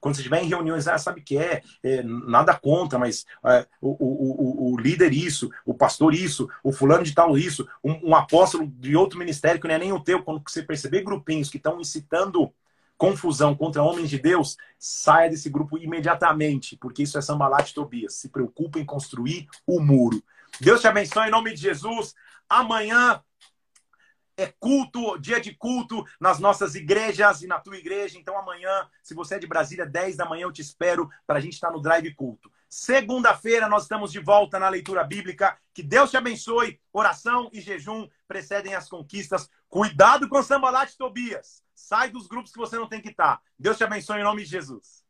Quando 0.00 0.14
você 0.14 0.22
estiver 0.22 0.42
em 0.42 0.48
reuniões, 0.48 0.88
ah, 0.88 0.96
sabe 0.96 1.20
que 1.20 1.36
é, 1.36 1.62
é 1.82 2.02
nada 2.02 2.54
contra, 2.54 2.98
mas 2.98 3.26
é, 3.44 3.66
o, 3.80 3.90
o, 3.90 4.70
o, 4.70 4.72
o, 4.72 4.80
líder 4.80 5.12
isso, 5.12 5.50
o 5.64 5.74
pastor 5.74 6.14
isso, 6.14 6.48
o 6.64 6.72
fulano 6.72 7.04
de 7.04 7.14
tal 7.14 7.36
isso, 7.36 7.68
um, 7.84 8.10
um, 8.10 8.14
apóstolo 8.14 8.66
de 8.66 8.96
outro 8.96 9.18
ministério 9.18 9.60
que 9.60 9.68
não 9.68 9.74
é 9.74 9.78
nem 9.78 9.92
o 9.92 10.00
teu, 10.00 10.22
quando 10.22 10.42
você 10.46 10.62
perceber 10.62 11.02
grupinhos 11.02 11.50
que 11.50 11.58
estão 11.58 11.80
incitando 11.80 12.52
confusão 12.96 13.54
contra 13.54 13.82
homens 13.82 14.10
de 14.10 14.18
Deus, 14.18 14.56
saia 14.78 15.30
desse 15.30 15.48
grupo 15.48 15.78
imediatamente, 15.78 16.76
porque 16.76 17.02
isso 17.02 17.16
é 17.16 17.22
Sambalat 17.22 17.72
Tobias. 17.72 18.14
Se 18.14 18.28
preocupe 18.28 18.78
em 18.78 18.84
construir 18.84 19.48
o 19.66 19.80
muro. 19.80 20.22
Deus 20.60 20.82
te 20.82 20.86
abençoe 20.86 21.28
em 21.28 21.30
nome 21.30 21.54
de 21.54 21.60
Jesus. 21.60 22.14
Amanhã 22.46 23.22
é 24.42 24.54
culto, 24.58 25.18
dia 25.18 25.40
de 25.40 25.54
culto 25.54 26.04
nas 26.18 26.38
nossas 26.38 26.74
igrejas 26.74 27.42
e 27.42 27.46
na 27.46 27.58
tua 27.58 27.76
igreja. 27.76 28.18
Então, 28.18 28.38
amanhã, 28.38 28.88
se 29.02 29.14
você 29.14 29.34
é 29.34 29.38
de 29.38 29.46
Brasília, 29.46 29.84
10 29.84 30.16
da 30.16 30.24
manhã, 30.24 30.44
eu 30.44 30.52
te 30.52 30.62
espero 30.62 31.10
para 31.26 31.38
a 31.38 31.40
gente 31.40 31.54
estar 31.54 31.70
no 31.70 31.80
Drive 31.80 32.14
Culto. 32.14 32.50
Segunda-feira, 32.68 33.68
nós 33.68 33.82
estamos 33.82 34.12
de 34.12 34.20
volta 34.20 34.58
na 34.58 34.68
leitura 34.68 35.04
bíblica. 35.04 35.58
Que 35.74 35.82
Deus 35.82 36.10
te 36.10 36.16
abençoe. 36.16 36.80
Oração 36.92 37.50
e 37.52 37.60
jejum 37.60 38.08
precedem 38.28 38.74
as 38.74 38.88
conquistas. 38.88 39.50
Cuidado 39.68 40.28
com 40.28 40.42
Sambalat 40.42 40.94
Tobias. 40.96 41.62
Sai 41.74 42.10
dos 42.10 42.26
grupos 42.26 42.52
que 42.52 42.58
você 42.58 42.76
não 42.76 42.88
tem 42.88 43.00
que 43.00 43.08
estar. 43.10 43.40
Deus 43.58 43.76
te 43.76 43.84
abençoe 43.84 44.20
em 44.20 44.24
nome 44.24 44.44
de 44.44 44.50
Jesus. 44.50 45.04